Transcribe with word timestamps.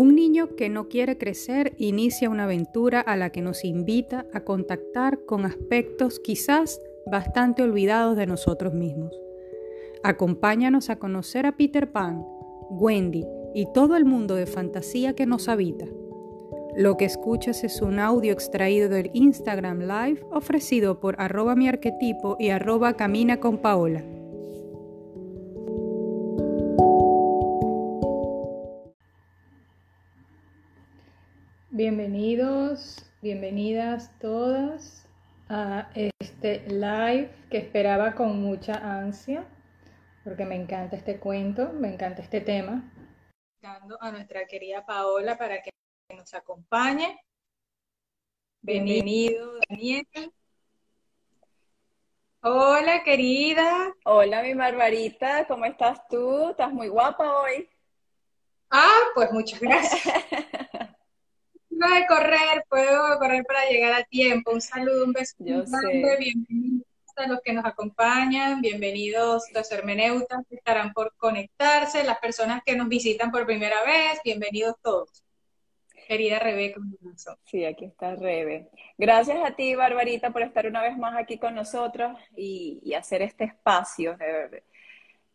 Un 0.00 0.14
niño 0.14 0.56
que 0.56 0.70
no 0.70 0.88
quiere 0.88 1.18
crecer 1.18 1.74
inicia 1.76 2.30
una 2.30 2.44
aventura 2.44 3.02
a 3.02 3.16
la 3.16 3.28
que 3.28 3.42
nos 3.42 3.66
invita 3.66 4.24
a 4.32 4.44
contactar 4.44 5.26
con 5.26 5.44
aspectos 5.44 6.20
quizás 6.20 6.80
bastante 7.04 7.62
olvidados 7.62 8.16
de 8.16 8.26
nosotros 8.26 8.72
mismos. 8.72 9.12
Acompáñanos 10.02 10.88
a 10.88 10.96
conocer 10.96 11.44
a 11.44 11.52
Peter 11.52 11.92
Pan, 11.92 12.24
Wendy 12.70 13.26
y 13.54 13.70
todo 13.74 13.94
el 13.94 14.06
mundo 14.06 14.36
de 14.36 14.46
fantasía 14.46 15.12
que 15.12 15.26
nos 15.26 15.50
habita. 15.50 15.84
Lo 16.74 16.96
que 16.96 17.04
escuchas 17.04 17.62
es 17.62 17.82
un 17.82 17.98
audio 17.98 18.32
extraído 18.32 18.88
del 18.88 19.10
Instagram 19.12 19.80
Live 19.80 20.24
ofrecido 20.32 20.98
por 20.98 21.20
arroba 21.20 21.54
mi 21.56 21.68
arquetipo 21.68 22.38
y 22.38 22.48
arroba 22.48 22.94
camina 22.94 23.38
con 23.38 23.58
Paola. 23.58 24.02
Bienvenidas 33.22 34.18
todas 34.18 35.06
a 35.50 35.90
este 35.94 36.60
live 36.68 37.30
que 37.50 37.58
esperaba 37.58 38.14
con 38.14 38.40
mucha 38.40 38.74
ansia, 38.76 39.46
porque 40.24 40.46
me 40.46 40.54
encanta 40.54 40.96
este 40.96 41.20
cuento, 41.20 41.70
me 41.72 41.92
encanta 41.92 42.22
este 42.22 42.40
tema. 42.40 42.90
A 44.00 44.10
nuestra 44.10 44.46
querida 44.46 44.86
Paola 44.86 45.36
para 45.36 45.60
que 45.60 45.70
nos 46.16 46.32
acompañe. 46.32 47.20
Bienvenido, 48.62 49.52
Daniel. 49.68 50.06
Hola, 52.42 53.04
querida. 53.04 53.94
Hola, 54.06 54.42
mi 54.42 54.54
Barbarita, 54.54 55.46
¿cómo 55.46 55.66
estás 55.66 56.08
tú? 56.08 56.50
Estás 56.50 56.72
muy 56.72 56.88
guapa 56.88 57.42
hoy. 57.42 57.68
Ah, 58.70 59.00
pues 59.14 59.30
muchas 59.30 59.60
gracias. 59.60 60.04
de 61.88 62.06
correr, 62.06 62.64
puedo 62.68 63.18
correr 63.18 63.44
para 63.44 63.68
llegar 63.68 63.92
a 63.92 64.04
tiempo. 64.04 64.52
Un 64.52 64.60
saludo, 64.60 65.04
un 65.04 65.12
beso. 65.12 65.34
Yo 65.38 65.64
Bienvenidos 65.64 66.86
a 67.16 67.26
los 67.26 67.40
que 67.42 67.52
nos 67.52 67.64
acompañan, 67.64 68.60
bienvenidos 68.60 69.44
los 69.52 69.70
hermeneutas 69.72 70.40
que 70.48 70.56
estarán 70.56 70.92
por 70.92 71.14
conectarse, 71.16 72.04
las 72.04 72.18
personas 72.18 72.62
que 72.64 72.76
nos 72.76 72.88
visitan 72.88 73.30
por 73.30 73.44
primera 73.44 73.82
vez, 73.84 74.20
bienvenidos 74.24 74.76
todos. 74.82 75.22
Querida 76.08 76.38
Rebeca. 76.38 76.80
Sí, 77.44 77.64
aquí 77.64 77.84
está 77.84 78.16
Rebe. 78.16 78.70
Gracias 78.98 79.38
a 79.44 79.54
ti, 79.54 79.74
Barbarita, 79.76 80.30
por 80.30 80.42
estar 80.42 80.66
una 80.66 80.82
vez 80.82 80.96
más 80.96 81.16
aquí 81.16 81.38
con 81.38 81.54
nosotros 81.54 82.18
y, 82.36 82.92
hacer 82.94 83.22
este 83.22 83.44
espacio, 83.44 84.16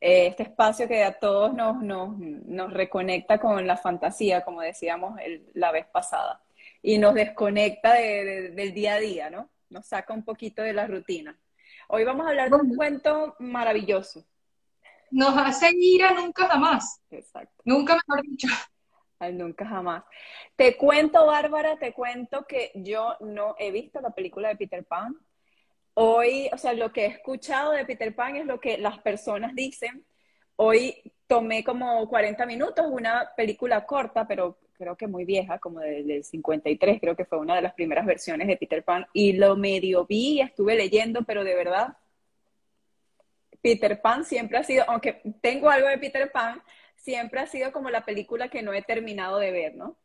eh, 0.08 0.28
este 0.28 0.44
espacio 0.44 0.88
que 0.88 1.04
a 1.04 1.18
todos 1.18 1.52
nos, 1.52 1.80
nos, 1.82 2.72
reconecta 2.72 3.40
con 3.40 3.66
la 3.66 3.76
fantasía, 3.76 4.46
como 4.46 4.62
decíamos 4.62 5.20
la 5.56 5.72
vez 5.72 5.88
pasada, 5.88 6.44
y 6.84 7.00
nos 7.00 7.16
desconecta 7.16 7.94
del 7.94 8.72
día 8.76 8.94
a 8.94 9.00
día, 9.00 9.32
¿no? 9.32 9.50
Nos 9.72 9.88
saca 9.88 10.14
un 10.14 10.24
poquito 10.24 10.62
de 10.62 10.74
la 10.74 10.86
rutina. 10.86 11.36
Hoy 11.88 12.04
vamos 12.04 12.28
a 12.28 12.30
hablar 12.30 12.52
de 12.52 12.56
un 12.56 12.76
cuento 12.76 13.36
maravilloso. 13.40 14.24
Nos 15.10 15.36
hace 15.40 15.72
ir 15.74 16.04
a 16.04 16.12
nunca 16.12 16.50
jamás. 16.50 17.02
Exacto. 17.10 17.64
Nunca 17.66 17.96
mejor 17.96 18.22
dicho. 18.22 18.48
Al 19.18 19.36
nunca 19.36 19.66
jamás. 19.66 20.04
Te 20.56 20.78
cuento, 20.78 21.26
Bárbara, 21.26 21.78
te 21.78 21.94
cuento 21.94 22.46
que 22.46 22.72
yo 22.76 23.18
no 23.22 23.56
he 23.58 23.72
visto 23.72 24.00
la 24.02 24.12
película 24.12 24.50
de 24.50 24.56
Peter 24.56 24.86
Pan. 24.86 25.16
Hoy, 25.98 26.50
o 26.52 26.58
sea, 26.58 26.74
lo 26.74 26.92
que 26.92 27.06
he 27.06 27.08
escuchado 27.08 27.72
de 27.72 27.86
Peter 27.86 28.14
Pan 28.14 28.36
es 28.36 28.46
lo 28.46 28.60
que 28.60 28.78
las 28.78 29.00
personas 29.00 29.56
dicen. 29.56 30.06
Hoy 30.58 31.14
tomé 31.26 31.64
como 31.64 32.08
40 32.10 32.46
minutos, 32.46 32.86
una 32.90 33.32
película 33.36 33.86
corta, 33.86 34.28
pero 34.28 34.60
creo 34.74 34.98
que 34.98 35.08
muy 35.08 35.24
vieja, 35.24 35.58
como 35.58 35.80
del 35.80 36.24
53, 36.24 37.00
creo 37.00 37.16
que 37.16 37.24
fue 37.24 37.40
una 37.40 37.56
de 37.56 37.62
las 37.62 37.74
primeras 37.74 38.06
versiones 38.06 38.48
de 38.48 38.58
Peter 38.58 38.84
Pan, 38.84 39.08
y 39.14 39.34
lo 39.34 39.56
medio 39.56 40.06
vi 40.06 40.42
estuve 40.42 40.76
leyendo, 40.76 41.24
pero 41.24 41.46
de 41.46 41.56
verdad, 41.56 41.96
Peter 43.62 44.02
Pan 44.02 44.26
siempre 44.26 44.58
ha 44.58 44.64
sido, 44.64 44.84
aunque 44.90 45.22
tengo 45.42 45.70
algo 45.70 45.88
de 45.88 45.98
Peter 45.98 46.30
Pan, 46.30 46.62
siempre 46.98 47.40
ha 47.40 47.48
sido 47.48 47.72
como 47.72 47.90
la 47.90 48.04
película 48.04 48.50
que 48.50 48.62
no 48.62 48.74
he 48.74 48.82
terminado 48.82 49.40
de 49.40 49.52
ver, 49.52 49.76
¿no? 49.76 49.96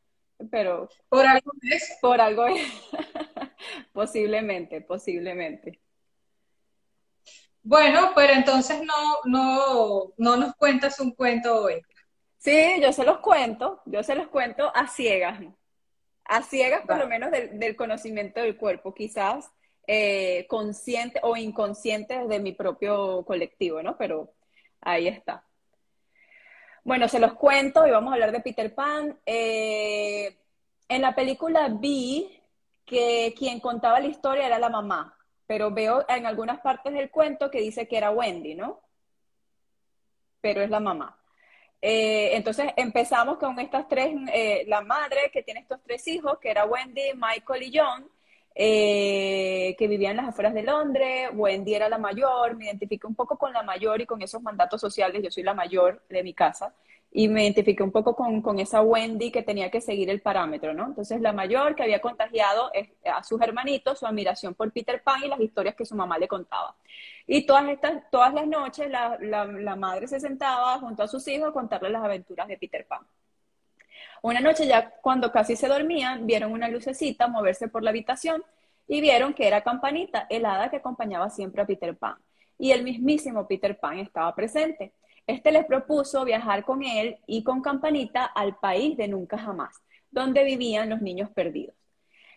Pero... 0.52 0.88
Por 1.08 1.26
algo 1.26 1.50
es. 1.62 1.98
Por 2.00 2.20
algo 2.20 2.46
es. 2.46 2.62
posiblemente, 3.92 4.80
posiblemente. 4.80 5.80
Bueno, 7.62 8.12
pero 8.14 8.32
entonces 8.32 8.80
no, 8.82 9.18
no, 9.24 10.12
no 10.16 10.36
nos 10.36 10.54
cuentas 10.56 10.98
un 11.00 11.12
cuento 11.12 11.64
hoy. 11.64 11.82
Sí, 12.38 12.80
yo 12.80 12.92
se 12.92 13.04
los 13.04 13.18
cuento, 13.18 13.82
yo 13.84 14.02
se 14.02 14.14
los 14.14 14.28
cuento 14.28 14.72
a 14.74 14.86
ciegas, 14.88 15.40
a 16.24 16.42
ciegas 16.42 16.86
por 16.86 16.96
lo 16.96 17.06
menos 17.06 17.30
del, 17.30 17.76
conocimiento 17.76 18.40
del 18.40 18.56
cuerpo, 18.56 18.94
quizás 18.94 19.50
eh, 19.86 20.46
consciente 20.48 21.20
o 21.22 21.36
inconsciente 21.36 22.18
desde 22.18 22.40
mi 22.40 22.52
propio 22.52 23.24
colectivo, 23.26 23.82
¿no? 23.82 23.98
Pero 23.98 24.32
ahí 24.80 25.06
está. 25.06 25.44
Bueno, 26.82 27.08
se 27.08 27.20
los 27.20 27.34
cuento 27.34 27.86
y 27.86 27.90
vamos 27.90 28.10
a 28.10 28.14
hablar 28.14 28.32
de 28.32 28.40
Peter 28.40 28.74
Pan. 28.74 29.18
Eh, 29.26 30.38
en 30.88 31.02
la 31.02 31.14
película 31.14 31.68
vi 31.68 32.39
que 32.90 33.32
quien 33.38 33.60
contaba 33.60 34.00
la 34.00 34.08
historia 34.08 34.46
era 34.46 34.58
la 34.58 34.68
mamá, 34.68 35.16
pero 35.46 35.70
veo 35.70 36.04
en 36.08 36.26
algunas 36.26 36.58
partes 36.58 36.92
del 36.92 37.08
cuento 37.08 37.48
que 37.48 37.60
dice 37.60 37.86
que 37.86 37.96
era 37.96 38.10
Wendy, 38.10 38.56
¿no? 38.56 38.80
Pero 40.40 40.60
es 40.60 40.70
la 40.70 40.80
mamá. 40.80 41.16
Eh, 41.80 42.30
entonces 42.34 42.72
empezamos 42.76 43.38
con 43.38 43.60
estas 43.60 43.86
tres, 43.86 44.12
eh, 44.34 44.64
la 44.66 44.80
madre 44.80 45.30
que 45.32 45.44
tiene 45.44 45.60
estos 45.60 45.80
tres 45.84 46.04
hijos, 46.08 46.38
que 46.40 46.50
era 46.50 46.64
Wendy, 46.66 47.12
Michael 47.14 47.62
y 47.62 47.78
John, 47.78 48.10
eh, 48.56 49.76
que 49.78 49.86
vivían 49.86 50.10
en 50.12 50.16
las 50.16 50.28
afueras 50.30 50.52
de 50.52 50.64
Londres. 50.64 51.30
Wendy 51.32 51.74
era 51.74 51.88
la 51.88 51.98
mayor, 51.98 52.56
me 52.56 52.64
identifiqué 52.64 53.06
un 53.06 53.14
poco 53.14 53.38
con 53.38 53.52
la 53.52 53.62
mayor 53.62 54.00
y 54.00 54.06
con 54.06 54.20
esos 54.20 54.42
mandatos 54.42 54.80
sociales, 54.80 55.22
yo 55.22 55.30
soy 55.30 55.44
la 55.44 55.54
mayor 55.54 56.02
de 56.08 56.24
mi 56.24 56.34
casa, 56.34 56.74
y 57.12 57.28
me 57.28 57.42
identifiqué 57.42 57.82
un 57.82 57.90
poco 57.90 58.14
con, 58.14 58.40
con 58.40 58.60
esa 58.60 58.82
Wendy 58.82 59.32
que 59.32 59.42
tenía 59.42 59.70
que 59.70 59.80
seguir 59.80 60.08
el 60.10 60.20
parámetro, 60.20 60.72
¿no? 60.72 60.86
Entonces 60.86 61.20
la 61.20 61.32
mayor 61.32 61.74
que 61.74 61.82
había 61.82 62.00
contagiado 62.00 62.70
a 63.04 63.22
sus 63.24 63.40
hermanitos 63.40 63.98
su 63.98 64.06
admiración 64.06 64.54
por 64.54 64.70
Peter 64.70 65.02
Pan 65.02 65.24
y 65.24 65.28
las 65.28 65.40
historias 65.40 65.74
que 65.74 65.84
su 65.84 65.96
mamá 65.96 66.18
le 66.18 66.28
contaba. 66.28 66.76
Y 67.26 67.46
todas, 67.46 67.68
estas, 67.68 68.08
todas 68.10 68.32
las 68.32 68.46
noches 68.46 68.88
la, 68.88 69.18
la, 69.20 69.44
la 69.44 69.76
madre 69.76 70.06
se 70.06 70.20
sentaba 70.20 70.78
junto 70.78 71.02
a 71.02 71.08
sus 71.08 71.26
hijos 71.26 71.48
a 71.48 71.52
contarles 71.52 71.90
las 71.90 72.04
aventuras 72.04 72.46
de 72.46 72.56
Peter 72.56 72.86
Pan. 72.86 73.00
Una 74.22 74.40
noche 74.40 74.66
ya 74.66 74.90
cuando 75.00 75.32
casi 75.32 75.56
se 75.56 75.66
dormían, 75.66 76.26
vieron 76.26 76.52
una 76.52 76.68
lucecita 76.68 77.26
moverse 77.26 77.68
por 77.68 77.82
la 77.82 77.90
habitación 77.90 78.42
y 78.86 79.00
vieron 79.00 79.34
que 79.34 79.48
era 79.48 79.62
Campanita, 79.62 80.26
el 80.28 80.44
hada 80.44 80.70
que 80.70 80.76
acompañaba 80.76 81.30
siempre 81.30 81.62
a 81.62 81.66
Peter 81.66 81.96
Pan. 81.96 82.16
Y 82.58 82.72
el 82.72 82.84
mismísimo 82.84 83.48
Peter 83.48 83.78
Pan 83.78 83.98
estaba 83.98 84.34
presente. 84.34 84.92
Este 85.30 85.52
les 85.52 85.64
propuso 85.64 86.24
viajar 86.24 86.64
con 86.64 86.82
él 86.82 87.16
y 87.24 87.44
con 87.44 87.62
Campanita 87.62 88.24
al 88.24 88.56
país 88.56 88.96
de 88.96 89.06
nunca 89.06 89.38
jamás, 89.38 89.80
donde 90.10 90.42
vivían 90.42 90.90
los 90.90 91.00
niños 91.02 91.30
perdidos. 91.30 91.76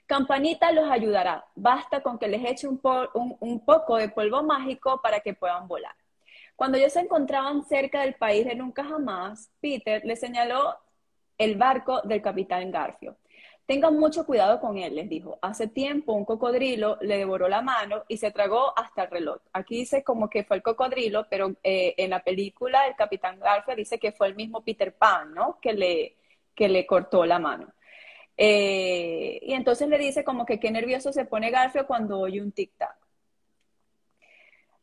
Campanita 0.06 0.72
los 0.72 0.88
ayudará, 0.92 1.44
basta 1.56 2.04
con 2.04 2.20
que 2.20 2.28
les 2.28 2.46
eche 2.46 2.68
un, 2.68 2.78
poco 3.66 3.98
de 3.98 4.10
polvo 4.10 4.44
mágico 4.44 5.02
para 5.02 5.22
que 5.22 5.34
puedan 5.34 5.68
volar. 5.68 5.96
Cuando 6.56 6.78
ellos 6.78 6.94
se 6.94 7.00
encontraban 7.00 7.64
cerca 7.64 8.02
del 8.02 8.14
país 8.14 8.46
de 8.46 8.54
nunca 8.54 8.84
jamás, 8.84 9.50
Peter 9.60 10.06
les 10.06 10.20
señaló 10.20 10.78
el 11.40 11.56
barco 11.56 12.02
del 12.04 12.22
capitán 12.22 12.70
Garfio. 12.70 13.18
Tengan 13.66 13.98
mucho 13.98 14.26
cuidado 14.26 14.60
con 14.60 14.78
él, 14.78 14.96
les 14.96 15.10
dijo. 15.10 15.40
Hace 15.42 15.68
tiempo 15.68 16.14
un 16.14 16.26
cocodrilo 16.26 16.98
le 17.02 17.18
devoró 17.18 17.48
la 17.48 17.62
mano 17.62 18.04
y 18.10 18.18
se 18.18 18.32
tragó 18.32 18.78
hasta 18.78 19.04
el 19.04 19.12
reloj. 19.12 19.40
Aquí 19.54 19.78
dice 19.78 20.04
como 20.04 20.30
que 20.30 20.44
fue 20.44 20.58
el 20.58 20.64
cocodrilo, 20.64 21.28
pero 21.30 21.56
eh, 21.64 21.94
en 21.98 22.10
la 22.10 22.24
película 22.24 22.88
el 22.88 22.96
capitán 22.96 23.40
Garfio 23.40 23.76
dice 23.76 24.00
que 24.00 24.12
fue 24.12 24.28
el 24.28 24.36
mismo 24.36 24.64
Peter 24.64 24.94
Pan, 24.94 25.34
¿no? 25.34 25.60
Que 25.62 25.74
le, 25.74 26.18
que 26.56 26.68
le 26.68 26.86
cortó 26.86 27.26
la 27.26 27.40
mano. 27.40 27.74
Eh, 28.38 29.40
y 29.44 29.54
entonces 29.54 29.88
le 29.90 29.98
dice 29.98 30.24
como 30.24 30.46
que 30.46 30.60
qué 30.60 30.72
nervioso 30.72 31.14
se 31.14 31.26
pone 31.26 31.52
Garfio 31.52 31.88
cuando 31.88 32.20
oye 32.20 32.42
un 32.42 32.54
tic-tac. 32.54 32.96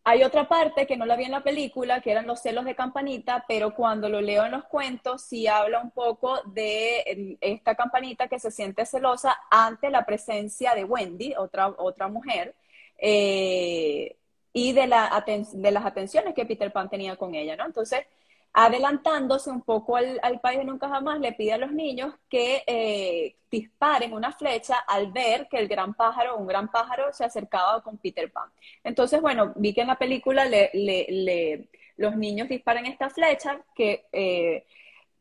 Hay 0.05 0.23
otra 0.25 0.49
parte 0.49 0.87
que 0.87 0.97
no 0.97 1.05
la 1.06 1.17
vi 1.17 1.25
en 1.25 1.31
la 1.32 1.43
película, 1.43 2.00
que 2.00 2.11
eran 2.11 2.26
los 2.26 2.41
celos 2.41 2.64
de 2.64 2.75
Campanita, 2.75 3.44
pero 3.47 3.75
cuando 3.75 4.08
lo 4.08 4.20
leo 4.20 4.44
en 4.47 4.52
los 4.52 4.64
cuentos 4.64 5.23
sí 5.23 5.47
habla 5.47 5.81
un 5.81 5.91
poco 5.91 6.41
de 6.47 7.37
esta 7.41 7.75
Campanita 7.75 8.26
que 8.29 8.38
se 8.38 8.50
siente 8.50 8.87
celosa 8.87 9.37
ante 9.50 9.91
la 9.91 10.06
presencia 10.06 10.75
de 10.75 10.85
Wendy, 10.85 11.35
otra, 11.37 11.69
otra 11.69 12.08
mujer, 12.08 12.55
eh, 12.99 14.17
y 14.52 14.73
de, 14.73 14.87
la, 14.87 15.25
de 15.52 15.70
las 15.70 15.85
atenciones 15.85 16.35
que 16.35 16.47
Peter 16.47 16.73
Pan 16.73 16.88
tenía 16.91 17.17
con 17.17 17.35
ella, 17.35 17.56
¿no? 17.56 17.67
Entonces, 17.67 18.05
adelantándose 18.52 19.50
un 19.50 19.62
poco 19.62 19.97
al, 19.97 20.41
país 20.41 20.58
de 20.58 20.64
nunca 20.64 20.88
jamás, 20.88 21.20
le 21.20 21.32
pide 21.32 21.52
a 21.52 21.58
los 21.58 21.73
niños 21.73 22.14
que 22.29 22.62
eh, 22.67 23.37
disparen 23.50 24.12
una 24.12 24.32
flecha 24.32 24.76
al 24.88 25.12
ver 25.12 25.49
que 25.49 25.58
el 25.58 25.69
gran 25.69 25.94
pájaro, 25.94 26.37
un 26.37 26.47
gran 26.47 26.70
pájaro, 26.70 27.12
se 27.12 27.25
acercaba 27.25 27.82
con 27.82 27.99
Peter 27.99 28.31
Pan. 28.32 28.50
Entonces, 28.82 29.20
bueno, 29.20 29.52
vi 29.56 29.73
que 29.73 29.82
en 29.82 29.88
la 29.88 29.99
película 29.99 30.44
le, 30.44 31.69
los 31.97 32.17
niños 32.17 32.49
disparan 32.49 32.87
esta 32.87 33.11
flecha 33.11 33.61
que... 33.75 34.06
Eh, 34.12 34.67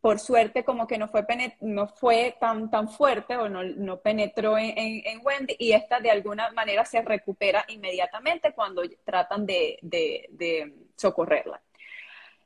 por 0.01 0.19
suerte 0.19 0.63
como 0.63 0.87
que 0.87 0.97
no 0.97 1.09
fue, 1.09 1.25
no 1.59 1.87
fue 1.87 2.37
tan, 2.39 2.71
tan 2.71 2.87
fuerte 2.87 3.35
o 3.35 3.49
no, 3.49 3.63
no 3.63 3.99
penetró 3.99 4.57
en, 4.57 4.73
en, 4.77 5.19
Wendy 5.25 5.57
y 5.59 5.73
esta 5.73 5.99
de 5.99 6.09
alguna 6.09 6.49
manera 6.51 6.85
se 6.85 7.01
recupera 7.01 7.65
inmediatamente 7.67 8.53
cuando 8.53 8.81
tratan 9.03 9.45
de, 9.45 9.77
de, 9.81 10.27
de 10.31 10.73
socorrerla. 10.95 11.61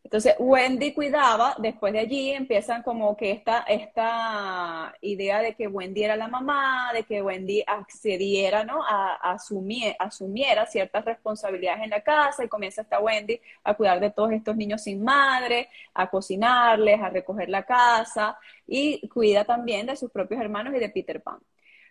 Entonces, 0.04 0.36
Wendy 0.38 0.94
cuidaba, 0.94 1.56
después 1.60 1.94
de 1.94 2.00
allí 2.00 2.32
empiezan 2.32 2.84
como 2.84 3.16
que 3.16 3.32
esta, 3.32 3.62
esta 3.62 4.94
idea 5.02 5.40
de 5.42 5.56
que 5.56 5.68
Wendy 5.68 6.04
era 6.04 6.16
la 6.18 6.28
mamá, 6.28 6.92
de 6.94 7.04
que 7.04 7.22
Wendy 7.22 7.64
accediera, 7.66 8.64
¿no? 8.66 8.84
A, 8.84 9.16
asumir, 9.34 9.96
asumiera 9.98 10.66
ciertas 10.66 11.06
responsabilidades 11.06 11.84
en 11.84 11.90
la 11.90 12.02
casa 12.02 12.44
y 12.44 12.50
comienza 12.50 12.82
esta 12.82 13.00
Wendy 13.00 13.40
a 13.64 13.74
cuidar 13.76 14.00
de 14.02 14.12
todos 14.12 14.32
estos 14.34 14.56
niños 14.58 14.84
sin 14.84 15.04
madre, 15.04 15.70
a 15.94 16.10
cocinarles, 16.10 17.02
a 17.02 17.10
recoger 17.10 17.50
la 17.50 17.64
casa 17.64 18.38
y 18.68 19.08
cuida 19.08 19.46
también 19.46 19.88
de 19.88 19.96
sus 19.96 20.12
propios 20.12 20.42
hermanos 20.42 20.76
y 20.76 20.80
de 20.80 20.90
Peter 20.90 21.22
Pan. 21.24 21.40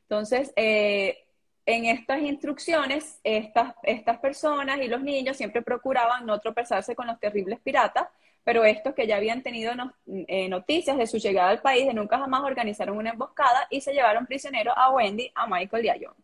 Entonces, 0.02 0.52
eh, 0.56 1.24
en 1.64 1.84
estas 1.84 2.20
instrucciones, 2.22 3.20
estas, 3.22 3.74
estas 3.82 4.18
personas 4.18 4.80
y 4.80 4.88
los 4.88 5.02
niños 5.02 5.36
siempre 5.36 5.62
procuraban 5.62 6.26
no 6.26 6.38
tropezarse 6.40 6.96
con 6.96 7.06
los 7.06 7.20
terribles 7.20 7.60
piratas, 7.60 8.08
pero 8.44 8.64
estos 8.64 8.94
que 8.94 9.06
ya 9.06 9.16
habían 9.16 9.42
tenido 9.42 9.72
eh, 10.06 10.48
noticias 10.48 10.96
de 10.96 11.06
su 11.06 11.18
llegada 11.18 11.50
al 11.50 11.62
país, 11.62 11.86
de 11.86 11.94
nunca 11.94 12.18
jamás 12.18 12.42
organizaron 12.42 12.96
una 12.96 13.10
emboscada 13.10 13.68
y 13.70 13.80
se 13.80 13.92
llevaron 13.92 14.26
prisionero 14.26 14.76
a 14.76 14.90
Wendy, 14.90 15.30
a 15.34 15.46
Michael 15.46 15.84
y 15.84 15.88
a 15.88 15.96
John. 16.00 16.16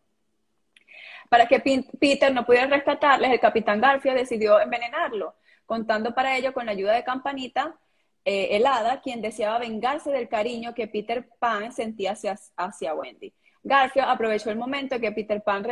Para 1.29 1.46
que 1.46 1.61
Peter 2.00 2.32
no 2.32 2.44
pudiera 2.44 2.67
rescatarles, 2.67 3.31
el 3.31 3.40
capitán 3.40 3.81
Garfield 3.81 4.17
decidió 4.19 4.61
envenenarlo, 4.61 5.35
contando 5.67 6.14
para 6.14 6.37
ello 6.37 6.52
con 6.52 6.67
la 6.67 6.73
ayuda 6.73 6.94
de 6.94 7.05
Campanita, 7.05 7.76
eh, 8.25 8.56
helada, 8.56 9.00
quien 9.00 9.23
deseaba 9.23 9.58
vengarse 9.58 10.11
del 10.11 10.29
cariño 10.29 10.75
que 10.75 10.88
Peter 10.88 11.29
Pan 11.38 11.73
sentía 11.73 12.14
hacia 12.56 12.94
Wendy. 12.94 13.32
Garfield 13.62 14.08
aprovechó 14.08 14.50
el 14.50 14.56
momento 14.56 14.99
que 15.00 15.12
Peter 15.12 15.43
Pan 15.43 15.66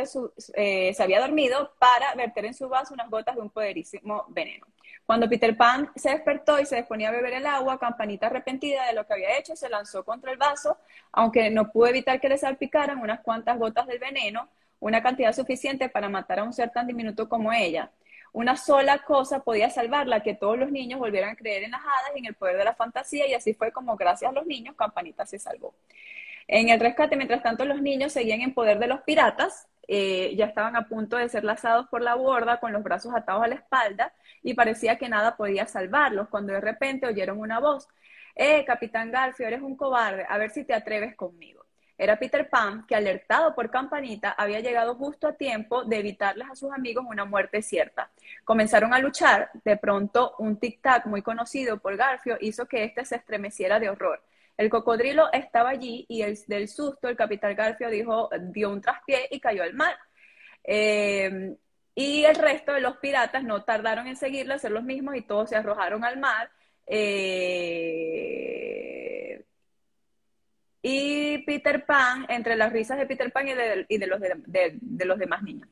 eh, 0.53 0.93
se 0.93 1.03
había 1.03 1.19
dormido 1.19 1.73
para 1.79 2.13
verter 2.15 2.45
en 2.45 2.53
su 2.53 2.67
vaso 2.69 2.93
unas 2.93 3.09
gotas 3.09 3.35
de 3.35 3.41
un 3.41 3.49
poderísimo 3.49 4.25
veneno. 4.29 4.65
Cuando 5.05 5.29
Peter 5.29 5.55
Pan 5.55 5.89
se 5.95 6.09
despertó 6.09 6.59
y 6.59 6.65
se 6.65 6.75
disponía 6.75 7.07
a 7.07 7.13
beber 7.13 7.33
el 7.33 7.45
agua, 7.45 7.79
Campanita 7.79 8.27
arrepentida 8.27 8.85
de 8.87 8.93
lo 8.93 9.07
que 9.07 9.13
había 9.13 9.37
hecho, 9.37 9.55
se 9.55 9.69
lanzó 9.69 10.03
contra 10.03 10.31
el 10.33 10.37
vaso, 10.37 10.77
aunque 11.13 11.49
no 11.49 11.71
pudo 11.71 11.87
evitar 11.87 12.19
que 12.19 12.27
le 12.27 12.37
salpicaran 12.37 12.99
unas 12.99 13.21
cuantas 13.21 13.57
gotas 13.57 13.87
del 13.87 13.99
veneno, 13.99 14.49
una 14.81 15.01
cantidad 15.01 15.31
suficiente 15.31 15.87
para 15.87 16.09
matar 16.09 16.39
a 16.39 16.43
un 16.43 16.51
ser 16.51 16.71
tan 16.71 16.87
diminuto 16.87 17.29
como 17.29 17.53
ella. 17.53 17.89
Una 18.33 18.57
sola 18.57 18.99
cosa 18.99 19.39
podía 19.39 19.69
salvarla, 19.69 20.21
que 20.21 20.33
todos 20.33 20.57
los 20.57 20.71
niños 20.71 20.99
volvieran 20.99 21.31
a 21.31 21.35
creer 21.35 21.63
en 21.63 21.71
las 21.71 21.81
hadas 21.81 22.11
y 22.15 22.19
en 22.19 22.25
el 22.25 22.35
poder 22.35 22.57
de 22.57 22.65
la 22.65 22.75
fantasía, 22.75 23.25
y 23.27 23.33
así 23.33 23.53
fue 23.53 23.71
como 23.71 23.95
gracias 23.95 24.29
a 24.29 24.33
los 24.33 24.45
niños 24.45 24.75
Campanita 24.75 25.25
se 25.25 25.39
salvó. 25.39 25.73
En 26.47 26.69
el 26.69 26.79
rescate, 26.79 27.15
mientras 27.17 27.43
tanto, 27.43 27.65
los 27.65 27.81
niños 27.81 28.13
seguían 28.13 28.41
en 28.41 28.53
poder 28.53 28.79
de 28.79 28.87
los 28.87 29.01
piratas, 29.01 29.67
eh, 29.87 30.35
ya 30.35 30.45
estaban 30.45 30.75
a 30.75 30.87
punto 30.87 31.17
de 31.17 31.29
ser 31.29 31.43
lazados 31.43 31.87
por 31.87 32.01
la 32.01 32.15
borda 32.15 32.59
con 32.59 32.73
los 32.73 32.83
brazos 32.83 33.13
atados 33.15 33.43
a 33.43 33.47
la 33.47 33.55
espalda 33.55 34.13
y 34.43 34.53
parecía 34.53 34.97
que 34.97 35.07
nada 35.09 35.37
podía 35.37 35.65
salvarlos, 35.65 36.27
cuando 36.29 36.53
de 36.53 36.61
repente 36.61 37.07
oyeron 37.07 37.39
una 37.39 37.59
voz. 37.59 37.87
Eh, 38.35 38.63
Capitán 38.65 39.11
Garfio, 39.11 39.47
eres 39.47 39.61
un 39.61 39.75
cobarde, 39.75 40.25
a 40.27 40.37
ver 40.37 40.51
si 40.51 40.63
te 40.63 40.73
atreves 40.73 41.15
conmigo. 41.15 41.65
Era 41.97 42.19
Peter 42.19 42.47
Pan, 42.47 42.85
que 42.85 42.95
alertado 42.95 43.55
por 43.55 43.71
Campanita, 43.71 44.31
había 44.31 44.59
llegado 44.59 44.93
justo 44.95 45.27
a 45.27 45.33
tiempo 45.33 45.83
de 45.83 45.97
evitarles 45.97 46.47
a 46.49 46.55
sus 46.55 46.71
amigos 46.71 47.05
una 47.09 47.25
muerte 47.25 47.63
cierta. 47.63 48.11
Comenzaron 48.45 48.93
a 48.93 48.99
luchar, 48.99 49.49
de 49.63 49.77
pronto 49.77 50.35
un 50.37 50.59
tic-tac 50.59 51.05
muy 51.05 51.23
conocido 51.23 51.79
por 51.79 51.97
Garfio 51.97 52.37
hizo 52.39 52.67
que 52.67 52.83
éste 52.83 53.03
se 53.03 53.15
estremeciera 53.15 53.79
de 53.79 53.89
horror. 53.89 54.21
El 54.57 54.69
cocodrilo 54.69 55.31
estaba 55.31 55.69
allí 55.69 56.05
y 56.09 56.23
el, 56.23 56.37
del 56.47 56.67
susto 56.67 57.07
el 57.07 57.15
capitán 57.15 57.55
Garfio 57.55 57.89
dijo, 57.89 58.29
dio 58.51 58.71
un 58.71 58.81
traspié 58.81 59.27
y 59.31 59.39
cayó 59.39 59.63
al 59.63 59.73
mar. 59.73 59.95
Eh, 60.63 61.55
y 61.95 62.25
el 62.25 62.35
resto 62.35 62.73
de 62.73 62.81
los 62.81 62.97
piratas 62.97 63.43
no 63.43 63.63
tardaron 63.63 64.07
en 64.07 64.15
seguirlo, 64.15 64.55
hacer 64.55 64.71
los 64.71 64.83
mismos 64.83 65.15
y 65.15 65.21
todos 65.21 65.49
se 65.49 65.55
arrojaron 65.55 66.03
al 66.03 66.17
mar. 66.17 66.51
Eh, 66.85 67.67
y 70.81 71.39
Peter 71.39 71.85
Pan, 71.85 72.25
entre 72.29 72.55
las 72.55 72.71
risas 72.71 72.97
de 72.97 73.05
Peter 73.05 73.31
Pan 73.31 73.47
y 73.47 73.53
de, 73.53 73.85
los, 74.07 74.19
de 74.19 75.05
los 75.05 75.19
demás 75.19 75.43
niños. 75.43 75.69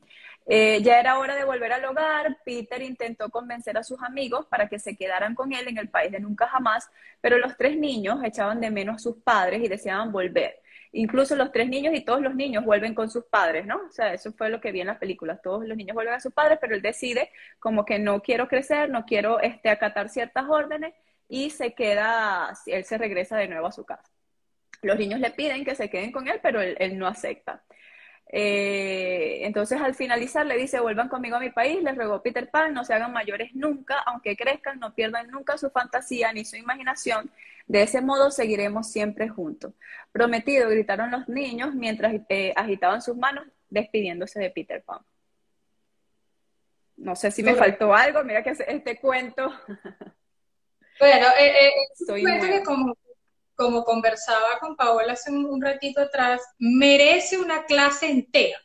Eh, 0.48 0.80
ya 0.82 1.00
era 1.00 1.18
hora 1.18 1.34
de 1.34 1.44
volver 1.44 1.72
al 1.72 1.84
hogar. 1.84 2.38
Peter 2.44 2.80
intentó 2.82 3.30
convencer 3.30 3.76
a 3.76 3.82
sus 3.82 4.00
amigos 4.02 4.46
para 4.46 4.68
que 4.68 4.78
se 4.78 4.96
quedaran 4.96 5.34
con 5.34 5.52
él 5.52 5.66
en 5.68 5.78
el 5.78 5.88
país 5.88 6.12
de 6.12 6.20
nunca 6.20 6.46
jamás, 6.46 6.88
pero 7.20 7.38
los 7.38 7.56
tres 7.56 7.76
niños 7.76 8.22
echaban 8.22 8.60
de 8.60 8.70
menos 8.70 8.96
a 8.96 8.98
sus 9.00 9.16
padres 9.22 9.62
y 9.62 9.68
deseaban 9.68 10.12
volver. 10.12 10.60
Incluso 10.92 11.34
los 11.34 11.52
tres 11.52 11.68
niños 11.68 11.94
y 11.94 12.00
todos 12.02 12.22
los 12.22 12.34
niños 12.34 12.64
vuelven 12.64 12.94
con 12.94 13.10
sus 13.10 13.24
padres, 13.24 13.66
¿no? 13.66 13.76
O 13.88 13.90
sea, 13.90 14.14
eso 14.14 14.32
fue 14.32 14.48
lo 14.48 14.60
que 14.60 14.72
vi 14.72 14.80
en 14.80 14.86
las 14.86 14.98
películas. 14.98 15.42
Todos 15.42 15.66
los 15.66 15.76
niños 15.76 15.94
vuelven 15.94 16.14
a 16.14 16.20
sus 16.20 16.32
padres, 16.32 16.58
pero 16.60 16.74
él 16.74 16.82
decide 16.82 17.30
como 17.58 17.84
que 17.84 17.98
no 17.98 18.22
quiero 18.22 18.48
crecer, 18.48 18.88
no 18.88 19.04
quiero 19.04 19.40
este, 19.40 19.68
acatar 19.68 20.08
ciertas 20.08 20.44
órdenes 20.48 20.94
y 21.28 21.50
se 21.50 21.74
queda, 21.74 22.56
él 22.66 22.84
se 22.84 22.98
regresa 22.98 23.36
de 23.36 23.48
nuevo 23.48 23.66
a 23.66 23.72
su 23.72 23.84
casa. 23.84 24.08
Los 24.82 24.98
niños 24.98 25.20
le 25.20 25.30
piden 25.30 25.64
que 25.64 25.74
se 25.74 25.90
queden 25.90 26.12
con 26.12 26.28
él, 26.28 26.38
pero 26.42 26.60
él 26.60 26.98
no 26.98 27.06
acepta. 27.08 27.64
Eh, 28.28 29.46
entonces 29.46 29.80
al 29.80 29.94
finalizar 29.94 30.44
le 30.46 30.56
dice, 30.56 30.80
vuelvan 30.80 31.08
conmigo 31.08 31.36
a 31.36 31.40
mi 31.40 31.50
país, 31.50 31.82
les 31.82 31.94
ruego 31.94 32.22
Peter 32.22 32.50
Pan, 32.50 32.74
no 32.74 32.84
se 32.84 32.92
hagan 32.92 33.12
mayores 33.12 33.54
nunca, 33.54 33.98
aunque 34.00 34.36
crezcan, 34.36 34.80
no 34.80 34.94
pierdan 34.94 35.30
nunca 35.30 35.56
su 35.56 35.70
fantasía 35.70 36.32
ni 36.32 36.44
su 36.44 36.56
imaginación, 36.56 37.30
de 37.66 37.82
ese 37.82 38.00
modo 38.00 38.30
seguiremos 38.30 38.90
siempre 38.90 39.28
juntos. 39.28 39.72
Prometido, 40.10 40.68
gritaron 40.68 41.10
los 41.10 41.28
niños 41.28 41.74
mientras 41.74 42.14
eh, 42.28 42.52
agitaban 42.56 43.00
sus 43.00 43.16
manos 43.16 43.46
despidiéndose 43.70 44.40
de 44.40 44.50
Peter 44.50 44.82
Pan. 44.82 45.00
No 46.96 47.14
sé 47.14 47.30
si 47.30 47.42
me 47.42 47.54
faltó 47.54 47.94
algo, 47.94 48.24
mira 48.24 48.42
que 48.42 48.50
este 48.50 48.98
cuento. 48.98 49.52
Bueno, 50.98 51.26
eh, 51.38 51.68
es 51.92 52.08
un 52.08 52.22
cuento 52.22 52.46
que 52.46 52.62
como 52.62 52.96
como 53.56 53.84
conversaba 53.84 54.58
con 54.60 54.76
Paola 54.76 55.14
hace 55.14 55.30
un, 55.30 55.60
ratito 55.60 56.00
atrás, 56.00 56.42
merece 56.58 57.38
una 57.38 57.64
clase 57.64 58.10
entera. 58.10 58.58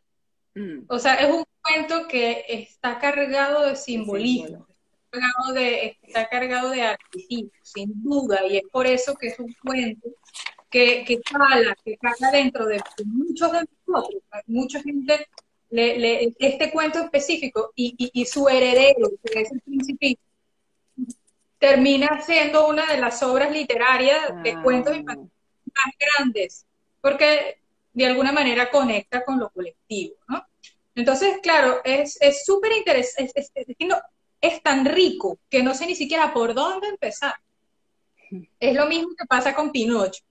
Mm. 0.53 0.83
O 0.87 0.99
sea, 0.99 1.15
es 1.15 1.33
un 1.33 1.45
cuento 1.61 2.07
que 2.07 2.45
está 2.47 2.99
cargado 2.99 3.65
de 3.65 3.75
simbolismo, 3.75 4.67
está, 4.67 5.19
cargado 5.19 5.53
de, 5.53 5.97
está 6.01 6.29
cargado 6.29 6.69
de 6.71 6.81
arquetipos, 6.83 7.57
sin 7.63 8.03
duda, 8.03 8.45
y 8.47 8.57
es 8.57 8.63
por 8.71 8.85
eso 8.85 9.15
que 9.15 9.27
es 9.27 9.39
un 9.39 9.55
cuento 9.63 10.09
que, 10.69 11.03
que 11.05 11.21
cala, 11.21 11.75
que 11.83 11.97
cala 11.97 12.31
dentro 12.31 12.65
de 12.65 12.81
muchos 13.05 13.51
de 13.51 13.59
nosotros. 13.85 14.21
Mucha 14.47 14.81
gente, 14.81 15.27
le, 15.69 16.33
este 16.39 16.71
cuento 16.71 16.99
específico 16.99 17.71
y, 17.75 17.95
y, 17.97 18.25
su 18.25 18.47
heredero, 18.49 19.09
que 19.23 19.41
es 19.41 19.51
el 19.51 19.61
principito, 19.61 20.21
termina 21.61 22.19
siendo 22.21 22.67
una 22.67 22.87
de 22.87 22.97
las 22.97 23.21
obras 23.21 23.51
literarias 23.51 24.19
de 24.43 24.51
ah. 24.51 24.61
cuentos 24.63 24.97
infantiles 24.97 25.31
más 25.73 25.93
grandes, 25.99 26.65
porque 26.99 27.61
de 27.93 28.05
alguna 28.07 28.31
manera 28.31 28.71
conecta 28.71 29.23
con 29.23 29.39
lo 29.39 29.51
colectivo, 29.51 30.15
¿no? 30.27 30.43
Entonces, 30.95 31.37
claro, 31.41 31.79
es 31.83 32.17
súper 32.43 32.71
interesante, 32.73 33.31
es, 33.35 33.51
es, 34.41 34.63
tan 34.63 34.85
rico 34.85 35.37
que 35.49 35.63
no 35.63 35.73
sé 35.75 35.85
ni 35.85 35.95
siquiera 35.95 36.33
por 36.33 36.53
dónde 36.53 36.87
empezar. 36.87 37.35
Es 38.59 38.75
lo 38.75 38.87
mismo 38.87 39.09
que 39.17 39.25
pasa 39.25 39.55
con 39.55 39.71
Pinocho. 39.71 40.23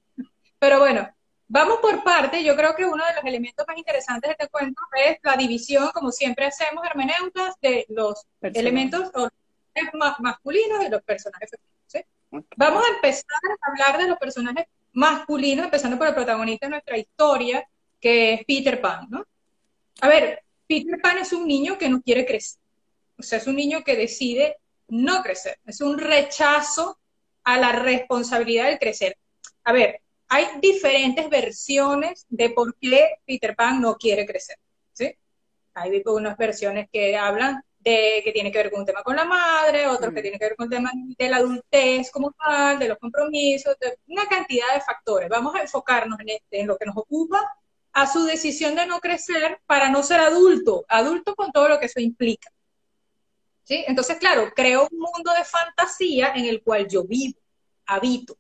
Pero 0.59 0.81
bueno, 0.81 1.09
vamos 1.49 1.79
por 1.79 2.03
parte. 2.03 2.45
Yo 2.45 2.57
creo 2.57 2.75
que 2.75 2.85
uno 2.85 3.05
de 3.07 3.15
los 3.15 3.25
elementos 3.25 3.65
más 3.67 3.79
interesantes 3.79 4.29
de 4.29 4.33
este 4.33 4.49
cuento 4.49 4.83
es 5.07 5.19
la 5.23 5.37
división, 5.37 5.91
como 5.95 6.11
siempre 6.11 6.47
hacemos 6.47 6.85
hermeneutas, 6.85 7.55
de 7.63 7.87
los 7.89 8.27
elementos 8.43 9.11
masculinos 10.19 10.85
y 10.85 10.89
los 10.89 11.03
personajes 11.03 11.51
femeninos. 11.51 11.71
Vamos 12.57 12.85
a 12.85 12.95
empezar 12.95 13.41
a 13.61 13.71
hablar 13.71 14.01
de 14.01 14.09
los 14.09 14.19
personajes 14.19 14.67
masculinos, 14.93 15.65
empezando 15.65 15.99
por 15.99 16.09
el 16.09 16.15
protagonista 16.15 16.67
de 16.67 16.71
nuestra 16.71 16.97
historia, 16.99 17.67
que 18.01 18.35
es 18.35 18.45
Peter 18.45 18.81
Pan, 18.81 19.07
¿no? 19.11 19.25
A 20.01 20.09
ver, 20.09 20.43
Peter 20.67 21.01
Pan 21.01 21.19
es 21.19 21.33
un 21.33 21.47
niño 21.47 21.77
que 21.77 21.89
no 21.89 22.01
quiere 22.01 22.25
crecer. 22.25 22.61
O 23.19 23.23
sea, 23.23 23.39
es 23.39 23.47
un 23.47 23.57
niño 23.57 23.83
que 23.85 23.97
decide 23.97 24.57
no 24.89 25.23
crecer. 25.23 25.59
Es 25.67 25.81
un 25.81 25.99
rechazo 25.99 26.99
a 27.45 27.59
la 27.59 27.73
responsabilidad 27.73 28.69
de 28.69 28.79
crecer. 28.79 29.19
A 29.65 29.73
ver, 29.73 30.01
hay 30.29 30.47
diferentes 30.61 31.29
versiones 31.29 32.25
de 32.29 32.51
por 32.51 32.77
qué 32.77 33.17
Peter 33.27 33.55
Pan 33.57 33.81
no 33.81 33.97
quiere 33.97 34.27
crecer. 34.27 34.57
¿sí? 34.93 35.15
Hay 35.75 36.03
unas 36.07 36.37
versiones 36.37 36.89
que 36.93 37.17
hablan 37.17 37.63
de 37.81 38.21
que 38.23 38.33
tiene 38.33 38.53
que 38.53 38.59
ver 38.59 38.71
con 38.71 38.81
un 38.81 38.87
tema 38.87 39.03
con 39.03 39.17
la 39.17 39.25
madre, 39.25 39.87
otros 39.87 40.13
que 40.15 40.21
tiene 40.21 40.39
que 40.39 40.45
ver 40.45 40.57
con 40.57 40.65
el 40.65 40.71
tema 40.71 40.93
de 40.95 41.29
la 41.29 41.39
adultez 41.39 42.11
como 42.11 42.33
tal, 42.33 42.79
de 42.79 42.89
los 42.89 42.99
compromisos, 42.99 43.77
de 43.81 43.99
una 44.07 44.27
cantidad 44.27 44.75
de 44.75 44.81
factores. 44.83 45.29
Vamos 45.29 45.55
a 45.55 45.63
enfocarnos 45.63 46.21
en, 46.21 46.29
este, 46.29 46.61
en 46.61 46.67
lo 46.67 46.77
que 46.77 46.85
nos 46.85 46.97
ocupa, 46.97 47.41
a 47.93 48.07
su 48.07 48.25
decisión 48.25 48.75
de 48.75 48.87
no 48.87 49.01
crecer 49.01 49.61
para 49.67 49.89
no 49.89 50.03
ser 50.03 50.21
adulto, 50.21 50.85
adulto 50.89 51.35
con 51.35 51.51
todo 51.53 51.69
lo 51.69 51.81
que 51.81 51.87
eso 51.87 52.01
implica. 52.01 52.51
¿Sí? 53.65 53.85
Entonces, 53.87 54.19
claro, 54.19 54.53
creo 54.55 54.89
un 54.91 54.99
mundo 54.99 55.33
de 55.33 55.45
fantasía 55.45 56.33
en 56.35 56.45
el 56.45 56.63
cual 56.63 56.87
yo 56.87 57.05
vivo, 57.05 57.39
habito, 57.87 58.37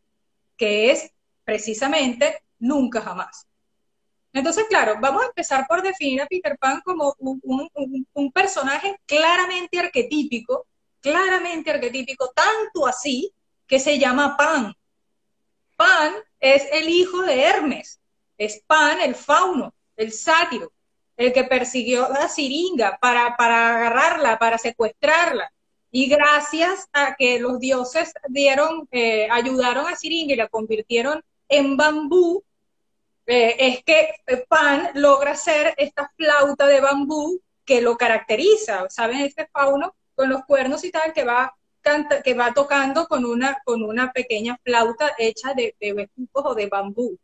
que 0.57 0.91
es 0.91 1.11
precisamente 1.45 2.43
nunca 2.59 3.01
jamás. 3.01 3.47
Entonces, 4.33 4.65
claro, 4.69 4.97
vamos 5.01 5.23
a 5.23 5.27
empezar 5.27 5.67
por 5.67 5.83
definir 5.83 6.23
a 6.23 6.27
Peter 6.27 6.57
Pan 6.59 6.81
como 6.85 7.15
un, 7.19 8.33
personaje 8.33 8.97
claramente 9.07 9.79
arquetípico, 9.79 10.67
claramente 11.01 11.71
arquetípico, 11.71 12.31
tanto 12.35 12.87
así 12.87 13.33
que 13.67 13.81
se 13.81 13.99
llama 13.99 14.37
Pan. 14.37 14.75
Pan 15.77 16.15
es 16.39 16.65
el 16.73 16.89
hijo 16.89 17.23
de 17.23 17.43
Hermes, 17.43 18.01
es 18.39 18.63
Pan 18.67 19.01
el 19.01 19.15
fauno, 19.15 19.75
el 19.97 20.13
sátiro, 20.13 20.73
el 21.17 21.33
que 21.33 21.45
persiguió 21.45 22.05
a 22.05 22.29
Siringa 22.29 22.99
para, 23.01 23.35
agarrarla, 23.37 24.39
para 24.39 24.59
secuestrarla. 24.59 25.53
Y 25.91 26.09
gracias 26.09 26.89
a 26.93 27.17
que 27.17 27.41
los 27.41 27.59
dioses 27.59 28.13
dieron, 28.29 28.89
eh, 28.93 29.29
ayudaron 29.29 29.89
a 29.89 29.97
Siringa 29.97 30.35
y 30.35 30.37
la 30.37 30.49
convirtieron 30.49 31.21
en 31.49 31.77
bambú, 31.77 32.45
eh, 33.31 33.55
es 33.59 33.85
que 33.85 34.09
Pan 34.49 34.91
logra 34.95 35.31
hacer 35.31 35.73
esta 35.77 36.13
flauta 36.17 36.67
de 36.67 36.81
bambú 36.81 37.41
que 37.65 37.81
lo 37.81 37.97
caracteriza, 37.97 38.87
¿saben? 38.89 39.21
Este 39.21 39.47
fauno 39.47 39.95
con 40.17 40.29
los 40.29 40.45
cuernos 40.47 40.83
y 40.83 40.91
tal 40.91 41.13
que 41.13 41.23
va, 41.23 41.55
canta, 41.81 42.23
que 42.23 42.35
va 42.35 42.53
tocando 42.53 43.07
con 43.07 43.25
una, 43.25 43.59
con 43.65 43.85
una 43.85 44.13
pequeña 44.13 44.59
flauta 44.65 45.13
hecha 45.17 45.55
de, 45.55 45.77
de 45.79 46.11
o 46.33 46.55
de 46.57 46.67
bambú. 46.67 47.17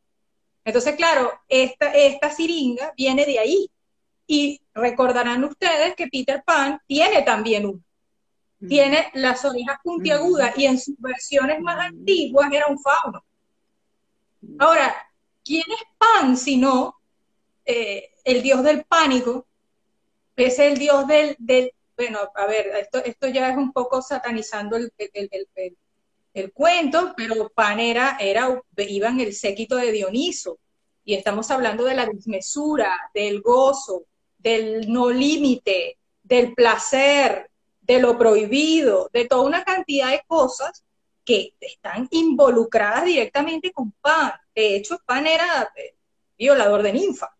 Entonces, 0.64 0.94
claro, 0.94 1.32
esta, 1.48 1.92
esta 1.92 2.30
siringa 2.30 2.92
viene 2.96 3.26
de 3.26 3.40
ahí. 3.40 3.70
Y 4.28 4.60
recordarán 4.74 5.42
ustedes 5.42 5.96
que 5.96 6.06
Peter 6.06 6.42
Pan 6.44 6.80
tiene 6.86 7.22
también 7.22 7.66
uno. 7.66 7.80
Mm. 8.60 8.68
Tiene 8.68 9.10
las 9.14 9.44
orejas 9.44 9.78
puntiagudas 9.82 10.56
mm. 10.56 10.60
y 10.60 10.66
en 10.66 10.78
sus 10.78 10.94
versiones 11.00 11.60
más 11.60 11.80
antiguas 11.86 12.52
era 12.52 12.66
un 12.68 12.78
fauno. 12.78 13.24
Ahora, 14.58 14.94
¿quién 14.94 15.05
es 16.26 16.30
Pan 16.30 16.36
si 16.36 16.56
no 16.56 16.96
eh, 17.64 18.10
el 18.24 18.42
dios 18.42 18.62
del 18.62 18.84
pánico? 18.84 19.46
Es 20.36 20.58
el 20.58 20.76
dios 20.78 21.06
del, 21.06 21.36
bueno, 21.96 22.18
a 22.34 22.46
ver, 22.46 22.66
esto, 22.78 22.98
esto 22.98 23.28
ya 23.28 23.50
es 23.50 23.56
un 23.56 23.72
poco 23.72 24.02
satanizando 24.02 24.76
el, 24.76 24.92
el, 26.34 26.52
cuento, 26.52 27.14
pero 27.16 27.48
Pan 27.48 27.80
era, 27.80 28.18
era, 28.20 28.62
iba 28.76 29.08
en 29.08 29.20
el 29.20 29.32
séquito 29.32 29.76
de 29.76 29.92
Dioniso, 29.92 30.58
y 31.04 31.14
estamos 31.14 31.50
hablando 31.50 31.84
de 31.84 31.94
la 31.94 32.04
desmesura, 32.04 32.92
del 33.14 33.40
gozo, 33.40 34.04
del 34.36 34.92
no 34.92 35.10
límite, 35.10 35.96
del 36.22 36.52
placer, 36.54 37.50
de 37.80 38.00
lo 38.00 38.18
prohibido, 38.18 39.08
de 39.12 39.24
toda 39.24 39.42
una 39.42 39.64
cantidad 39.64 40.10
de 40.10 40.22
cosas 40.26 40.84
que 41.24 41.54
están 41.60 42.08
involucradas 42.10 43.04
directamente 43.04 43.72
con 43.72 43.92
Pan. 43.92 44.32
De 44.54 44.76
hecho, 44.76 44.98
Pan 45.06 45.26
era 45.26 45.72
eh, 45.76 45.95
violador 46.36 46.82
de 46.82 46.92
ninfa. 46.92 47.36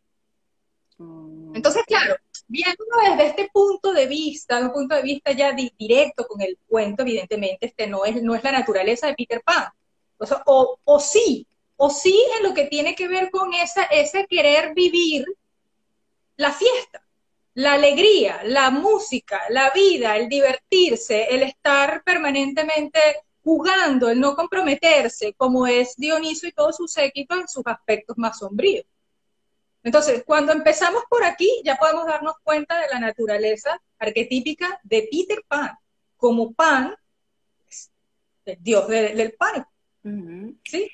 Mm. 0.98 1.56
Entonces, 1.56 1.84
claro, 1.86 2.16
viéndolo 2.48 2.90
desde 3.10 3.26
este 3.26 3.50
punto 3.52 3.92
de 3.92 4.06
vista, 4.06 4.58
un 4.60 4.72
punto 4.72 4.94
de 4.94 5.02
vista 5.02 5.32
ya 5.32 5.52
directo 5.52 6.26
con 6.26 6.40
el 6.40 6.58
cuento, 6.66 7.02
evidentemente, 7.02 7.66
este 7.66 7.86
no 7.86 8.04
es, 8.04 8.22
no 8.22 8.34
es 8.34 8.44
la 8.44 8.52
naturaleza 8.52 9.06
de 9.06 9.14
Peter 9.14 9.42
Pan. 9.42 9.68
O, 10.46 10.78
o, 10.84 11.00
sí, 11.00 11.46
o 11.76 11.90
sí 11.90 12.18
en 12.38 12.48
lo 12.48 12.54
que 12.54 12.64
tiene 12.66 12.94
que 12.94 13.08
ver 13.08 13.30
con 13.30 13.52
esa, 13.52 13.84
ese 13.84 14.26
querer 14.26 14.74
vivir 14.74 15.26
la 16.36 16.52
fiesta, 16.52 17.06
la 17.54 17.74
alegría, 17.74 18.40
la 18.44 18.70
música, 18.70 19.42
la 19.50 19.70
vida, 19.70 20.16
el 20.16 20.28
divertirse, 20.28 21.24
el 21.34 21.42
estar 21.42 22.02
permanentemente 22.02 23.00
jugando, 23.46 24.08
el 24.08 24.18
no 24.18 24.34
comprometerse, 24.34 25.32
como 25.34 25.68
es 25.68 25.94
Dioniso 25.96 26.48
y 26.48 26.52
todo 26.52 26.72
su 26.72 26.88
séquito 26.88 27.36
en 27.36 27.46
sus 27.46 27.62
aspectos 27.64 28.18
más 28.18 28.40
sombríos. 28.40 28.84
Entonces, 29.84 30.24
cuando 30.26 30.50
empezamos 30.50 31.04
por 31.08 31.22
aquí, 31.22 31.62
ya 31.64 31.76
podemos 31.76 32.06
darnos 32.06 32.34
cuenta 32.42 32.76
de 32.80 32.88
la 32.88 32.98
naturaleza 32.98 33.80
arquetípica 34.00 34.80
de 34.82 35.08
Peter 35.08 35.44
Pan, 35.46 35.78
como 36.16 36.54
Pan, 36.54 36.96
el 38.46 38.58
dios 38.60 38.88
del 38.88 39.32
pánico. 39.34 39.70
¿Sí? 40.64 40.90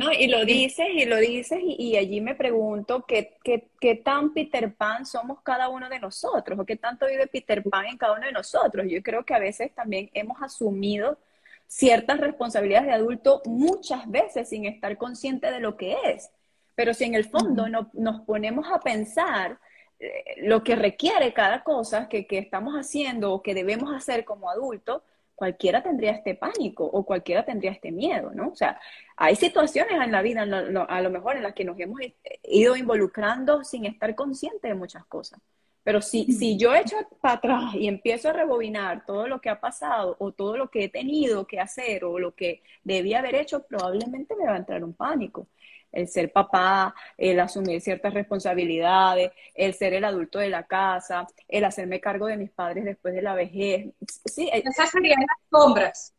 No, 0.00 0.10
y 0.10 0.28
lo 0.28 0.46
dices 0.46 0.86
y 0.94 1.04
lo 1.04 1.16
dices 1.16 1.58
y, 1.62 1.94
allí 1.98 2.22
me 2.22 2.34
pregunto 2.34 3.04
¿qué, 3.06 3.36
qué, 3.44 3.94
tan 3.96 4.32
Peter 4.32 4.74
Pan 4.74 5.04
somos 5.04 5.42
cada 5.42 5.68
uno 5.68 5.90
de 5.90 6.00
nosotros 6.00 6.58
o 6.58 6.64
qué 6.64 6.76
tanto 6.76 7.06
vive 7.06 7.26
Peter 7.26 7.62
Pan 7.62 7.84
en 7.84 7.98
cada 7.98 8.14
uno 8.14 8.24
de 8.24 8.32
nosotros. 8.32 8.86
Yo 8.88 9.02
creo 9.02 9.26
que 9.26 9.34
a 9.34 9.38
veces 9.38 9.74
también 9.74 10.08
hemos 10.14 10.40
asumido 10.40 11.18
ciertas 11.66 12.18
responsabilidades 12.18 12.86
de 12.86 12.94
adulto 12.94 13.42
muchas 13.44 14.10
veces 14.10 14.48
sin 14.48 14.64
estar 14.64 14.96
consciente 14.96 15.52
de 15.52 15.60
lo 15.60 15.76
que 15.76 15.94
es. 16.06 16.30
Pero 16.74 16.94
si 16.94 17.04
en 17.04 17.14
el 17.14 17.26
fondo 17.26 17.68
no, 17.68 17.90
nos 17.92 18.22
ponemos 18.22 18.72
a 18.72 18.80
pensar 18.80 19.58
eh, 19.98 20.24
lo 20.38 20.64
que 20.64 20.76
requiere 20.76 21.34
cada 21.34 21.62
cosa 21.62 22.08
que, 22.08 22.26
que 22.26 22.38
estamos 22.38 22.72
haciendo 22.72 23.34
o 23.34 23.42
que 23.42 23.52
debemos 23.52 23.94
hacer 23.94 24.24
como 24.24 24.48
adultos, 24.48 25.02
cualquiera 25.40 25.82
tendría 25.82 26.10
este 26.12 26.34
pánico 26.34 26.84
o 26.84 27.02
cualquiera 27.06 27.46
tendría 27.46 27.70
este 27.70 27.90
miedo, 27.90 28.30
¿no? 28.34 28.48
O 28.48 28.54
sea, 28.54 28.78
hay 29.22 29.36
situaciones 29.36 30.00
en 30.00 30.12
la 30.12 30.22
vida 30.22 30.42
a 30.42 31.00
lo 31.02 31.10
mejor 31.10 31.36
en 31.36 31.42
las 31.42 31.52
que 31.52 31.62
nos 31.62 31.78
hemos 31.78 32.00
ido 32.42 32.74
involucrando 32.74 33.62
sin 33.64 33.84
estar 33.84 34.14
conscientes 34.14 34.62
de 34.62 34.74
muchas 34.74 35.04
cosas. 35.04 35.38
Pero 35.82 36.00
si, 36.00 36.32
si 36.32 36.56
yo 36.56 36.74
echo 36.74 36.96
para 37.20 37.34
atrás 37.34 37.74
y 37.74 37.86
empiezo 37.86 38.30
a 38.30 38.32
rebobinar 38.32 39.04
todo 39.04 39.28
lo 39.28 39.38
que 39.38 39.50
ha 39.50 39.60
pasado 39.60 40.16
o 40.18 40.32
todo 40.32 40.56
lo 40.56 40.70
que 40.70 40.84
he 40.84 40.88
tenido 40.88 41.46
que 41.46 41.60
hacer 41.60 42.04
o 42.04 42.18
lo 42.18 42.34
que 42.34 42.62
debía 42.82 43.18
haber 43.18 43.34
hecho, 43.34 43.62
probablemente 43.62 44.34
me 44.36 44.46
va 44.46 44.54
a 44.54 44.58
entrar 44.58 44.82
un 44.82 44.94
pánico 44.94 45.46
el 45.92 46.08
ser 46.08 46.32
papá, 46.32 46.94
el 47.18 47.40
asumir 47.40 47.80
ciertas 47.80 48.14
responsabilidades, 48.14 49.32
el 49.54 49.74
ser 49.74 49.92
el 49.94 50.04
adulto 50.04 50.38
de 50.38 50.48
la 50.48 50.62
casa, 50.62 51.26
el 51.48 51.64
hacerme 51.64 52.00
cargo 52.00 52.26
de 52.26 52.36
mis 52.36 52.50
padres 52.50 52.84
después 52.84 53.12
de 53.12 53.22
la 53.22 53.34
vejez. 53.34 53.92
Sí, 54.24 54.48
eh, 54.52 54.62
esas 54.64 54.90
serían 54.90 55.18
las 55.20 55.38
sombras. 55.50 56.14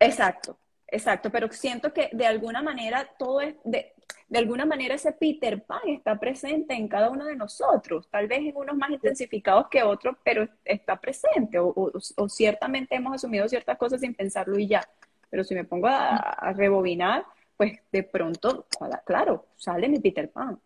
Exacto, 0.00 0.58
exacto, 0.92 1.30
pero 1.30 1.50
siento 1.50 1.92
que 1.92 2.10
de 2.12 2.26
alguna 2.26 2.62
manera 2.62 3.08
todo 3.18 3.40
es, 3.40 3.54
de, 3.64 3.92
de 4.28 4.38
alguna 4.38 4.64
manera 4.64 4.94
ese 4.94 5.12
Peter 5.12 5.62
Pan 5.62 5.80
está 5.88 6.18
presente 6.18 6.74
en 6.74 6.86
cada 6.86 7.10
uno 7.10 7.24
de 7.24 7.36
nosotros, 7.36 8.08
tal 8.10 8.28
vez 8.28 8.40
en 8.40 8.56
unos 8.56 8.76
más 8.76 8.90
intensificados 8.90 9.68
que 9.68 9.82
otros, 9.82 10.16
pero 10.22 10.48
está 10.64 11.00
presente 11.00 11.58
o, 11.58 11.72
o, 11.74 12.28
ciertamente 12.28 12.94
hemos 12.94 13.14
asumido 13.14 13.48
ciertas 13.48 13.76
cosas 13.76 14.00
sin 14.00 14.14
pensarlo 14.14 14.58
y 14.58 14.68
ya. 14.68 14.88
Pero 15.28 15.44
si 15.44 15.54
me 15.54 15.64
pongo 15.64 15.88
a 15.88 16.52
rebobinar, 16.54 17.24
pues 17.56 17.78
de 17.92 18.02
pronto, 18.02 18.66
claro, 19.04 19.46
sale 19.56 19.88
mi 19.88 20.00
Peter 20.00 20.28
Pan 20.30 20.60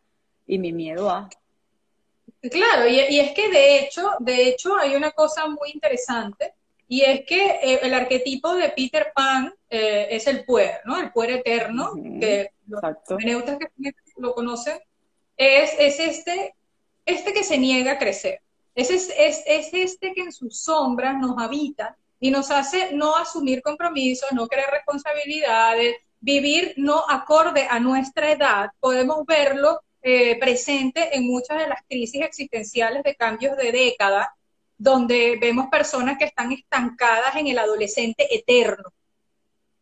y 0.46 0.58
mi 0.58 0.72
miedo 0.72 1.10
a... 1.10 1.28
Claro, 2.40 2.88
y, 2.88 3.18
es 3.18 3.32
que 3.32 3.50
de 3.50 3.80
hecho, 3.80 4.12
de 4.20 4.48
hecho 4.48 4.76
hay 4.78 4.94
una 4.94 5.10
cosa 5.10 5.46
muy 5.46 5.72
interesante 5.74 6.54
y 6.88 7.02
es 7.02 7.24
que 7.26 7.46
eh, 7.62 7.80
el 7.82 7.94
arquetipo 7.94 8.54
de 8.54 8.68
Peter 8.70 9.12
Pan 9.14 9.52
eh, 9.68 10.08
es 10.10 10.26
el 10.26 10.44
puer, 10.44 10.80
¿no? 10.84 10.98
El 11.00 11.12
puer 11.12 11.30
eterno, 11.30 11.92
que 12.20 12.52
los 12.66 12.80
que 12.80 14.02
lo 14.16 14.34
conocen, 14.34 14.78
es, 15.36 15.72
es 15.78 15.98
este, 16.00 16.54
este 17.04 17.32
que 17.32 17.44
se 17.44 17.58
niega 17.58 17.92
a 17.92 17.98
crecer. 17.98 18.40
Es, 18.74 18.90
es, 18.90 19.10
es, 19.46 19.72
este 19.72 20.12
que 20.12 20.20
en 20.20 20.32
sus 20.32 20.60
sombras 20.62 21.16
nos 21.18 21.36
habita 21.38 21.96
y 22.20 22.30
nos 22.30 22.50
hace 22.50 22.92
no 22.92 23.16
asumir 23.16 23.62
compromisos, 23.62 24.30
no 24.32 24.46
creer 24.46 24.68
responsabilidades, 24.70 25.96
vivir 26.20 26.74
no 26.76 27.04
acorde 27.08 27.66
a 27.68 27.80
nuestra 27.80 28.30
edad, 28.30 28.70
podemos 28.80 29.24
verlo 29.26 29.80
eh, 30.02 30.38
presente 30.38 31.16
en 31.16 31.26
muchas 31.26 31.58
de 31.58 31.68
las 31.68 31.80
crisis 31.88 32.22
existenciales 32.22 33.02
de 33.02 33.16
cambios 33.16 33.56
de 33.56 33.72
década, 33.72 34.35
donde 34.78 35.38
vemos 35.40 35.68
personas 35.68 36.18
que 36.18 36.26
están 36.26 36.52
estancadas 36.52 37.36
en 37.36 37.46
el 37.46 37.58
adolescente 37.58 38.26
eterno, 38.34 38.92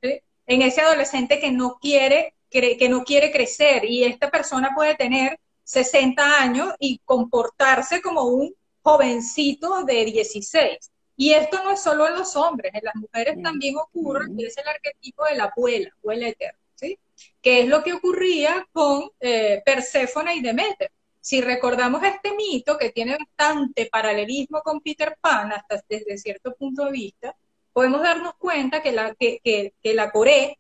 en 0.01 0.63
ese 0.63 0.83
adolescente 0.83 1.41
que 1.41 1.51
no 1.51 1.79
quiere 1.81 2.35
que 2.51 2.89
no 2.89 3.03
quiere 3.03 3.33
crecer 3.33 3.85
y 3.85 4.05
esta 4.05 4.31
persona 4.31 4.71
puede 4.77 4.95
tener 4.95 5.41
60 5.65 6.41
años 6.41 6.73
y 6.79 7.01
comportarse 7.05 8.01
como 8.01 8.23
un 8.25 8.55
jovencito 8.83 9.83
de 9.85 10.05
16. 10.05 10.91
Y 11.17 11.33
esto 11.33 11.63
no 11.63 11.71
es 11.73 11.83
solo 11.83 12.07
en 12.07 12.15
los 12.15 12.37
hombres, 12.37 12.73
en 12.75 12.85
las 12.85 12.95
mujeres 12.95 13.43
también 13.43 13.77
ocurre, 13.77 14.27
y 14.37 14.45
es 14.45 14.57
el 14.59 14.67
arquetipo 14.67 15.25
de 15.25 15.37
la 15.37 15.45
abuela, 15.45 15.91
abuela 16.03 16.29
eterna, 16.29 16.59
¿sí? 16.75 16.99
Que 17.41 17.61
es 17.61 17.69
lo 17.69 17.83
que 17.83 17.93
ocurría 17.93 18.67
con 18.73 19.11
eh, 19.21 19.63
Perséfona 19.65 20.35
y 20.35 20.41
Demeter. 20.41 20.91
Si 21.25 21.41
recordamos 21.41 22.03
este 22.03 22.35
mito, 22.35 22.77
que 22.77 22.91
tiene 22.91 23.17
bastante 23.17 23.89
paralelismo 23.91 24.61
con 24.61 24.83
Peter 24.83 25.17
Pan, 25.19 25.53
hasta 25.53 25.83
desde 25.89 26.19
cierto 26.19 26.55
punto 26.55 26.85
de 26.85 26.93
vista, 26.93 27.35
podemos 27.73 28.03
darnos 28.03 28.35
cuenta 28.35 28.83
que 28.83 28.93
la, 28.93 29.15
que, 29.15 29.73
la 29.83 30.11
Coré 30.11 30.59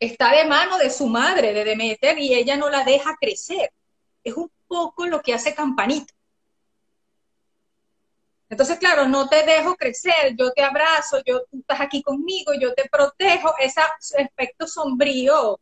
está 0.00 0.32
de 0.32 0.46
mano 0.46 0.78
de 0.78 0.90
su 0.90 1.06
madre, 1.06 1.52
de 1.52 1.62
Demeter, 1.62 2.18
y 2.18 2.34
ella 2.34 2.56
no 2.56 2.68
la 2.68 2.82
deja 2.82 3.16
crecer. 3.20 3.70
Es 4.24 4.34
un 4.34 4.50
poco 4.66 5.06
lo 5.06 5.22
que 5.22 5.32
hace 5.32 5.54
Campanita. 5.54 6.12
Entonces, 8.48 8.80
claro, 8.80 9.06
no 9.06 9.28
te 9.28 9.44
dejo 9.44 9.76
crecer, 9.76 10.34
yo 10.36 10.50
te 10.50 10.64
abrazo, 10.64 11.22
yo, 11.24 11.44
tú 11.48 11.60
estás 11.60 11.80
aquí 11.80 12.02
conmigo, 12.02 12.52
yo 12.60 12.74
te 12.74 12.88
protejo, 12.88 13.54
ese 13.60 13.80
aspecto 13.80 14.66
sombrío 14.66 15.60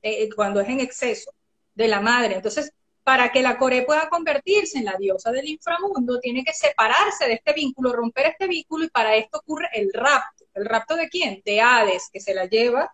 eh, 0.00 0.28
cuando 0.32 0.60
es 0.60 0.68
en 0.68 0.78
exceso 0.78 1.32
de 1.74 1.88
la 1.88 2.00
madre. 2.00 2.36
Entonces, 2.36 2.72
para 3.06 3.30
que 3.30 3.40
la 3.40 3.56
Core 3.56 3.82
pueda 3.82 4.08
convertirse 4.08 4.78
en 4.78 4.84
la 4.84 4.96
diosa 4.98 5.30
del 5.30 5.48
inframundo, 5.48 6.18
tiene 6.18 6.42
que 6.42 6.52
separarse 6.52 7.26
de 7.28 7.34
este 7.34 7.52
vínculo, 7.52 7.92
romper 7.92 8.26
este 8.26 8.48
vínculo, 8.48 8.84
y 8.84 8.88
para 8.88 9.14
esto 9.14 9.38
ocurre 9.38 9.68
el 9.74 9.92
rapto. 9.94 10.44
¿El 10.52 10.64
rapto 10.64 10.96
de 10.96 11.08
quién? 11.08 11.40
De 11.44 11.60
Hades, 11.60 12.10
que 12.12 12.18
se 12.18 12.34
la 12.34 12.46
lleva 12.46 12.92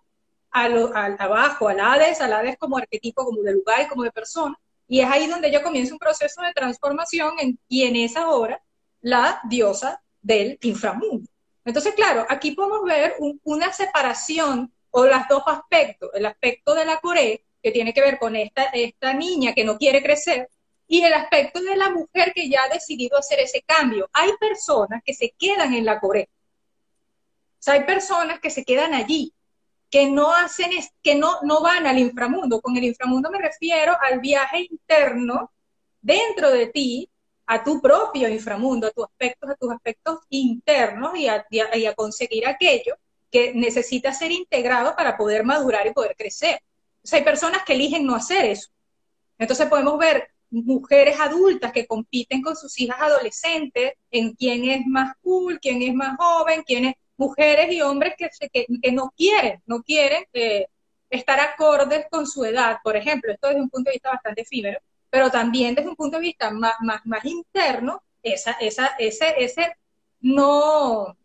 a 0.50 0.64
abajo, 1.19 1.66
al 1.66 1.81
Hades, 1.81 2.21
al 2.21 2.35
Hades 2.35 2.59
como 2.59 2.76
arquetipo, 2.76 3.25
como 3.25 3.40
de 3.40 3.54
lugar 3.54 3.81
y 3.81 3.88
como 3.88 4.02
de 4.02 4.12
persona, 4.12 4.54
y 4.87 5.00
es 5.00 5.09
ahí 5.09 5.28
donde 5.28 5.49
ella 5.49 5.62
comienza 5.62 5.95
un 5.95 5.99
proceso 5.99 6.42
de 6.42 6.52
transformación 6.52 7.33
en, 7.38 7.59
y 7.66 7.85
en 7.85 7.97
esa 7.97 8.28
hora 8.28 8.62
la 9.00 9.40
diosa 9.45 10.02
del 10.21 10.59
inframundo. 10.61 11.26
Entonces, 11.64 11.95
claro, 11.95 12.26
aquí 12.28 12.50
podemos 12.50 12.83
ver 12.85 13.16
una 13.45 13.73
separación 13.73 14.75
o 14.90 15.07
los 15.07 15.26
dos 15.31 15.42
aspectos, 15.47 16.11
el 16.12 16.26
aspecto 16.26 16.75
de 16.75 16.85
la 16.85 17.00
Corea, 17.00 17.38
que 17.62 17.71
tiene 17.71 17.95
que 17.95 18.00
ver 18.00 18.19
con 18.19 18.37
esta, 18.37 18.64
esta 18.64 19.14
niña 19.14 19.54
que 19.54 19.64
no 19.64 19.78
quiere 19.78 20.02
crecer, 20.02 20.49
y 20.92 21.02
el 21.02 21.14
aspecto 21.14 21.62
de 21.62 21.76
la 21.76 21.88
mujer 21.88 22.33
que 22.35 22.50
ya 22.50 22.64
ha 22.64 22.69
decidido 22.69 23.16
hacer 23.16 23.40
ese 23.40 23.62
cambio. 23.62 24.11
Hay 24.12 24.33
personas 24.38 25.02
que 25.02 25.14
se 25.14 25.35
quedan 25.38 25.73
en 25.73 25.87
la 25.87 25.99
Corea. 25.99 26.26
O 26.26 27.57
sea, 27.59 27.75
hay 27.75 27.85
personas 27.85 28.40
que 28.40 28.50
se 28.50 28.62
quedan 28.62 28.92
allí, 28.92 29.33
que 29.88 30.07
no 30.11 30.35
hacen, 30.35 30.71
que 31.02 31.14
no, 31.14 31.38
no 31.45 31.62
van 31.62 31.87
al 31.87 31.99
inframundo. 31.99 32.61
Con 32.61 32.76
el 32.76 32.85
inframundo 32.85 33.31
me 33.31 33.38
refiero 33.38 33.97
al 34.02 34.21
viaje 34.21 34.66
interno 34.71 35.50
dentro 36.00 36.50
de 36.50 36.66
ti, 36.66 37.09
a 37.47 37.64
tu 37.64 37.81
propio 37.81 38.28
inframundo, 38.28 38.88
a 38.88 38.90
tus 38.90 39.04
aspectos, 39.04 39.50
a 39.50 39.54
tus 39.54 39.73
aspectos 39.73 40.19
internos 40.28 41.16
y 41.16 41.28
a, 41.28 41.47
y 41.50 41.87
a 41.87 41.95
conseguir 41.95 42.47
aquello 42.47 42.97
que 43.31 43.54
necesita 43.54 44.12
ser 44.12 44.31
integrado 44.31 44.95
para 44.95 45.16
poder 45.16 45.42
madurar 45.45 45.87
y 45.87 45.92
poder 45.92 46.14
crecer. 46.16 46.61
Hay 47.11 47.25
personas 47.25 47.63
que 47.65 47.73
eligen 47.73 48.07
no 48.07 48.15
hacer 48.15 48.45
eso. 48.45 48.69
Entonces 49.39 49.67
podemos 49.67 49.99
ver 49.99 50.29
mujeres 50.51 51.19
adultas 51.19 51.73
que 51.73 51.87
compiten 51.87 52.43
con 52.43 52.55
sus 52.57 52.79
hijas 52.79 53.01
adolescentes 53.01 53.95
en 54.11 54.35
quién 54.35 54.69
es 54.69 54.87
más 54.87 55.15
cool, 55.23 55.59
quién 55.61 55.83
es 55.83 55.95
más 55.95 56.17
joven, 56.17 56.63
quién 56.65 56.85
es 56.87 56.95
mujeres 57.17 57.73
y 57.73 57.81
hombres 57.81 58.15
que, 58.17 58.29
que, 58.51 58.93
no 58.93 59.13
quieren, 59.17 59.63
no 59.67 59.83
quieren 59.83 60.25
eh, 60.33 60.67
estar 61.09 61.41
acordes 61.41 62.07
con 62.11 62.27
su 62.27 62.45
edad, 62.45 62.79
por 62.83 62.97
ejemplo, 62.97 63.33
esto 63.33 63.49
desde 63.49 63.61
un 63.61 63.71
punto 63.71 63.91
de 63.91 63.95
vista 63.95 64.11
bastante 64.11 64.43
efímero, 64.43 64.79
pero 65.11 65.31
también 65.31 65.75
desde 65.75 65.89
un 65.89 65.97
punto 65.97 66.17
de 66.17 66.23
vista 66.23 66.51
más, 66.51 66.75
más, 66.81 67.01
más 67.05 67.25
interno, 67.25 68.03
esa, 68.23 68.53
esa, 68.53 68.87
ese, 68.99 69.35
ese 69.39 69.77
no, 70.21 71.17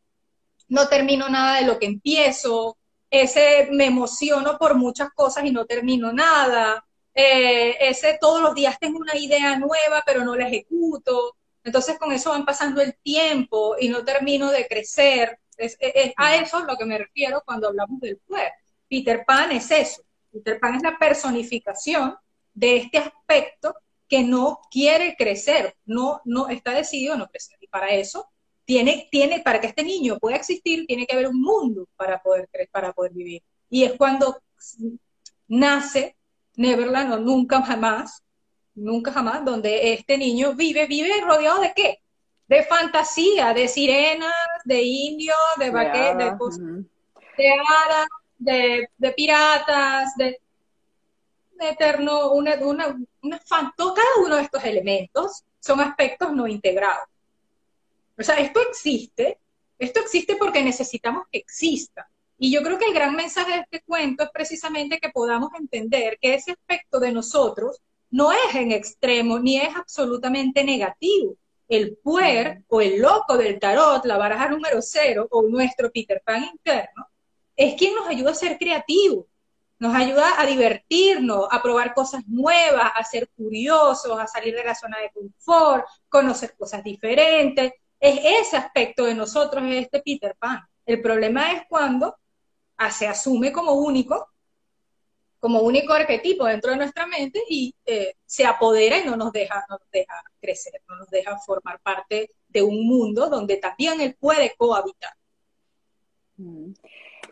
no 0.68 0.88
termino 0.88 1.30
nada 1.30 1.60
de 1.60 1.66
lo 1.66 1.80
que 1.80 1.86
empiezo, 1.86 2.78
ese 3.10 3.68
me 3.72 3.86
emociono 3.86 4.58
por 4.58 4.76
muchas 4.76 5.10
cosas 5.12 5.46
y 5.46 5.52
no 5.52 5.66
termino 5.66 6.12
nada, 6.12 6.86
eh, 7.14 7.76
ese 7.80 8.18
todos 8.20 8.42
los 8.42 8.54
días 8.54 8.78
tengo 8.80 9.00
una 9.00 9.16
idea 9.16 9.58
nueva 9.58 10.04
pero 10.06 10.24
no 10.24 10.36
la 10.36 10.48
ejecuto, 10.48 11.36
entonces 11.64 11.98
con 11.98 12.12
eso 12.12 12.30
van 12.30 12.46
pasando 12.46 12.82
el 12.82 12.96
tiempo 12.98 13.76
y 13.80 13.90
no 13.90 14.06
termino 14.06 14.52
de 14.52 14.68
crecer, 14.68 15.40
es, 15.58 15.78
a 16.16 16.36
eso 16.36 16.60
lo 16.62 16.78
que 16.78 16.86
me 16.86 16.98
refiero 16.98 17.42
cuando 17.46 17.68
hablamos 17.68 18.00
del 18.00 18.18
poder. 18.18 18.52
Peter 18.88 19.26
Pan 19.26 19.52
es 19.52 19.72
eso. 19.72 20.04
Peter 20.32 20.60
Pan 20.60 20.76
es 20.76 20.84
la 20.84 20.98
personificación 20.98 22.16
de 22.54 22.78
este 22.78 23.00
aspecto 23.00 23.76
que 24.08 24.22
no 24.22 24.62
quiere 24.72 25.16
crecer, 25.18 25.76
no, 25.86 26.22
no 26.24 26.48
está 26.48 26.72
decidido 26.72 27.16
a 27.16 27.18
no 27.18 27.28
crecer. 27.28 27.58
Y 27.60 27.68
para 27.68 27.90
eso 27.90 28.30
tiene, 28.68 29.08
tiene, 29.10 29.40
para 29.40 29.62
que 29.62 29.68
este 29.68 29.84
niño 29.84 30.20
pueda 30.20 30.36
existir, 30.36 30.86
tiene 30.86 31.08
que 31.08 31.16
haber 31.16 31.30
un 31.30 31.42
mundo 31.42 31.88
para 31.96 32.22
poder, 32.22 32.50
para 32.70 32.92
poder 32.92 33.14
vivir. 33.14 33.42
Y 33.70 33.86
es 33.86 33.94
cuando 33.94 34.42
nace 35.48 36.18
Neverland 36.58 37.14
o 37.14 37.18
nunca 37.18 37.62
jamás, 37.62 38.22
nunca 38.76 39.14
jamás, 39.14 39.46
donde 39.46 39.94
este 39.94 40.18
niño 40.18 40.54
vive, 40.54 40.86
vive 40.86 41.22
rodeado 41.22 41.62
de 41.62 41.74
qué? 41.74 42.02
de 42.48 42.64
fantasía, 42.64 43.54
de 43.54 43.68
sirenas, 43.68 44.34
de 44.64 44.82
indios, 44.82 45.38
de 45.58 45.70
vaqueros, 45.70 46.58
de, 46.58 47.52
hadas, 47.52 48.08
de, 48.38 48.90
de, 48.98 49.12
piratas, 49.12 50.16
de, 50.16 50.40
eterno, 51.60 52.32
una, 52.32 52.56
una, 52.62 52.98
una 53.22 53.40
cada 53.50 54.26
uno 54.26 54.38
de 54.38 54.44
estos 54.44 54.64
elementos 54.64 55.44
son 55.60 55.82
aspectos 55.82 56.32
no 56.32 56.48
integrados. 56.48 57.10
O 58.18 58.24
sea, 58.24 58.36
esto 58.36 58.60
existe, 58.70 59.40
esto 59.78 60.00
existe 60.00 60.36
porque 60.36 60.64
necesitamos 60.64 61.28
que 61.32 61.40
exista. 61.40 62.10
Y 62.38 62.52
yo 62.52 62.62
creo 62.62 62.78
que 62.78 62.86
el 62.86 62.94
gran 62.94 63.16
mensaje 63.16 63.52
de 63.54 63.60
este 63.62 63.82
cuento 63.82 64.24
es 64.24 64.30
precisamente 64.32 65.00
que 65.00 65.10
podamos 65.10 65.50
entender 65.60 66.18
que 66.22 66.36
ese 66.36 66.52
aspecto 66.52 67.00
de 67.00 67.12
nosotros 67.12 67.82
no 68.10 68.32
es 68.32 68.56
en 68.56 68.72
extremo 68.72 69.40
ni 69.40 69.58
es 69.58 69.76
absolutamente 69.76 70.64
negativo 70.64 71.38
el 71.68 71.98
puer 71.98 72.64
o 72.68 72.82
el 72.82 73.00
loco 73.02 73.38
del 73.38 73.60
tarot, 73.60 74.06
la 74.06 74.18
baraja 74.18 74.50
número 74.50 74.82
cero 74.82 75.28
o 75.32 75.44
nuestro 75.44 75.92
Peter 75.92 76.22
Pan 76.24 76.46
interno, 76.46 77.08
es 77.56 77.76
quien 77.76 77.96
nos 77.96 78.08
ayuda 78.08 78.32
a 78.32 78.36
ser 78.36 78.58
creativos, 78.58 79.26
nos 79.80 79.94
ayuda 79.96 80.40
a 80.40 80.46
divertirnos, 80.46 81.48
a 81.52 81.62
probar 81.62 81.94
cosas 81.94 82.24
nuevas, 82.28 82.92
a 82.96 83.04
ser 83.04 83.30
curiosos, 83.36 84.18
a 84.20 84.28
salir 84.28 84.56
de 84.56 84.64
la 84.64 84.76
zona 84.76 84.98
de 85.00 85.12
confort, 85.12 85.86
conocer 86.10 86.56
cosas 86.58 86.84
diferentes. 86.84 87.74
Es 88.00 88.20
ese 88.24 88.58
aspecto 88.58 89.06
de 89.06 89.16
nosotros, 89.16 89.64
es 89.66 89.84
este 89.84 90.02
Peter 90.02 90.36
Pan. 90.38 90.62
El 90.86 91.02
problema 91.02 91.52
es 91.54 91.64
cuando 91.68 92.16
se 92.92 93.08
asume 93.08 93.52
como 93.52 93.74
único 93.74 94.30
como 95.40 95.62
único 95.62 95.94
arquetipo 95.94 96.46
dentro 96.46 96.72
de 96.72 96.78
nuestra 96.78 97.06
mente 97.06 97.40
y 97.50 97.74
eh, 97.86 98.16
se 98.26 98.46
apodera 98.46 98.98
y 98.98 99.06
no 99.06 99.16
nos, 99.16 99.32
deja, 99.32 99.66
no 99.70 99.78
nos 99.78 99.92
deja 99.92 100.22
crecer, 100.42 100.82
no 100.90 100.98
nos 100.98 101.10
deja 101.10 101.38
formar 101.38 101.80
parte 101.80 102.32
de 102.48 102.64
un 102.64 102.88
mundo 102.88 103.30
donde 103.30 103.58
también 103.58 104.02
él 104.02 104.16
puede 104.20 104.56
cohabitar. 104.58 105.14
Mm. 106.38 106.72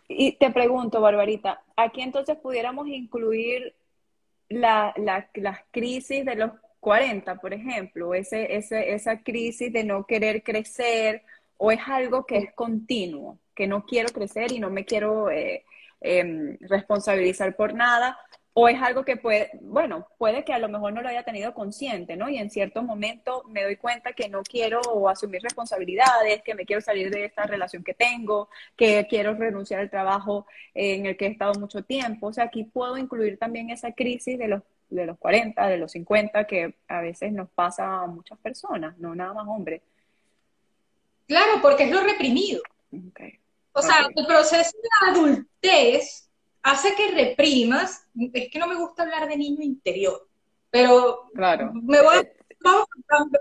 Y 0.08 0.34
te 0.34 0.52
pregunto, 0.52 1.02
Barbarita, 1.02 1.64
aquí 1.76 2.02
entonces 2.02 2.38
pudiéramos 2.38 2.88
incluir 2.88 3.76
la, 4.50 4.94
las 5.34 5.60
crisis 5.72 6.24
de 6.24 6.36
los 6.36 6.52
40, 6.86 7.42
por 7.42 7.54
ejemplo, 7.54 8.14
ese, 8.14 8.56
ese, 8.56 8.94
esa 8.94 9.24
crisis 9.24 9.74
de 9.74 9.84
no 9.84 10.06
querer 10.06 10.44
crecer, 10.44 11.24
o 11.58 11.72
es 11.72 11.80
algo 11.88 12.26
que 12.26 12.38
es 12.38 12.54
continuo, 12.54 13.40
que 13.56 13.68
no 13.68 13.86
quiero 13.86 14.10
crecer 14.10 14.52
y 14.52 14.60
no 14.60 14.70
me 14.70 14.86
quiero 14.86 15.32
eh, 15.32 15.66
Em, 16.08 16.58
responsabilizar 16.62 17.56
por 17.56 17.74
nada, 17.74 18.16
o 18.54 18.68
es 18.70 18.80
algo 18.80 19.04
que 19.04 19.18
puede, 19.18 19.50
bueno, 19.62 20.08
puede 20.20 20.44
que 20.46 20.54
a 20.54 20.60
lo 20.60 20.70
mejor 20.70 20.94
no 20.94 21.02
lo 21.02 21.10
haya 21.10 21.24
tenido 21.24 21.54
consciente, 21.56 22.16
¿no? 22.16 22.30
Y 22.30 22.38
en 22.38 22.52
cierto 22.52 22.84
momento 22.84 23.44
me 23.50 23.64
doy 23.64 23.76
cuenta 23.78 24.14
que 24.14 24.30
no 24.30 24.44
quiero 24.44 25.10
asumir 25.10 25.42
responsabilidades, 25.42 26.44
que 26.44 26.54
me 26.54 26.66
quiero 26.66 26.82
salir 26.82 27.10
de 27.10 27.26
esta 27.26 27.46
relación 27.46 27.84
que 27.84 27.96
tengo, 27.96 28.50
que 28.76 29.08
quiero 29.10 29.34
renunciar 29.34 29.80
al 29.80 29.90
trabajo 29.90 30.46
en 30.76 31.08
el 31.08 31.18
que 31.18 31.26
he 31.26 31.30
estado 31.30 31.54
mucho 31.60 31.84
tiempo. 31.84 32.28
O 32.28 32.34
sea, 32.34 32.46
aquí 32.46 32.64
puedo 32.66 32.98
incluir 32.98 33.40
también 33.40 33.72
esa 33.72 33.92
crisis 33.94 34.38
de 34.38 34.48
los, 34.48 34.62
de 34.90 35.06
los 35.06 35.18
40, 35.18 35.68
de 35.68 35.78
los 35.78 35.92
50, 35.92 36.46
que 36.46 36.76
a 36.88 37.02
veces 37.02 37.32
nos 37.32 37.50
pasa 37.50 38.02
a 38.02 38.08
muchas 38.08 38.38
personas, 38.40 38.98
no 38.98 39.16
nada 39.16 39.34
más 39.34 39.48
hombres. 39.48 39.82
Claro, 41.28 41.62
porque 41.62 41.86
es 41.86 41.92
lo 41.92 42.02
reprimido. 42.02 42.62
Okay. 43.10 43.40
O 43.74 43.82
sea, 43.82 44.08
el 44.16 44.26
proceso 44.26 44.78
de 44.82 45.12
adultez 45.12 46.30
hace 46.64 46.96
que 46.96 47.12
reprimas, 47.12 48.08
es 48.34 48.50
que 48.50 48.60
no 48.60 48.68
me 48.68 48.76
gusta 48.76 49.04
hablar 49.04 49.28
de 49.28 49.38
niño 49.38 49.62
interior, 49.62 50.28
pero 50.70 51.30
claro. 51.34 51.72
me 51.74 52.02
voy 52.02 52.28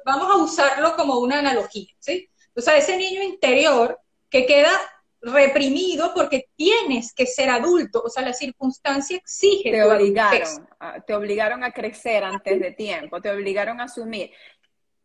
vamos, 0.04 0.30
a 0.30 0.36
usarlo 0.36 0.96
como 0.96 1.18
una 1.18 1.38
analogía, 1.38 1.88
¿sí? 1.98 2.28
O 2.54 2.60
sea, 2.60 2.76
ese 2.76 2.96
niño 2.96 3.22
interior 3.22 3.98
que 4.30 4.46
queda 4.46 4.70
reprimido 5.24 6.12
porque 6.14 6.48
tienes 6.54 7.12
que 7.12 7.26
ser 7.26 7.50
adulto, 7.50 8.02
o 8.04 8.08
sea, 8.08 8.22
la 8.22 8.32
circunstancia 8.32 9.16
exige. 9.16 9.70
Te 9.70 9.82
obligaron, 9.82 10.68
a, 10.78 11.00
te 11.00 11.14
obligaron 11.14 11.64
a 11.64 11.72
crecer 11.72 12.24
antes 12.24 12.60
de 12.60 12.72
tiempo, 12.72 13.20
te 13.20 13.30
obligaron 13.30 13.80
a 13.80 13.84
asumir. 13.84 14.30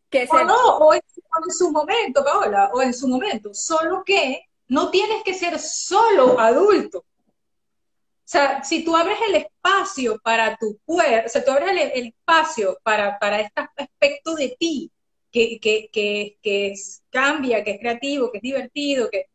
Que 0.09 0.27
o 0.29 0.43
no, 0.43 0.77
o 0.77 0.93
en, 0.93 1.01
su 1.49 1.71
momento, 1.71 2.23
Paola, 2.23 2.71
o 2.73 2.81
en 2.81 2.93
su 2.93 3.07
momento, 3.07 3.53
solo 3.53 4.03
que 4.03 4.41
no 4.67 4.89
tienes 4.89 5.23
que 5.23 5.33
ser 5.33 5.59
solo 5.59 6.39
adulto. 6.39 6.99
O 6.99 8.31
sea, 8.31 8.63
si 8.63 8.83
tú 8.83 8.95
abres 8.95 9.17
el 9.27 9.35
espacio 9.35 10.19
para 10.23 10.55
tu 10.57 10.79
cuerpo, 10.83 11.27
o 11.27 11.29
sea, 11.29 11.45
tú 11.45 11.51
abres 11.51 11.91
el, 11.93 12.07
espacio 12.07 12.77
para, 12.83 13.17
para, 13.19 13.39
este 13.39 13.61
aspecto 13.75 14.35
de 14.35 14.55
ti, 14.59 14.91
que, 15.31 15.59
que, 15.59 15.89
que, 15.91 16.37
que 16.41 16.73
cambia, 17.11 17.63
que 17.63 17.71
es 17.71 17.79
creativo, 17.79 18.31
que 18.31 18.37
es 18.37 18.43
divertido, 18.43 19.09
que, 19.09 19.28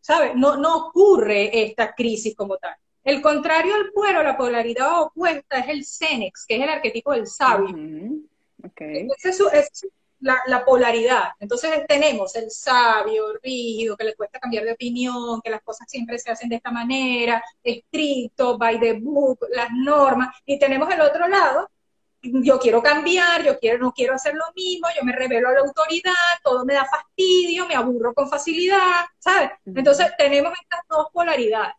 ¿sabes? 0.00 0.34
No, 0.34 0.56
no 0.56 0.88
ocurre 0.88 1.62
esta 1.62 1.94
crisis 1.94 2.34
como 2.34 2.56
tal. 2.56 2.74
El 3.04 3.22
contrario 3.22 3.74
al 3.74 3.90
cuero, 3.92 4.22
la 4.22 4.36
polaridad 4.36 5.02
opuesta 5.02 5.58
es 5.60 5.68
el 5.68 5.84
Cenex, 5.84 6.44
que 6.46 6.56
es 6.56 6.62
el 6.62 6.68
arquetipo 6.68 7.12
del 7.12 7.26
sabio. 7.26 7.74
la, 10.20 10.64
polaridad. 10.64 11.30
Entonces 11.38 11.86
tenemos 11.86 12.34
el 12.36 12.50
sabio, 12.50 13.34
rígido, 13.42 13.96
que 13.96 14.04
le 14.04 14.14
cuesta 14.14 14.38
cambiar 14.38 14.64
de 14.64 14.72
opinión, 14.72 15.40
que 15.42 15.50
las 15.50 15.62
cosas 15.62 15.88
siempre 15.88 16.18
se 16.18 16.30
hacen 16.30 16.48
de 16.48 16.56
esta 16.56 16.70
manera, 16.70 17.42
estricto, 17.62 18.58
by 18.58 18.80
the 18.80 18.94
book, 18.94 19.38
las 19.50 19.68
normas, 19.72 20.36
y 20.44 20.58
tenemos 20.58 20.92
el 20.92 21.00
otro 21.00 21.28
lado, 21.28 21.70
yo 22.22 22.58
quiero 22.58 22.82
cambiar, 22.82 23.44
yo 23.44 23.58
quiero, 23.58 23.78
no 23.78 23.92
quiero 23.92 24.14
hacer 24.14 24.34
lo 24.34 24.44
mismo, 24.54 24.88
yo 24.96 25.04
me 25.04 25.12
revelo 25.12 25.48
a 25.48 25.52
la 25.52 25.60
autoridad, 25.60 26.12
todo 26.42 26.64
me 26.64 26.74
da 26.74 26.84
fastidio, 26.84 27.66
me 27.66 27.74
aburro 27.74 28.12
con 28.14 28.28
facilidad, 28.28 29.04
¿sabes? 29.18 29.50
Entonces 29.64 30.08
tenemos 30.16 30.52
estas 30.60 30.80
dos 30.88 31.08
polaridades. 31.12 31.74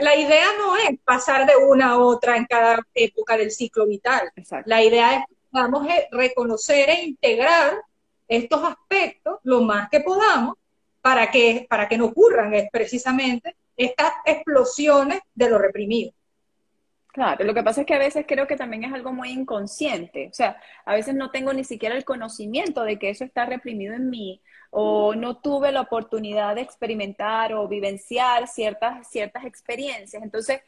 la 0.00 0.16
idea 0.16 0.46
no 0.58 0.76
es 0.76 0.98
pasar 1.04 1.46
de 1.46 1.56
una 1.56 1.92
a 1.92 1.98
otra 1.98 2.36
en 2.36 2.44
cada 2.46 2.80
época 2.94 3.36
del 3.36 3.50
ciclo 3.50 3.86
vital. 3.86 4.30
La 4.66 4.82
idea 4.82 5.16
es 5.16 5.24
vamos 5.50 5.88
a 5.88 6.16
reconocer 6.16 6.90
e 6.90 7.04
integrar 7.04 7.82
estos 8.26 8.62
aspectos 8.62 9.38
lo 9.42 9.62
más 9.62 9.88
que 9.88 10.00
podamos 10.00 10.56
para 11.00 11.30
que, 11.30 11.66
para 11.68 11.88
que 11.88 11.96
no 11.96 12.06
ocurran 12.06 12.52
precisamente 12.70 13.56
estas 13.76 14.12
explosiones 14.24 15.20
de 15.34 15.48
lo 15.48 15.58
reprimido. 15.58 16.12
Claro, 17.12 17.44
lo 17.44 17.54
que 17.54 17.62
pasa 17.64 17.80
es 17.80 17.86
que 17.86 17.94
a 17.94 17.98
veces 17.98 18.26
creo 18.28 18.46
que 18.46 18.56
también 18.56 18.84
es 18.84 18.92
algo 18.92 19.12
muy 19.12 19.30
inconsciente, 19.30 20.28
o 20.30 20.34
sea, 20.34 20.60
a 20.84 20.94
veces 20.94 21.14
no 21.14 21.30
tengo 21.30 21.52
ni 21.52 21.64
siquiera 21.64 21.96
el 21.96 22.04
conocimiento 22.04 22.82
de 22.84 22.98
que 22.98 23.10
eso 23.10 23.24
está 23.24 23.46
reprimido 23.46 23.94
en 23.94 24.10
mí 24.10 24.40
o 24.70 25.14
no 25.14 25.38
tuve 25.38 25.72
la 25.72 25.80
oportunidad 25.80 26.54
de 26.54 26.60
experimentar 26.60 27.54
o 27.54 27.66
vivenciar 27.66 28.46
ciertas, 28.46 29.08
ciertas 29.10 29.44
experiencias. 29.46 30.22
Entonces, 30.22 30.60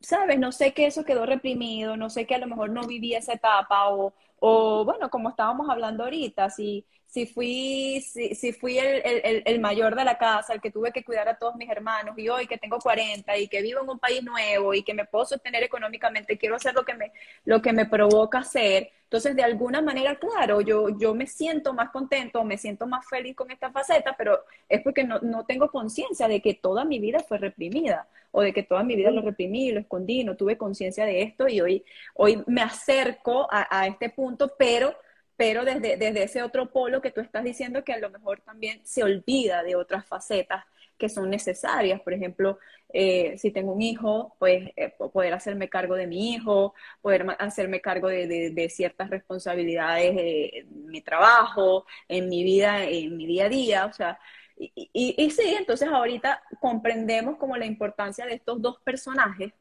¿sabes? 0.00 0.38
No 0.38 0.52
sé 0.52 0.72
que 0.74 0.86
eso 0.86 1.04
quedó 1.04 1.26
reprimido, 1.26 1.96
no 1.96 2.10
sé 2.10 2.26
que 2.26 2.34
a 2.34 2.38
lo 2.38 2.46
mejor 2.46 2.70
no 2.70 2.86
viví 2.86 3.14
esa 3.14 3.34
etapa 3.34 3.88
o, 3.90 4.14
o 4.40 4.84
bueno, 4.84 5.10
como 5.10 5.28
estábamos 5.30 5.68
hablando 5.70 6.04
ahorita, 6.04 6.50
si, 6.50 6.86
si 7.18 7.26
fui, 7.26 8.00
si, 8.00 8.34
si 8.34 8.52
fui 8.52 8.78
el, 8.78 9.02
el, 9.04 9.42
el, 9.44 9.60
mayor 9.60 9.96
de 9.96 10.04
la 10.04 10.18
casa, 10.18 10.52
el 10.52 10.60
que 10.60 10.70
tuve 10.70 10.92
que 10.92 11.02
cuidar 11.02 11.28
a 11.28 11.36
todos 11.36 11.56
mis 11.56 11.68
hermanos. 11.68 12.16
Y 12.16 12.28
hoy 12.28 12.46
que 12.46 12.58
tengo 12.58 12.78
40 12.78 13.36
y 13.36 13.48
que 13.48 13.60
vivo 13.60 13.80
en 13.82 13.88
un 13.88 13.98
país 13.98 14.22
nuevo 14.22 14.72
y 14.72 14.82
que 14.82 14.94
me 14.94 15.04
puedo 15.04 15.24
sostener 15.26 15.64
económicamente, 15.64 16.38
quiero 16.38 16.54
hacer 16.54 16.74
lo 16.74 16.84
que 16.84 16.94
me, 16.94 17.12
lo 17.44 17.60
que 17.60 17.72
me 17.72 17.86
provoca 17.86 18.38
hacer, 18.38 18.92
entonces, 19.08 19.34
de 19.34 19.42
alguna 19.42 19.80
manera, 19.80 20.16
claro, 20.16 20.60
yo, 20.60 20.90
yo 20.98 21.14
me 21.14 21.26
siento 21.26 21.72
más 21.72 21.88
contento, 21.88 22.44
me 22.44 22.58
siento 22.58 22.86
más 22.86 23.06
feliz 23.08 23.34
con 23.34 23.50
esta 23.50 23.70
faceta, 23.70 24.14
pero 24.18 24.44
es 24.68 24.82
porque 24.82 25.02
no, 25.02 25.18
no 25.20 25.46
tengo 25.46 25.70
conciencia 25.70 26.28
de 26.28 26.42
que 26.42 26.52
toda 26.52 26.84
mi 26.84 26.98
vida 26.98 27.20
fue 27.20 27.38
reprimida 27.38 28.06
o 28.32 28.42
de 28.42 28.52
que 28.52 28.62
toda 28.62 28.82
mi 28.82 28.96
vida 28.96 29.10
lo 29.10 29.22
reprimí, 29.22 29.72
lo 29.72 29.80
escondí, 29.80 30.24
no 30.24 30.36
tuve 30.36 30.58
conciencia 30.58 31.06
de 31.06 31.22
esto. 31.22 31.48
Y 31.48 31.62
hoy, 31.62 31.84
hoy 32.16 32.42
me 32.46 32.60
acerco 32.60 33.48
a, 33.50 33.66
a 33.80 33.86
este 33.86 34.10
punto, 34.10 34.52
pero 34.58 34.94
pero 35.38 35.64
desde, 35.64 35.96
desde 35.96 36.24
ese 36.24 36.42
otro 36.42 36.72
polo 36.72 37.00
que 37.00 37.12
tú 37.12 37.20
estás 37.20 37.44
diciendo 37.44 37.84
que 37.84 37.92
a 37.92 37.98
lo 37.98 38.10
mejor 38.10 38.40
también 38.40 38.80
se 38.84 39.04
olvida 39.04 39.62
de 39.62 39.76
otras 39.76 40.04
facetas 40.04 40.64
que 40.98 41.08
son 41.08 41.30
necesarias. 41.30 42.00
Por 42.00 42.12
ejemplo, 42.12 42.58
eh, 42.92 43.38
si 43.38 43.52
tengo 43.52 43.72
un 43.72 43.80
hijo, 43.80 44.34
pues 44.40 44.70
eh, 44.74 44.90
poder 45.12 45.32
hacerme 45.34 45.68
cargo 45.68 45.94
de 45.94 46.08
mi 46.08 46.32
hijo, 46.34 46.74
poder 47.00 47.24
hacerme 47.38 47.80
cargo 47.80 48.08
de, 48.08 48.68
ciertas 48.68 49.10
responsabilidades 49.10 50.12
en 50.18 50.86
mi 50.86 51.02
trabajo, 51.02 51.86
en 52.08 52.28
mi 52.28 52.42
vida, 52.42 52.84
en 52.84 53.16
mi 53.16 53.26
día 53.26 53.46
a 53.46 53.48
día. 53.48 53.86
O 53.86 53.92
sea, 53.92 54.18
y, 54.56 54.90
y, 54.92 55.30
sí, 55.30 55.54
entonces 55.56 55.88
ahorita 55.88 56.42
comprendemos 56.60 57.36
como 57.38 57.56
la 57.56 57.66
importancia 57.66 58.26
de 58.26 58.34
estos 58.34 58.60
dos 58.60 58.80
personajes 58.80 59.52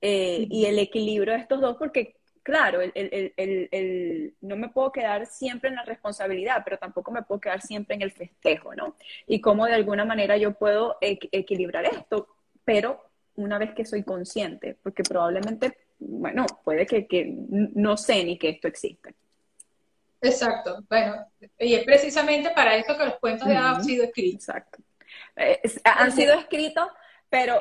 eh, 0.00 0.46
y 0.48 0.66
el 0.66 0.78
equilibrio 0.78 1.34
de 1.34 1.40
estos 1.40 1.60
dos, 1.60 1.76
porque 1.76 2.17
claro, 2.48 2.80
el, 2.80 4.34
no 4.40 4.56
me 4.56 4.70
puedo 4.70 4.90
quedar 4.90 5.26
siempre 5.26 5.68
en 5.68 5.76
la 5.76 5.84
responsabilidad, 5.84 6.62
pero 6.64 6.78
tampoco 6.78 7.10
me 7.10 7.20
puedo 7.20 7.42
quedar 7.42 7.60
siempre 7.60 7.94
en 7.94 8.00
el 8.00 8.10
festejo, 8.10 8.74
¿no? 8.74 8.96
Y 9.26 9.42
cómo 9.42 9.66
de 9.66 9.74
alguna 9.74 10.06
manera 10.06 10.38
yo 10.38 10.54
puedo 10.54 10.96
equilibrar 11.02 11.84
esto, 11.84 12.26
pero 12.64 13.04
una 13.34 13.58
vez 13.58 13.74
que 13.74 13.84
soy 13.84 14.02
consciente, 14.02 14.78
porque 14.82 15.02
probablemente, 15.02 15.76
bueno, 15.98 16.46
puede 16.64 16.86
que, 16.86 17.34
no 17.50 17.98
sé 17.98 18.24
ni 18.24 18.38
que 18.38 18.48
esto 18.48 18.66
existe. 18.66 19.14
Exacto, 20.22 20.82
bueno, 20.88 21.26
y 21.58 21.74
es 21.74 21.84
precisamente 21.84 22.48
para 22.56 22.76
esto 22.76 22.96
que 22.96 23.04
los 23.04 23.18
cuentos 23.18 23.46
de 23.46 23.56
han 23.58 23.84
sido 23.84 24.04
escritos. 24.04 24.48
Exacto. 24.48 24.78
Eh, 25.36 25.60
han 25.84 26.12
sido 26.12 26.32
escritos 26.32 26.88
pero 27.30 27.60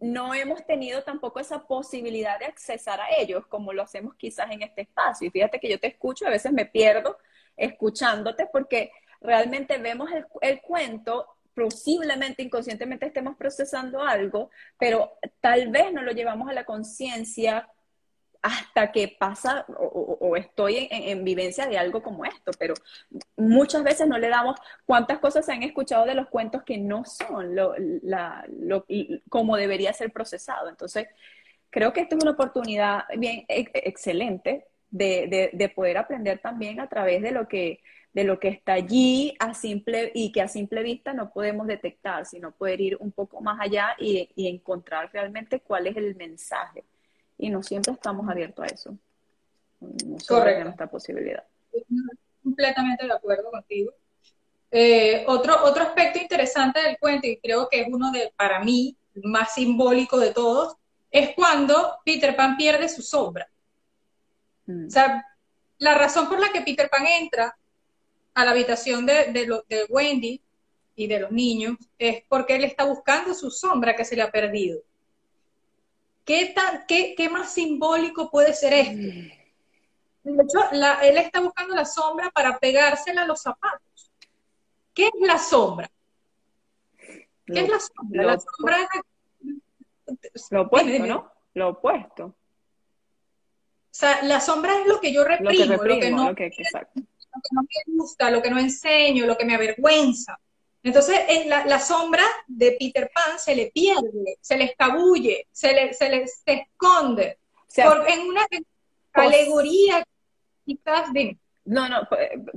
no 0.00 0.34
hemos 0.34 0.64
tenido 0.66 1.02
tampoco 1.02 1.40
esa 1.40 1.66
posibilidad 1.66 2.38
de 2.38 2.46
accesar 2.46 3.00
a 3.00 3.08
ellos 3.18 3.46
como 3.46 3.72
lo 3.72 3.82
hacemos 3.82 4.14
quizás 4.16 4.50
en 4.50 4.62
este 4.62 4.82
espacio. 4.82 5.28
Y 5.28 5.30
fíjate 5.30 5.58
que 5.58 5.70
yo 5.70 5.80
te 5.80 5.88
escucho, 5.88 6.26
a 6.26 6.30
veces 6.30 6.52
me 6.52 6.66
pierdo 6.66 7.18
escuchándote 7.56 8.46
porque 8.52 8.90
realmente 9.20 9.78
vemos 9.78 10.10
el, 10.12 10.26
el 10.42 10.60
cuento, 10.60 11.26
posiblemente 11.54 12.42
inconscientemente 12.42 13.06
estemos 13.06 13.36
procesando 13.36 14.02
algo, 14.02 14.50
pero 14.78 15.12
tal 15.40 15.68
vez 15.68 15.92
no 15.92 16.02
lo 16.02 16.12
llevamos 16.12 16.50
a 16.50 16.52
la 16.52 16.64
conciencia 16.66 17.68
hasta 18.46 18.92
que 18.92 19.08
pasa 19.08 19.66
o, 19.76 20.36
estoy 20.36 20.86
en, 20.88 21.24
vivencia 21.24 21.66
de 21.66 21.78
algo 21.78 22.00
como 22.00 22.24
esto, 22.24 22.52
pero 22.56 22.74
muchas 23.36 23.82
veces 23.82 24.06
no 24.06 24.18
le 24.18 24.28
damos 24.28 24.56
cuántas 24.84 25.18
cosas 25.18 25.44
se 25.44 25.52
han 25.52 25.64
escuchado 25.64 26.06
de 26.06 26.14
los 26.14 26.28
cuentos 26.28 26.62
que 26.62 26.78
no 26.78 27.04
son 27.04 27.56
lo, 27.56 27.74
como 29.28 29.56
debería 29.56 29.92
ser 29.92 30.12
procesado. 30.12 30.68
Entonces, 30.68 31.08
creo 31.70 31.92
que 31.92 32.02
esta 32.02 32.14
es 32.14 32.22
una 32.22 32.32
oportunidad 32.32 33.04
bien 33.16 33.44
e, 33.48 33.68
excelente 33.74 34.66
de, 34.90 35.72
poder 35.74 35.98
aprender 35.98 36.38
también 36.38 36.78
a 36.78 36.88
través 36.88 37.22
de 37.22 37.32
lo 37.32 37.48
que 37.48 37.80
de 38.12 38.24
lo 38.24 38.40
que 38.40 38.48
está 38.48 38.72
allí 38.74 39.34
a 39.40 39.52
simple 39.52 40.10
y 40.14 40.32
que 40.32 40.40
a 40.40 40.48
simple 40.48 40.82
vista 40.82 41.12
no 41.12 41.32
podemos 41.34 41.66
detectar, 41.66 42.24
sino 42.24 42.52
poder 42.52 42.80
ir 42.80 42.96
un 42.98 43.12
poco 43.12 43.42
más 43.42 43.60
allá 43.60 43.94
y 43.98 44.48
encontrar 44.48 45.10
realmente 45.12 45.60
cuál 45.60 45.86
es 45.86 45.96
el 45.98 46.14
mensaje 46.14 46.84
y 47.38 47.50
no 47.50 47.62
siempre 47.62 47.92
estamos 47.92 48.28
abiertos 48.28 48.64
a 48.64 48.68
eso. 48.68 48.98
No 49.80 50.16
Correcto. 50.26 50.70
esta 50.70 50.86
posibilidad. 50.88 51.44
Completamente 52.42 53.06
de 53.06 53.12
acuerdo 53.12 53.50
contigo. 53.50 53.92
Eh, 54.70 55.24
otro, 55.26 55.64
otro 55.64 55.84
aspecto 55.84 56.18
interesante 56.18 56.80
del 56.82 56.98
cuento, 56.98 57.26
y 57.26 57.38
creo 57.38 57.68
que 57.68 57.82
es 57.82 57.88
uno 57.90 58.10
de, 58.10 58.32
para 58.36 58.62
mí, 58.62 58.96
más 59.22 59.54
simbólico 59.54 60.18
de 60.18 60.32
todos, 60.32 60.76
es 61.10 61.34
cuando 61.34 61.98
Peter 62.04 62.34
Pan 62.34 62.56
pierde 62.56 62.88
su 62.88 63.02
sombra. 63.02 63.48
Mm. 64.66 64.86
O 64.86 64.90
sea, 64.90 65.24
la 65.78 65.94
razón 65.94 66.28
por 66.28 66.40
la 66.40 66.52
que 66.52 66.62
Peter 66.62 66.88
Pan 66.90 67.06
entra 67.06 67.56
a 68.34 68.44
la 68.44 68.50
habitación 68.50 69.06
de, 69.06 69.32
de, 69.32 69.46
de 69.68 69.84
Wendy 69.88 70.42
y 70.94 71.06
de 71.06 71.20
los 71.20 71.30
niños 71.30 71.76
es 71.98 72.22
porque 72.28 72.56
él 72.56 72.64
está 72.64 72.84
buscando 72.84 73.34
su 73.34 73.50
sombra 73.50 73.94
que 73.94 74.04
se 74.04 74.16
le 74.16 74.22
ha 74.22 74.30
perdido. 74.30 74.80
¿Qué, 76.26 76.46
tan, 76.46 76.84
qué, 76.86 77.14
qué 77.16 77.28
más 77.30 77.54
simbólico 77.54 78.28
puede 78.28 78.52
ser 78.52 78.72
esto? 78.72 79.36
De 80.24 80.42
hecho, 80.42 80.58
él 81.02 81.18
está 81.18 81.38
buscando 81.38 81.72
la 81.76 81.84
sombra 81.84 82.32
para 82.32 82.58
pegársela 82.58 83.22
a 83.22 83.26
los 83.26 83.40
zapatos. 83.40 84.12
¿Qué 84.92 85.06
es 85.06 85.12
la 85.20 85.38
sombra? 85.38 85.88
¿Qué 86.98 87.60
es 87.60 87.68
la 87.68 87.78
sombra? 87.78 88.22
la 88.24 88.40
sombra 88.40 88.88
es... 88.92 90.50
Lo 90.50 90.62
opuesto, 90.62 91.06
¿no? 91.06 91.32
Lo 91.54 91.68
opuesto. 91.68 92.24
O 92.24 92.34
sea, 93.92 94.24
la 94.24 94.40
sombra 94.40 94.80
es 94.80 94.86
lo 94.88 95.00
que 95.00 95.12
yo 95.12 95.22
reprimo, 95.22 95.76
lo 95.76 96.00
que, 96.00 96.10
no, 96.10 96.30
lo 96.30 96.34
que 96.34 96.50
no 97.52 97.62
me 97.62 97.94
gusta, 97.94 98.30
lo 98.32 98.42
que 98.42 98.50
no 98.50 98.58
enseño, 98.58 99.26
lo 99.26 99.36
que 99.36 99.44
me 99.44 99.54
avergüenza. 99.54 100.38
Entonces, 100.86 101.18
en 101.26 101.50
la, 101.50 101.80
sombra 101.80 102.22
de 102.46 102.76
Peter 102.78 103.10
Pan 103.12 103.40
se 103.40 103.56
le 103.56 103.72
pierde, 103.72 104.38
se 104.40 104.56
le 104.56 104.66
escabulle, 104.66 105.48
se 105.50 105.72
le, 105.72 105.92
se 105.92 106.08
le 106.08 106.24
esconde. 106.46 107.40
en 107.76 108.20
una 108.28 108.46
alegoría 109.12 110.06
quizás 110.64 111.12
de... 111.12 111.36
No, 111.64 111.88
no, 111.88 112.06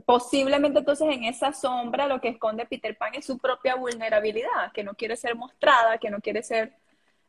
posiblemente 0.05 0.77
entonces 0.77 1.07
en 1.09 1.23
esa 1.23 1.51
sombra 1.53 2.05
lo 2.05 2.21
que 2.21 2.27
esconde 2.27 2.67
Peter 2.67 2.95
Pan 2.95 3.15
es 3.15 3.25
su 3.25 3.39
propia 3.39 3.73
vulnerabilidad, 3.73 4.71
que 4.75 4.83
no 4.83 4.93
quiere 4.93 5.15
ser 5.15 5.33
mostrada, 5.33 5.97
que 5.97 6.11
no 6.11 6.19
quiere 6.19 6.43
ser 6.43 6.75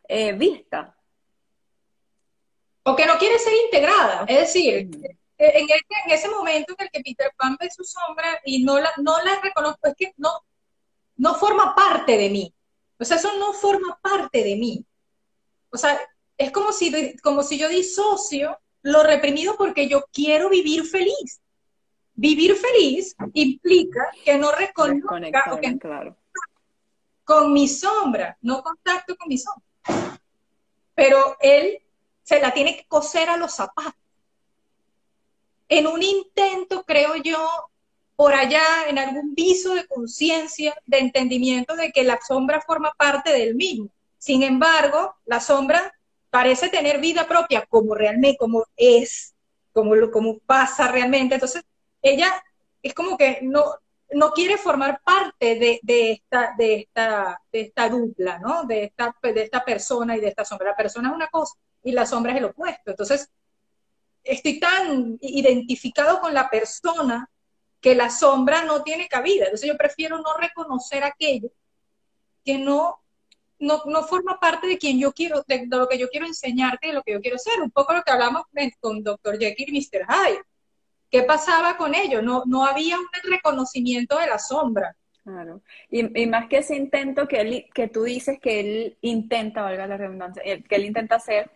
eh, 0.07 0.35
vista. 0.35 0.95
O 2.83 2.95
que 2.95 3.07
no 3.07 3.17
quiere 3.17 3.39
ser 3.39 3.55
integrada. 3.65 4.27
Es 4.29 4.41
decir, 4.41 4.91
en, 5.39 5.71
en, 5.71 6.13
ese 6.13 6.29
momento 6.29 6.75
en 6.77 6.85
el 6.85 6.91
que 6.91 7.01
Peter 7.01 7.33
Pan 7.39 7.57
ve 7.59 7.71
su 7.75 7.85
sombra 7.85 8.39
y 8.45 8.63
no 8.63 8.79
la, 8.79 8.93
no 8.99 9.17
la 9.25 9.41
reconozco, 9.41 9.89
es 9.89 9.95
que 9.97 10.13
no, 10.19 10.29
no 11.21 11.35
forma 11.35 11.75
parte 11.75 12.17
de 12.17 12.31
mí. 12.31 12.55
O 12.99 13.05
sea, 13.05 13.19
eso 13.19 13.31
no 13.39 13.53
forma 13.53 13.99
parte 14.03 14.43
de 14.43 14.57
mí. 14.57 14.85
O 15.71 15.77
sea, 15.77 16.01
es 16.39 16.51
como 16.51 16.73
si, 16.73 17.15
como 17.19 17.43
si 17.43 17.59
yo 17.59 17.69
disocio 17.69 18.59
lo 18.83 19.03
reprimido 19.03 19.55
porque 19.59 19.87
yo 19.87 20.07
quiero 20.11 20.49
vivir 20.49 20.85
feliz. 20.85 21.43
Vivir 22.15 22.57
feliz 22.57 23.15
implica 23.35 24.11
que 24.25 24.39
no 24.39 24.51
reconozca 24.51 25.45
con 27.25 27.53
mi 27.53 27.69
sombra, 27.69 28.39
no 28.41 28.63
contacto 28.63 29.15
con 29.17 29.29
mi 29.29 29.37
sombra. 29.37 30.21
Pero 30.95 31.37
él 31.41 31.83
se 32.23 32.41
la 32.41 32.55
tiene 32.55 32.79
que 32.79 32.87
coser 32.87 33.29
a 33.29 33.37
los 33.37 33.55
zapatos. 33.55 33.95
en 35.69 35.87
un 35.87 36.03
intento, 36.03 36.83
creo 36.83 37.15
yo, 37.17 37.39
por 38.21 38.35
allá, 38.35 38.87
en 38.87 38.99
algún 38.99 39.35
viso 39.35 39.73
de 39.73 39.87
conciencia, 39.87 40.77
de 40.85 40.99
entendimiento 40.99 41.75
de 41.75 41.91
que 41.91 42.05
la 42.05 42.21
sombra 42.21 42.61
forma 42.61 42.93
parte 42.99 43.33
del 43.33 43.55
mismo. 43.55 43.89
Sin 44.19 44.43
embargo, 44.43 45.15
la 45.25 45.41
sombra 45.41 45.91
parece 46.29 46.69
tener 46.69 47.01
vida 47.01 47.27
propia, 47.27 47.65
como 47.65 47.95
realmente, 47.95 48.37
como 48.37 48.67
es, 48.77 49.35
como, 49.73 49.95
lo, 49.95 50.11
como 50.11 50.39
pasa 50.41 50.89
realmente. 50.89 51.37
Entonces, 51.37 51.63
ella 52.03 52.31
es 52.83 52.93
como 52.93 53.17
que 53.17 53.39
no, 53.41 53.65
no 54.11 54.33
quiere 54.33 54.59
formar 54.59 55.01
parte 55.03 55.81
de, 55.83 56.13
esta, 56.13 56.55
de, 56.59 56.75
esta, 56.75 57.41
de 57.51 57.61
esta 57.63 57.89
dupla, 57.89 58.39
¿no? 58.39 58.65
De 58.65 58.85
esta, 58.85 59.17
de 59.23 59.45
esta 59.45 59.65
persona 59.65 60.19
y 60.19 60.21
de 60.21 60.29
esta 60.29 60.45
sombra. 60.45 60.73
La 60.73 60.77
persona 60.77 61.09
es 61.09 61.15
una 61.15 61.29
cosa 61.29 61.55
y 61.83 61.93
la 61.93 62.05
sombra 62.05 62.33
es 62.33 62.39
el 62.39 62.45
opuesto. 62.45 62.91
Entonces, 62.91 63.31
estoy 64.23 64.61
tan 64.61 65.17
identificado 65.23 66.21
con 66.21 66.35
la 66.35 66.51
persona 66.51 67.27
que 67.81 67.95
la 67.95 68.11
sombra 68.11 68.65
no 68.65 68.83
tiene 68.83 69.09
cabida. 69.09 69.45
Entonces 69.45 69.69
yo 69.69 69.77
prefiero 69.77 70.19
no 70.19 70.35
reconocer 70.35 71.03
aquello 71.03 71.51
que 72.45 72.59
no, 72.59 73.01
no, 73.59 73.83
no 73.87 74.03
forma 74.05 74.39
parte 74.39 74.67
de 74.67 74.79
quien 74.79 74.99
yo 74.99 75.13
quiero, 75.13 75.43
de, 75.47 75.67
lo 75.67 75.89
que 75.89 75.99
yo 75.99 76.09
quiero 76.09 76.27
enseñarte, 76.27 76.89
de 76.89 76.93
lo 76.95 77.03
que 77.03 77.13
yo 77.13 77.21
quiero 77.21 77.39
ser. 77.39 77.61
Un 77.61 77.71
poco 77.71 77.95
lo 77.95 78.03
que 78.03 78.13
hablamos 78.13 78.43
con 78.81 79.03
Dr. 79.03 79.39
Jekyll 79.39 79.75
y 79.75 79.81
Mr. 79.81 80.07
Hyde. 80.07 80.43
¿Qué 81.11 81.23
pasaba 81.25 81.77
con 81.77 81.95
ellos? 81.95 82.23
No, 82.23 82.45
no 82.47 82.65
había 82.65 82.97
un 82.99 83.07
reconocimiento 83.25 84.19
de 84.19 84.29
la 84.29 84.39
sombra. 84.39 84.97
Claro. 85.25 85.63
Y, 85.91 86.27
más 86.27 86.49
que 86.49 86.59
ese 86.59 86.77
intento 86.77 87.29
que, 87.29 87.41
él, 87.41 87.67
que 87.75 87.89
tú 87.89 88.05
dices 88.05 88.39
que 88.41 88.61
él 88.61 88.99
intenta, 89.01 89.63
valga 89.63 89.87
la 89.87 89.97
redundancia, 89.97 90.43
que 90.43 90.77
él 90.77 90.87
intenta 90.87 91.17
hacer, 91.17 91.51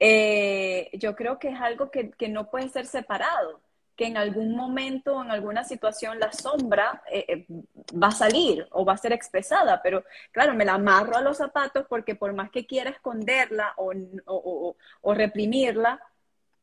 eh, 0.00 0.90
yo 0.94 1.14
creo 1.14 1.38
que 1.38 1.48
es 1.48 1.60
algo 1.60 1.90
que, 1.90 2.10
que, 2.10 2.28
no 2.28 2.50
puede 2.50 2.68
ser 2.68 2.86
separado, 2.86 3.60
que 3.96 4.06
en 4.06 4.16
algún 4.16 4.56
momento, 4.56 5.22
en 5.22 5.30
alguna 5.30 5.64
situación, 5.64 6.18
la 6.18 6.32
sombra 6.32 7.02
eh, 7.10 7.24
eh, 7.28 7.46
va 7.92 8.08
a 8.08 8.12
salir 8.12 8.66
o 8.72 8.84
va 8.84 8.94
a 8.94 8.98
ser 8.98 9.12
expresada, 9.12 9.80
pero 9.82 10.04
claro, 10.32 10.54
me 10.54 10.64
la 10.64 10.74
amarro 10.74 11.16
a 11.16 11.20
los 11.20 11.36
zapatos 11.36 11.86
porque 11.88 12.14
por 12.14 12.32
más 12.32 12.50
que 12.50 12.66
quiera 12.66 12.90
esconderla 12.90 13.74
o, 13.76 13.92
o, 14.26 14.76
o 15.00 15.14
reprimirla, 15.14 16.00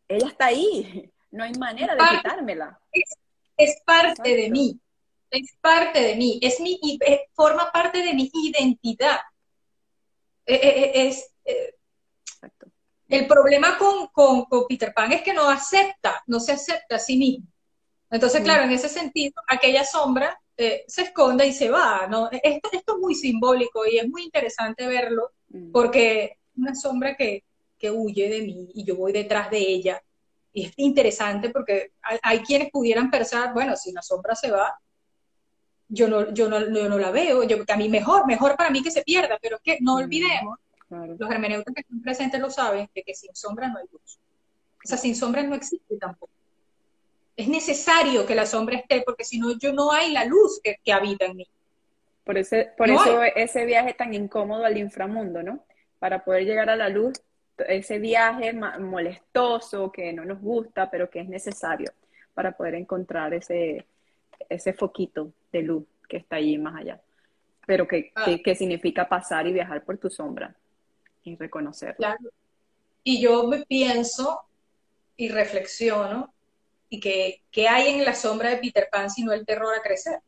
ella 0.07 0.27
está 0.27 0.47
ahí. 0.47 1.09
No 1.31 1.43
hay 1.43 1.53
manera 1.53 1.95
de 1.95 2.01
quitármela. 2.17 2.79
Es, 3.57 3.81
parte 3.85 4.35
de 4.35 4.49
mí, 4.49 4.79
es 5.29 5.55
parte 5.61 6.01
de 6.01 6.15
mí, 6.15 6.39
es 6.41 6.59
mi, 6.59 6.79
eh, 7.05 7.27
forma 7.33 7.71
parte 7.71 8.01
de 8.01 8.13
mi 8.13 8.29
identidad. 8.33 9.19
Es, 10.45 11.33
el 13.11 13.27
problema 13.27 13.77
con, 13.77 14.07
con, 14.07 14.67
Peter 14.67 14.93
Pan 14.93 15.11
es 15.11 15.21
que 15.21 15.33
no 15.33 15.49
acepta, 15.49 16.23
no 16.27 16.39
se 16.39 16.53
acepta 16.53 16.95
a 16.95 16.99
sí 16.99 17.17
mismo. 17.17 17.47
Entonces, 18.09 18.41
claro, 18.41 18.63
en 18.63 18.71
ese 18.71 18.89
sentido, 18.89 19.41
aquella 19.47 19.85
sombra 19.85 20.37
se 20.87 21.01
esconde 21.01 21.47
y 21.47 21.53
se 21.53 21.69
va. 21.69 22.07
¿no? 22.07 22.29
Esto, 22.31 22.69
esto, 22.71 22.95
es 22.95 22.99
muy 22.99 23.15
simbólico 23.15 23.85
y 23.85 23.97
es 23.97 24.07
muy 24.07 24.23
interesante 24.23 24.87
verlo 24.87 25.31
mm. 25.49 25.71
porque 25.71 26.37
una 26.55 26.75
sombra 26.75 27.15
que, 27.15 27.43
que 27.77 27.89
huye 27.89 28.29
de 28.29 28.41
mí 28.41 28.69
y 28.73 28.83
yo 28.83 28.95
voy 28.95 29.11
detrás 29.11 29.49
de 29.49 29.57
ella 29.57 30.01
y 30.53 30.65
es 30.65 30.73
interesante 30.77 31.49
porque 31.49 31.93
hay, 32.21 32.39
quienes 32.39 32.69
pudieran 32.71 33.09
pensar, 33.09 33.53
bueno, 33.53 33.75
si 33.75 33.91
la 33.93 34.01
sombra 34.01 34.35
se 34.35 34.51
va, 34.51 34.77
yo 35.87 36.07
no, 36.07 36.33
yo 36.33 36.49
no, 36.49 36.59
no 36.59 36.97
la 36.97 37.11
veo, 37.11 37.43
yo 37.43 37.65
que 37.65 37.73
a 37.73 37.77
mí 37.77 37.89
mejor, 37.89 38.27
mejor 38.27 38.55
para 38.55 38.69
mí 38.69 38.83
que 38.83 38.91
se 38.91 39.03
pierda, 39.03 39.37
pero 39.41 39.57
es 39.57 39.61
que 39.61 39.77
no 39.81 39.95
mm, 39.95 40.09
los 40.91 41.31
hermeneutas 41.31 41.73
que 41.73 41.81
están 41.81 42.01
presentes 42.01 42.39
lo 42.39 42.49
saben, 42.49 42.89
de 42.93 43.03
que 43.03 43.13
sin 43.13 43.33
sombra 43.33 43.67
no 43.67 43.77
hay 43.77 43.85
luz. 43.91 44.19
O 44.83 44.87
sea, 44.87 44.97
sin 44.97 45.15
sombra 45.15 45.43
no 45.43 45.55
existe 45.55 45.97
tampoco. 45.97 46.31
Es 47.35 47.47
necesario 47.47 48.25
que 48.25 48.35
la 48.35 48.45
sombra 48.45 48.77
esté, 48.77 49.01
porque 49.05 49.23
si 49.23 49.39
no, 49.39 49.57
yo 49.57 49.73
no 49.73 49.91
hay 49.91 50.11
la 50.11 50.25
luz 50.25 50.59
que, 50.63 50.91
habita 50.91 51.25
en 51.25 51.37
mí. 51.37 51.47
Por, 52.23 52.37
ese, 52.37 52.71
por 52.77 52.89
eso 52.89 53.23
ese 53.23 53.65
viaje 53.65 53.93
tan 53.93 54.13
incómodo 54.13 54.65
al 54.65 54.77
inframundo, 54.77 55.41
¿no? 55.41 55.63
Para 55.97 56.23
poder 56.23 56.45
llegar 56.45 56.69
a 56.69 56.75
la 56.75 56.89
luz 56.89 57.19
ese 57.67 57.99
viaje 57.99 58.53
molestoso 58.53 59.91
que 59.91 60.13
no 60.13 60.25
nos 60.25 60.39
gusta, 60.39 60.89
pero 60.89 61.09
que 61.09 61.19
es 61.19 61.29
necesario 61.29 61.91
para 62.33 62.51
poder 62.51 62.75
encontrar 62.75 63.33
ese, 63.33 63.85
ese 64.49 64.73
foquito 64.73 65.31
de 65.51 65.61
luz 65.61 65.83
que 66.07 66.17
está 66.17 66.37
allí 66.37 66.57
más 66.57 66.75
allá. 66.75 67.01
Pero 67.65 67.87
que, 67.87 68.11
ah. 68.15 68.25
que, 68.43 68.55
significa 68.55 69.07
pasar 69.07 69.47
y 69.47 69.53
viajar 69.53 69.83
por 69.83 69.97
tu 69.97 70.09
sombra 70.09 70.55
y 71.23 71.35
reconocerlo. 71.35 71.97
Claro. 71.97 72.29
Y 73.03 73.21
yo 73.21 73.47
me 73.47 73.65
pienso 73.65 74.41
y 75.17 75.29
reflexiono 75.29 76.33
y 76.89 76.99
que, 76.99 77.43
¿qué 77.51 77.67
hay 77.67 77.89
en 77.89 78.05
la 78.05 78.13
sombra 78.13 78.49
de 78.49 78.57
Peter 78.57 78.87
Pan 78.91 79.09
sino 79.09 79.31
el 79.31 79.45
terror 79.45 79.73
a 79.73 79.81
crecer? 79.81 80.19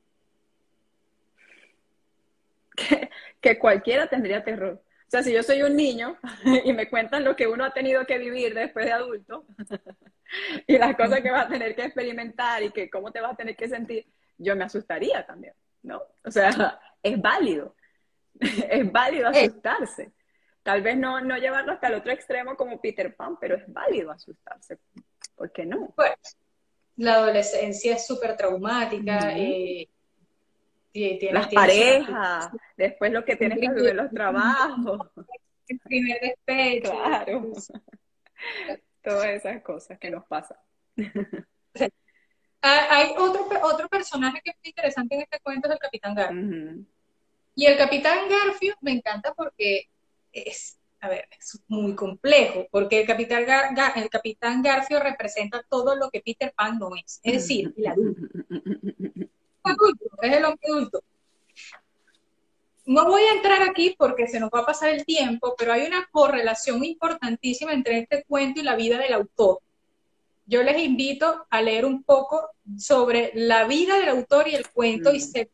que 3.41 3.60
cualquiera 3.60 4.08
tendría 4.08 4.43
terror 4.43 4.82
sea, 5.13 5.23
si 5.23 5.32
yo 5.32 5.43
soy 5.43 5.62
un 5.62 5.75
niño 5.75 6.17
y 6.65 6.73
me 6.73 6.89
cuentan 6.89 7.23
lo 7.23 7.36
que 7.36 7.47
uno 7.47 7.63
ha 7.63 7.71
tenido 7.71 8.06
que 8.06 8.17
vivir 8.17 8.56
después 8.56 8.86
de 8.86 8.93
adulto 8.93 9.45
y 10.67 10.77
las 10.77 10.95
cosas 10.95 11.21
que 11.21 11.29
vas 11.29 11.45
a 11.45 11.49
tener 11.49 11.75
que 11.75 11.84
experimentar 11.84 12.63
y 12.63 12.71
que 12.71 12.89
cómo 12.89 13.12
te 13.12 13.21
vas 13.21 13.34
a 13.34 13.38
tener 13.38 13.56
que 13.56 13.69
sentir, 13.69 14.08
yo 14.39 14.56
me 14.56 14.63
asustaría 14.63 15.23
también, 15.25 15.53
¿no? 15.84 16.01
O 16.25 16.32
sea, 16.32 16.79
es 17.03 17.21
válido, 17.21 17.75
es 18.39 18.91
válido 18.91 19.29
asustarse. 19.29 20.12
Tal 20.63 20.82
vez 20.82 20.97
no, 20.97 21.19
no 21.21 21.38
llevarlo 21.38 21.73
hasta 21.73 21.88
el 21.88 21.95
otro 21.95 22.12
extremo 22.12 22.56
como 22.56 22.80
Peter 22.80 23.13
Pan, 23.15 23.38
pero 23.39 23.56
es 23.56 23.63
válido 23.67 24.12
asustarse. 24.12 24.80
¿Por 25.36 25.52
qué 25.52 25.65
no? 25.65 25.93
Pues, 25.95 26.13
la 26.95 27.15
adolescencia 27.15 27.95
es 27.95 28.08
súper 28.08 28.38
traumática. 28.38 29.38
y 29.38 29.89
las 31.32 31.47
parejas, 31.54 32.49
después 32.78 33.12
lo 33.12 33.26
que 33.26 33.36
tienes 33.36 33.60
que 33.60 33.67
hacer 33.67 33.95
los 33.95 34.12
trabajos. 34.12 35.10
El 35.67 35.80
primer 35.80 36.19
despecho. 36.21 36.91
Claro. 36.91 37.52
Todas 39.04 39.28
esas 39.28 39.62
cosas 39.62 39.97
que 39.99 40.12
nos 40.12 40.26
pasan. 40.26 40.58
Hay 42.62 43.13
otro, 43.17 43.47
otro 43.63 43.89
personaje 43.89 44.39
que 44.41 44.52
es 44.52 44.58
interesante 44.63 45.15
en 45.15 45.21
este 45.21 45.39
cuento, 45.41 45.67
es 45.67 45.73
el 45.73 45.80
Capitán 45.80 46.15
Garfield. 46.15 46.86
Y 47.56 47.65
el 47.65 47.78
Capitán 47.78 48.30
Garfield 48.30 48.78
me 48.80 48.91
encanta 48.93 49.34
porque 49.34 49.89
es, 50.34 50.78
a 51.00 51.10
ver, 51.10 51.28
es 51.38 51.62
muy 51.67 51.96
complejo, 51.96 52.67
porque 52.72 53.02
el 53.02 53.08
Capitán, 53.08 53.46
el 53.96 54.10
Capitán 54.10 54.62
Garfield 54.62 55.04
representa 55.04 55.63
todo 55.69 55.96
lo 55.96 56.10
que 56.10 56.22
Peter 56.22 56.54
Pan 56.56 56.80
no 56.80 56.96
es, 56.96 57.19
es 57.24 57.34
decir, 57.34 57.74
el 57.78 57.88
adulto. 57.88 58.28
es 60.22 60.34
el 60.34 60.46
hombre 60.46 60.67
adulto. 60.67 61.04
No 62.86 63.06
voy 63.06 63.22
a 63.22 63.34
entrar 63.36 63.62
aquí 63.62 63.96
porque 63.98 64.28
se 64.28 64.41
nos 64.41 64.50
va 64.50 64.60
a 64.60 64.65
pasar 64.65 64.89
el 64.89 65.06
tiempo, 65.06 65.56
pero 65.58 65.72
hay 65.72 65.86
una 65.86 66.06
correlación 66.12 66.84
importantísima 66.84 67.72
entre 67.72 68.00
este 68.00 68.26
cuento 68.26 68.60
y 68.60 68.63
la 68.63 68.76
vida 68.76 68.98
del 68.98 69.13
autor. 69.13 69.60
Yo 70.46 70.62
les 70.63 70.78
invito 70.82 71.46
a 71.50 71.62
leer 71.62 71.86
un 71.86 72.04
poco 72.04 72.50
sobre 72.78 73.32
la 73.36 73.65
vida 73.65 73.98
del 73.98 74.10
autor 74.10 74.50
y 74.50 74.56
el 74.56 74.69
cuento 74.69 75.12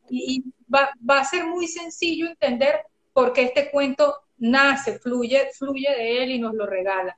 y, 0.10 0.44
va, 0.74 0.90
a 1.08 1.26
ser 1.26 1.46
muy 1.46 1.68
sencillo 1.68 2.28
entender 2.28 2.82
por 3.14 3.34
qué 3.34 3.44
este 3.44 3.70
cuento 3.70 4.16
nace, 4.40 5.00
fluye, 5.00 5.50
fluye 5.54 5.90
de 5.90 6.24
él 6.24 6.32
y 6.32 6.40
nos 6.40 6.54
lo 6.54 6.66
regala. 6.66 7.18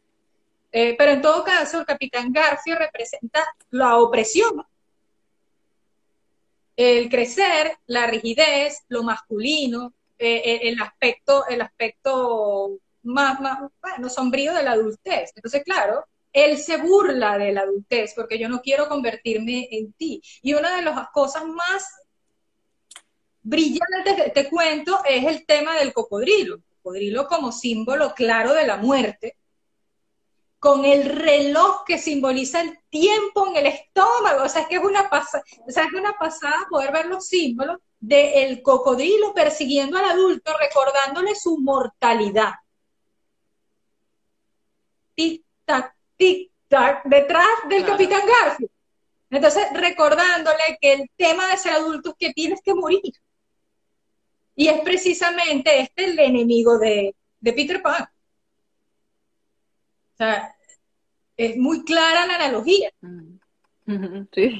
Eh, 0.72 0.96
pero 0.98 1.12
en 1.12 1.22
todo 1.22 1.44
caso, 1.44 1.80
el 1.80 1.86
capitán 1.86 2.32
García 2.32 2.76
representa 2.76 3.46
la 3.72 3.98
opresión 3.98 4.66
el 6.76 7.10
crecer, 7.10 7.78
la 7.86 8.08
rigidez, 8.08 8.84
lo 8.88 9.04
masculino, 9.04 9.94
eh, 10.18 10.42
eh, 10.44 10.60
el 10.64 10.82
aspecto, 10.82 11.46
el 11.48 11.62
aspecto 11.62 12.80
más, 13.04 13.40
más, 13.40 13.60
bueno, 13.82 14.10
sombrío 14.10 14.54
de 14.54 14.64
la 14.64 14.72
adultez. 14.72 15.32
Entonces, 15.36 15.64
claro, 15.64 16.06
él 16.34 16.58
se 16.58 16.78
burla 16.78 17.38
de 17.38 17.52
la 17.52 17.62
adultez 17.62 18.14
porque 18.16 18.40
yo 18.40 18.48
no 18.50 18.62
quiero 18.62 18.88
convertirme 18.88 19.68
en 19.72 19.94
ti. 19.94 20.22
Y 20.42 20.54
una 20.54 20.76
de 20.76 20.82
las 20.82 21.10
cosas 21.10 21.46
más 21.46 21.86
brillantes 23.44 24.18
de 24.18 24.24
este 24.28 24.50
cuento 24.50 25.00
es 25.08 25.26
el 25.26 25.46
tema 25.46 25.78
del 25.78 25.94
cocodrilo. 25.94 26.62
Cocodrilo 26.82 27.28
como 27.28 27.52
símbolo 27.52 28.14
claro 28.14 28.54
de 28.54 28.66
la 28.66 28.78
muerte, 28.78 29.38
con 30.58 30.86
el 30.86 31.06
reloj 31.06 31.84
que 31.86 31.98
simboliza 31.98 32.62
el 32.62 32.80
tiempo 32.90 33.48
en 33.48 33.58
el 33.58 33.68
estómago. 33.68 34.44
O 34.44 34.50
sea, 34.50 34.62
es 34.62 34.68
que 34.68 34.76
es 34.76 34.84
una, 34.84 35.10
pasada, 35.10 35.44
o 35.68 35.72
sea, 35.72 35.86
es 35.86 35.94
una 35.94 36.14
pasada 36.14 36.56
poder 36.70 36.92
ver 36.92 37.08
los 37.08 37.26
símbolos 37.28 37.78
del 38.00 38.62
cocodrilo 38.62 39.34
persiguiendo 39.34 39.98
al 39.98 40.06
adulto, 40.06 40.52
recordándole 40.58 41.36
su 41.36 41.58
mortalidad. 41.60 42.54
Tic-tac, 45.16 45.94
tic-tac, 46.18 47.04
detrás 47.06 47.48
del 47.70 47.86
Capitán 47.86 48.22
Garfield. 48.28 48.72
Entonces, 49.30 49.68
recordándole 49.74 50.78
que 50.80 50.94
el 50.94 51.12
tema 51.16 51.48
de 51.48 51.58
ser 51.58 51.74
adulto 51.74 52.10
es 52.10 52.16
que 52.18 52.34
tienes 52.34 52.62
que 52.62 52.74
morir. 52.74 53.14
Y 54.56 54.68
es 54.68 54.82
precisamente 54.82 55.80
este 55.82 56.06
el 56.06 56.20
enemigo 56.20 56.78
de, 56.78 57.16
de 57.40 57.54
Peter 57.54 57.82
Pan 57.82 58.08
sea, 60.22 60.56
es 61.38 61.58
muy 61.58 61.84
clara 61.84 62.26
la 62.28 62.36
analogía. 62.36 62.92
Sí. 64.32 64.60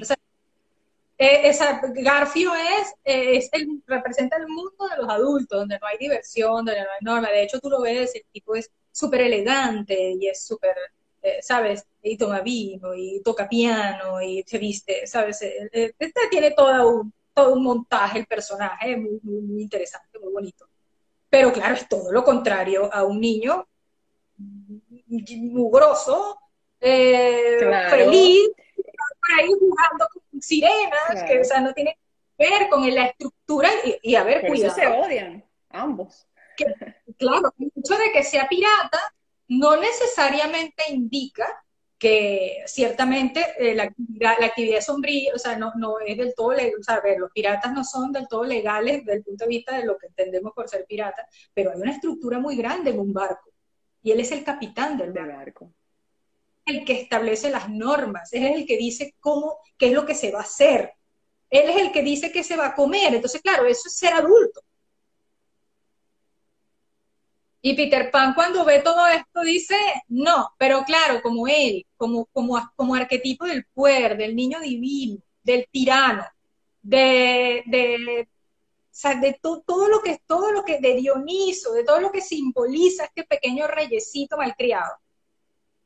Eh, 1.18 1.50
esa, 1.50 1.80
Garfio 1.94 2.52
es, 2.56 2.94
eh, 3.04 3.38
es 3.38 3.50
el, 3.52 3.84
representa 3.86 4.38
el 4.38 4.48
mundo 4.48 4.88
de 4.90 4.98
los 4.98 5.10
adultos, 5.10 5.60
donde 5.60 5.78
no 5.80 5.86
hay 5.86 5.98
diversión, 6.00 6.66
donde 6.66 6.82
no 6.82 6.90
hay 6.90 7.00
norma. 7.02 7.30
De 7.30 7.44
hecho, 7.44 7.60
tú 7.60 7.70
lo 7.70 7.82
ves, 7.82 8.16
el 8.16 8.24
tipo 8.32 8.56
es 8.56 8.72
súper 8.92 9.22
elegante 9.22 10.16
y 10.20 10.28
es 10.28 10.44
súper, 10.44 10.76
eh, 11.22 11.38
¿sabes? 11.44 11.86
Y 12.02 12.18
toma 12.18 12.42
vino 12.42 12.96
y 12.96 13.22
toca 13.24 13.48
piano 13.48 14.20
y 14.20 14.44
se 14.48 14.58
viste, 14.58 15.06
¿sabes? 15.06 15.44
Este 15.44 16.12
tiene 16.32 16.52
todo 16.52 16.90
un, 16.90 17.14
todo 17.34 17.54
un 17.54 17.64
montaje, 17.64 18.20
el 18.20 18.26
personaje, 18.26 18.98
muy, 18.98 19.20
muy, 19.22 19.62
interesante, 19.62 20.20
muy 20.20 20.32
bonito. 20.32 20.68
Pero 21.30 21.52
claro, 21.52 21.76
es 21.76 21.88
todo 21.88 22.12
lo 22.12 22.24
contrario 22.24 22.94
a 22.94 23.04
un 23.04 23.22
niño 23.22 23.68
mugroso, 25.08 26.40
feliz, 26.80 28.50
por 29.22 29.40
ahí 29.40 29.50
jugando 29.60 30.08
con 30.12 30.42
sirenas, 30.42 31.24
que 31.28 31.40
o 31.40 31.44
sea, 31.44 31.62
no 31.62 31.74
tiene 31.74 31.98
que 32.38 32.50
ver 32.50 32.70
con 32.70 32.94
la 32.94 33.06
estructura 33.06 33.70
y, 34.02 34.16
a 34.16 34.24
ver, 34.24 34.48
cuidado. 34.48 34.76
se 34.76 34.88
odian, 34.88 35.46
ambos. 35.70 36.28
claro, 37.18 37.54
el 37.60 37.72
hecho 37.76 37.98
de 37.98 38.12
que 38.12 38.24
sea 38.24 38.48
pirata 38.48 39.00
no 39.48 39.76
necesariamente 39.76 40.84
indica 40.90 41.46
que 42.02 42.64
ciertamente 42.66 43.46
eh, 43.60 43.76
la, 43.76 43.84
actividad, 43.84 44.34
la 44.40 44.48
actividad 44.48 44.82
sombría, 44.82 45.36
o 45.36 45.38
sea, 45.38 45.56
no, 45.56 45.72
no 45.76 46.00
es 46.00 46.18
del 46.18 46.34
todo 46.34 46.52
legal, 46.52 46.80
o 46.80 46.84
sea, 46.84 46.96
a 46.96 47.02
ver, 47.02 47.20
los 47.20 47.32
piratas 47.32 47.72
no 47.72 47.84
son 47.84 48.12
del 48.12 48.28
todo 48.28 48.44
legales 48.44 49.06
desde 49.06 49.20
el 49.20 49.24
punto 49.24 49.46
de 49.46 49.50
vista 49.50 49.78
de 49.78 49.86
lo 49.86 50.00
que 50.00 50.08
entendemos 50.08 50.52
por 50.56 50.68
ser 50.68 50.84
pirata, 50.88 51.28
pero 51.54 51.70
hay 51.70 51.80
una 51.80 51.92
estructura 51.92 52.40
muy 52.40 52.56
grande 52.56 52.90
en 52.90 53.00
un 53.00 53.14
barco, 53.14 53.52
y 54.02 54.10
él 54.10 54.20
es 54.20 54.32
el 54.32 54.44
capitán 54.44 54.98
del 54.98 55.12
barco 55.14 55.72
el 56.66 56.86
que 56.86 56.94
establece 56.94 57.52
las 57.52 57.70
normas, 57.70 58.34
él 58.34 58.48
es 58.48 58.56
el 58.56 58.66
que 58.66 58.78
dice 58.78 59.16
cómo, 59.20 59.60
qué 59.78 59.88
es 59.88 59.94
lo 59.94 60.06
que 60.06 60.16
se 60.16 60.32
va 60.32 60.40
a 60.40 60.44
hacer. 60.44 60.94
Él 61.52 61.70
es 61.70 61.78
el 61.78 61.92
que 61.92 62.02
dice 62.02 62.32
qué 62.32 62.44
se 62.44 62.56
va 62.56 62.68
a 62.68 62.76
comer. 62.76 63.14
Entonces, 63.14 63.42
claro, 63.42 63.66
eso 63.66 63.88
es 63.88 63.96
ser 63.96 64.14
adulto. 64.14 64.62
Y 67.62 67.76
Peter 67.76 68.10
Pan 68.10 68.34
cuando 68.34 68.66
ve 68.66 68.80
todo 68.80 69.06
esto 69.08 69.42
dice, 69.42 69.76
no, 70.08 70.50
pero 70.58 70.84
claro, 70.84 71.22
como 71.22 71.48
él, 71.48 71.86
como, 71.96 72.26
como, 72.28 72.60
como 72.76 72.96
arquetipo 72.96 73.46
del 73.46 73.66
puer, 73.66 74.18
del 74.18 74.36
niño 74.36 74.60
divino, 74.60 75.20
del 75.44 75.68
tirano, 75.72 76.26
de, 76.82 77.64
de, 77.68 78.28
de 79.22 79.40
todo 79.42 79.88
lo 79.88 80.02
que 80.02 80.20
todo 80.26 80.52
lo 80.52 80.64
que 80.64 80.80
de 80.80 80.96
Dioniso, 80.96 81.74
de 81.74 81.84
todo 81.84 82.00
lo 82.00 82.12
que 82.12 82.22
simboliza 82.22 83.06
este 83.06 83.24
pequeño 83.24 83.68
reyesito 83.68 84.38
malcriado 84.38 84.98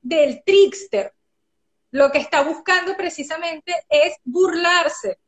del 0.02 0.44
trickster. 0.46 1.14
Lo 1.92 2.12
que 2.12 2.20
está 2.20 2.44
buscando 2.44 2.96
precisamente 2.96 3.74
es 3.90 4.16
burlarse, 4.24 5.20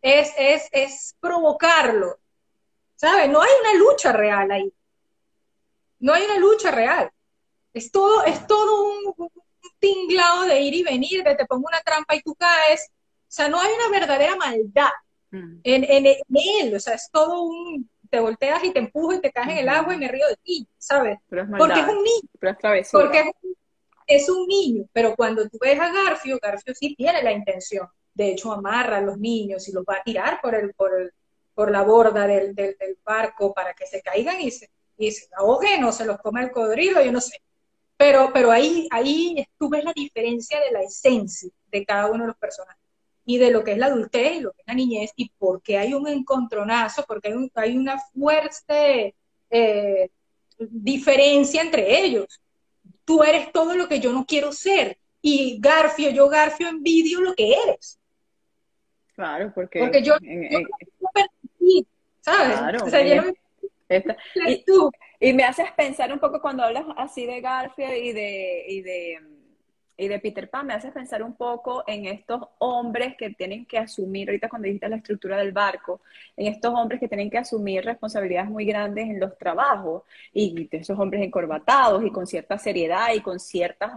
es, 0.00 0.32
es, 0.38 0.68
es 0.72 1.16
provocarlo. 1.20 2.18
¿Sabe? 2.94 3.28
No 3.28 3.40
hay 3.40 3.50
una 3.60 3.74
lucha 3.74 4.12
real 4.12 4.50
ahí. 4.50 4.72
No 6.00 6.12
hay 6.12 6.24
una 6.24 6.38
lucha 6.38 6.70
real. 6.70 7.10
Es 7.72 7.92
todo, 7.92 8.24
es 8.24 8.46
todo 8.46 8.84
un, 8.84 9.30
tinglado 9.78 10.46
de 10.46 10.60
ir 10.60 10.74
y 10.74 10.82
venir, 10.82 11.22
de 11.22 11.34
te 11.34 11.46
pongo 11.46 11.68
una 11.68 11.80
trampa 11.80 12.14
y 12.14 12.22
tú 12.22 12.34
caes. 12.34 12.88
O 12.90 13.32
sea, 13.32 13.48
no 13.48 13.60
hay 13.60 13.70
una 13.72 13.98
verdadera 13.98 14.36
maldad 14.36 14.90
mm. 15.30 15.60
en, 15.62 15.84
en, 15.84 16.06
él. 16.06 16.74
O 16.74 16.80
sea, 16.80 16.94
es 16.94 17.08
todo 17.12 17.42
un, 17.42 17.88
te 18.10 18.18
volteas 18.20 18.64
y 18.64 18.72
te 18.72 18.80
empujo 18.80 19.14
y 19.14 19.20
te 19.20 19.30
caes 19.30 19.50
en 19.50 19.58
el 19.58 19.68
agua 19.68 19.94
y 19.94 19.98
me 19.98 20.08
río 20.08 20.26
de 20.26 20.36
ti, 20.36 20.66
¿sabes? 20.76 21.18
Porque 21.28 21.80
es 21.80 21.86
un 21.86 22.02
niño. 22.02 22.28
porque 22.92 23.20
es 23.20 23.26
un 23.42 23.56
es 24.10 24.28
un 24.28 24.46
niño, 24.46 24.84
pero 24.92 25.14
cuando 25.14 25.48
tú 25.48 25.56
ves 25.60 25.78
a 25.78 25.92
Garfio, 25.92 26.38
Garfio 26.42 26.74
sí 26.74 26.94
tiene 26.96 27.22
la 27.22 27.32
intención. 27.32 27.86
De 28.12 28.30
hecho, 28.32 28.52
amarra 28.52 28.98
a 28.98 29.00
los 29.00 29.18
niños 29.18 29.68
y 29.68 29.72
los 29.72 29.84
va 29.84 29.98
a 29.98 30.02
tirar 30.02 30.40
por, 30.42 30.54
el, 30.56 30.74
por, 30.74 31.14
por 31.54 31.70
la 31.70 31.82
borda 31.82 32.26
del, 32.26 32.54
del, 32.54 32.76
barco 33.04 33.54
para 33.54 33.72
que 33.72 33.86
se 33.86 34.02
caigan 34.02 34.40
y 34.40 34.50
se, 34.50 34.68
y 35.06 35.12
se 35.12 35.28
ahoguen 35.36 35.84
o 35.84 35.92
se 35.92 36.04
los 36.04 36.18
come 36.18 36.42
el 36.42 36.50
codrilo, 36.50 37.02
yo 37.02 37.12
no 37.12 37.20
sé. 37.20 37.36
Pero, 37.96 38.30
pero 38.32 38.50
ahí, 38.50 38.88
ahí 38.90 39.46
tú 39.58 39.68
ves 39.68 39.84
la 39.84 39.92
diferencia 39.94 40.58
de 40.60 40.70
la 40.70 40.80
esencia 40.80 41.50
de 41.70 41.84
cada 41.84 42.06
uno 42.06 42.24
de 42.24 42.28
los 42.28 42.36
personajes 42.36 42.80
y 43.24 43.38
de 43.38 43.50
lo 43.50 43.62
que 43.62 43.72
es 43.72 43.78
la 43.78 43.86
adultez 43.86 44.36
y 44.36 44.40
lo 44.40 44.52
que 44.52 44.62
es 44.62 44.66
la 44.66 44.74
niñez 44.74 45.12
y 45.16 45.30
por 45.38 45.62
qué 45.62 45.78
hay 45.78 45.94
un 45.94 46.08
encontronazo, 46.08 47.04
porque 47.06 47.28
hay, 47.28 47.50
hay 47.54 47.76
una 47.76 47.98
fuerte 47.98 49.14
eh, 49.50 50.10
diferencia 50.58 51.62
entre 51.62 52.00
ellos 52.00 52.40
tú 53.10 53.24
eres 53.24 53.50
todo 53.50 53.74
lo 53.74 53.88
que 53.88 53.98
yo 53.98 54.12
no 54.12 54.24
quiero 54.24 54.52
ser. 54.52 54.96
Y 55.20 55.58
Garfio, 55.60 56.10
yo 56.10 56.28
Garfio 56.28 56.68
envidio 56.68 57.20
lo 57.20 57.34
que 57.34 57.52
eres. 57.52 57.98
Claro, 59.16 59.50
porque... 59.52 59.80
Porque 59.80 60.00
yo, 60.00 60.14
¿sabes? 62.20 62.58
Claro, 62.58 62.84
o 62.84 62.88
sea, 62.88 63.02
yo 63.02 63.32
y, 64.46 64.64
tú. 64.64 64.90
y 65.18 65.32
me 65.32 65.44
haces 65.44 65.70
pensar 65.72 66.12
un 66.12 66.18
poco 66.18 66.40
cuando 66.40 66.62
hablas 66.62 66.84
así 66.96 67.26
de 67.26 67.40
Garfio 67.40 67.94
y 67.94 68.12
de, 68.12 68.64
y 68.68 68.82
de 68.82 69.18
y 70.00 70.08
de 70.08 70.18
Peter 70.18 70.48
Pan 70.48 70.66
me 70.66 70.72
haces 70.72 70.92
pensar 70.92 71.22
un 71.22 71.34
poco 71.34 71.84
en 71.86 72.06
estos 72.06 72.40
hombres 72.56 73.16
que 73.18 73.30
tienen 73.34 73.66
que 73.66 73.76
asumir, 73.76 74.30
ahorita 74.30 74.48
cuando 74.48 74.64
dijiste 74.64 74.88
la 74.88 74.96
estructura 74.96 75.36
del 75.36 75.52
barco, 75.52 76.00
en 76.38 76.46
estos 76.46 76.72
hombres 76.72 77.00
que 77.00 77.06
tienen 77.06 77.28
que 77.28 77.36
asumir 77.36 77.84
responsabilidades 77.84 78.48
muy 78.48 78.64
grandes 78.64 79.10
en 79.10 79.20
los 79.20 79.36
trabajos 79.36 80.04
y 80.32 80.66
esos 80.72 80.98
hombres 80.98 81.22
encorbatados 81.22 82.02
y 82.02 82.10
con 82.10 82.26
cierta 82.26 82.56
seriedad 82.56 83.12
y 83.14 83.20
con 83.20 83.38
ciertas 83.38 83.92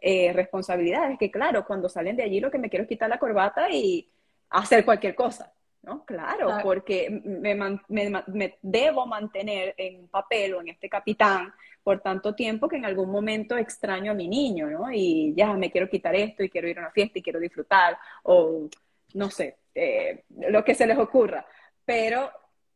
eh, 0.00 0.32
responsabilidades, 0.32 1.18
que 1.18 1.28
claro, 1.28 1.66
cuando 1.66 1.88
salen 1.88 2.14
de 2.16 2.22
allí 2.22 2.38
lo 2.38 2.52
que 2.52 2.58
me 2.58 2.70
quiero 2.70 2.84
es 2.84 2.88
quitar 2.88 3.10
la 3.10 3.18
corbata 3.18 3.68
y 3.68 4.08
hacer 4.50 4.84
cualquier 4.84 5.16
cosa. 5.16 5.52
¿No? 5.82 6.04
Claro, 6.04 6.58
porque 6.62 7.08
me, 7.10 7.54
me, 7.88 8.58
debo 8.62 9.06
mantener 9.06 9.74
en 9.76 10.08
papel 10.08 10.54
o 10.54 10.60
en 10.60 10.68
este 10.68 10.88
capitán 10.88 11.52
por 11.82 12.00
tanto 12.00 12.34
tiempo 12.34 12.68
que 12.68 12.76
en 12.76 12.84
algún 12.84 13.10
momento 13.10 13.56
extraño 13.56 14.12
a 14.12 14.14
mi 14.14 14.28
niño, 14.28 14.68
¿no? 14.68 14.92
Y 14.92 15.32
ya 15.34 15.54
me 15.54 15.70
quiero 15.70 15.88
quitar 15.88 16.14
esto 16.14 16.42
y 16.42 16.50
quiero 16.50 16.68
ir 16.68 16.78
a 16.78 16.82
una 16.82 16.90
fiesta 16.90 17.18
y 17.18 17.22
quiero 17.22 17.40
disfrutar, 17.40 17.96
o 18.24 18.68
no 19.14 19.30
sé, 19.30 19.56
eh, 19.74 20.24
lo 20.28 20.62
que 20.64 20.74
se 20.74 20.86
les 20.86 20.98
ocurra. 20.98 21.46
Pero 21.84 22.30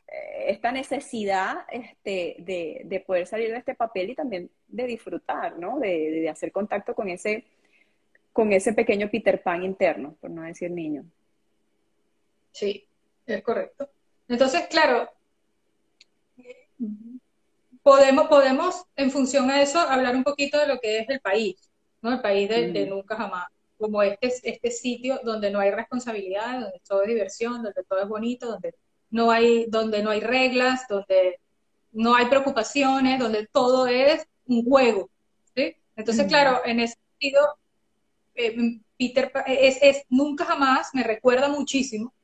eh, 0.09 0.45
esta 0.49 0.73
necesidad 0.73 1.67
este, 1.71 2.37
de, 2.39 3.05
poder 3.07 3.27
salir 3.27 3.51
de 3.51 3.59
este 3.59 3.75
papel 3.75 4.11
y 4.11 4.15
también 4.15 4.51
de 4.69 4.87
disfrutar, 4.87 5.59
¿no? 5.59 5.79
De, 5.79 6.29
hacer 6.29 6.53
contacto 6.53 6.95
con 6.95 7.09
ese, 7.09 7.45
con 8.33 8.53
ese 8.53 8.73
pequeño 8.73 9.11
Peter 9.11 9.43
Pan 9.43 9.63
interno, 9.63 10.17
por 10.21 10.31
no 10.31 10.43
decir 10.43 10.71
niño. 10.71 11.05
Sí, 12.53 12.87
es 13.27 13.43
correcto. 13.43 13.89
Entonces, 14.29 14.67
claro, 14.69 15.11
podemos, 17.83 18.29
podemos, 18.29 18.85
en 18.97 19.11
función 19.11 19.51
a 19.51 19.63
eso, 19.63 19.79
hablar 19.79 20.17
un 20.17 20.25
poquito 20.25 20.59
de 20.59 20.67
lo 20.67 20.79
que 20.81 20.99
es 20.99 21.09
el 21.09 21.21
país, 21.21 21.71
¿no? 22.01 22.13
El 22.13 22.21
país 22.21 22.49
de, 22.49 22.87
nunca 22.87 23.17
jamás. 23.17 23.47
Como 23.79 24.03
este, 24.03 24.33
este 24.45 24.71
sitio 24.71 25.21
donde 25.25 25.51
no 25.51 25.59
hay 25.59 25.71
responsabilidad, 25.73 26.61
donde 26.61 26.81
todo 26.87 27.03
es 27.03 27.09
diversión, 27.09 27.63
donde 27.63 27.83
todo 27.85 28.01
es 28.01 28.09
bonito, 28.09 28.47
donde 28.47 28.75
no 29.11 29.31
hay, 29.31 29.67
donde 29.69 30.03
no 30.03 30.11
hay 30.11 30.21
reglas, 30.21 30.87
donde 30.89 31.41
no 31.91 32.15
hay 32.15 32.27
preocupaciones, 32.27 33.19
donde 33.19 33.49
todo 33.49 33.87
es 33.87 34.25
un 34.47 34.65
juego. 34.65 35.11
¿sí? 35.55 35.75
Entonces, 35.97 36.27
claro, 36.27 36.63
en 36.65 36.81
ese 36.81 36.97
sentido, 37.11 37.59
eh, 38.35 38.81
Peter 38.97 39.33
es, 39.47 39.79
es, 39.83 40.05
nunca 40.09 40.45
jamás 40.45 40.91
me 40.95 41.03
recuerda 41.03 41.49
muchísimo 41.49 42.15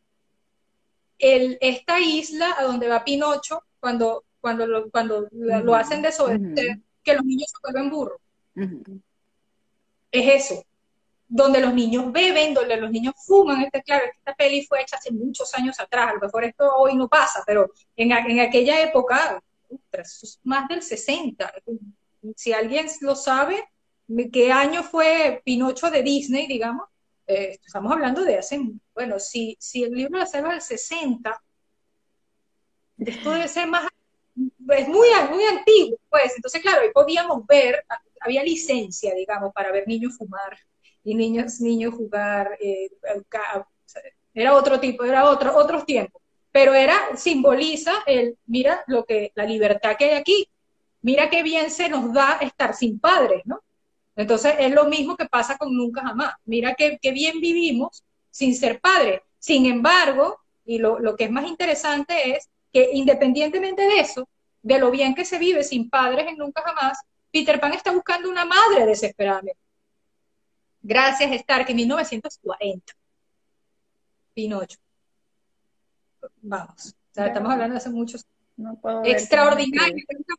el, 1.18 1.58
esta 1.60 2.00
isla 2.00 2.54
a 2.58 2.64
donde 2.64 2.88
va 2.88 3.04
Pinocho 3.04 3.62
cuando 3.80 4.24
cuando 4.40 4.66
lo, 4.66 4.90
cuando 4.90 5.28
lo 5.30 5.74
hacen 5.74 6.02
desobedecer, 6.02 6.78
que 7.02 7.14
los 7.14 7.24
niños 7.24 7.50
se 7.50 7.58
vuelven 7.62 7.90
burros. 7.90 8.20
Es 10.10 10.46
eso. 10.46 10.64
Donde 11.26 11.60
los 11.60 11.74
niños 11.74 12.10
beben, 12.12 12.54
donde 12.54 12.76
los 12.76 12.90
niños 12.90 13.14
fuman. 13.26 13.62
Este, 13.62 13.82
claro, 13.82 14.06
esta 14.06 14.34
peli 14.34 14.64
fue 14.64 14.80
hecha 14.80 14.96
hace 14.96 15.12
muchos 15.12 15.52
años 15.54 15.78
atrás. 15.78 16.10
A 16.10 16.14
lo 16.14 16.20
mejor 16.20 16.44
esto 16.44 16.64
hoy 16.76 16.96
no 16.96 17.08
pasa, 17.08 17.42
pero 17.46 17.70
en, 17.96 18.12
en 18.12 18.40
aquella 18.40 18.80
época, 18.80 19.42
más 20.44 20.68
del 20.68 20.82
60. 20.82 21.52
Si 22.34 22.52
alguien 22.52 22.86
lo 23.02 23.14
sabe, 23.14 23.68
¿qué 24.32 24.50
año 24.52 24.82
fue 24.82 25.42
Pinocho 25.44 25.90
de 25.90 26.02
Disney, 26.02 26.46
digamos? 26.46 26.88
Eh, 27.28 27.58
estamos 27.64 27.92
hablando 27.92 28.24
de 28.24 28.38
hace, 28.38 28.58
bueno, 28.94 29.20
si, 29.20 29.56
si 29.60 29.84
el 29.84 29.92
libro 29.92 30.14
de 30.14 30.24
la 30.24 30.26
selva 30.26 30.52
del 30.52 30.62
60, 30.62 31.42
esto 32.98 33.30
debe 33.30 33.46
ser 33.48 33.68
más 33.68 33.86
es 34.70 34.88
muy, 34.88 35.08
muy 35.30 35.44
antiguo, 35.44 35.98
pues. 36.08 36.34
Entonces, 36.36 36.62
claro, 36.62 36.82
ahí 36.82 36.90
podíamos 36.92 37.46
ver, 37.46 37.84
había 38.20 38.42
licencia, 38.42 39.14
digamos, 39.14 39.52
para 39.52 39.72
ver 39.72 39.86
niños 39.86 40.16
fumar 40.16 40.58
y 41.04 41.14
niños, 41.14 41.60
niños 41.60 41.94
jugar. 41.94 42.56
Eh, 42.60 42.90
era 44.34 44.54
otro 44.54 44.78
tipo, 44.80 45.04
era 45.04 45.28
otro, 45.28 45.56
otros 45.56 45.84
tiempos. 45.84 46.22
Pero 46.52 46.74
era, 46.74 47.16
simboliza 47.16 47.92
el, 48.06 48.38
mira 48.46 48.84
lo 48.86 49.04
que, 49.04 49.32
la 49.34 49.44
libertad 49.44 49.96
que 49.96 50.06
hay 50.06 50.16
aquí. 50.16 50.48
Mira 51.02 51.30
qué 51.30 51.42
bien 51.42 51.70
se 51.70 51.88
nos 51.88 52.12
da 52.12 52.38
estar 52.40 52.74
sin 52.74 52.98
padres, 52.98 53.42
¿no? 53.44 53.60
Entonces 54.18 54.56
es 54.58 54.72
lo 54.72 54.86
mismo 54.86 55.16
que 55.16 55.26
pasa 55.26 55.56
con 55.56 55.74
Nunca 55.76 56.02
Jamás. 56.02 56.34
Mira 56.44 56.74
qué, 56.74 56.98
bien 57.12 57.40
vivimos 57.40 58.02
sin 58.30 58.54
ser 58.56 58.80
padre. 58.80 59.22
Sin 59.38 59.64
embargo, 59.66 60.40
y 60.64 60.78
lo, 60.78 60.98
lo 60.98 61.14
que 61.14 61.24
es 61.24 61.30
más 61.30 61.46
interesante 61.46 62.36
es 62.36 62.50
que 62.72 62.90
independientemente 62.94 63.82
de 63.82 64.00
eso, 64.00 64.28
de 64.60 64.80
lo 64.80 64.90
bien 64.90 65.14
que 65.14 65.24
se 65.24 65.38
vive 65.38 65.62
sin 65.62 65.88
padres 65.88 66.26
en 66.26 66.36
nunca 66.36 66.62
jamás, 66.62 66.98
Peter 67.30 67.60
Pan 67.60 67.74
está 67.74 67.92
buscando 67.92 68.28
una 68.28 68.44
madre 68.44 68.86
desesperadamente. 68.86 69.60
Gracias, 70.82 71.30
Stark, 71.30 71.70
en 71.70 71.76
1940. 71.76 72.92
Pinocho. 74.34 74.78
Vamos, 76.42 76.96
estamos 77.14 77.52
hablando 77.52 77.74
de 77.74 77.78
hace 77.78 77.90
muchos 77.90 78.26
no 78.56 78.80
Extraordinario. 79.04 80.04
Una 80.08 80.36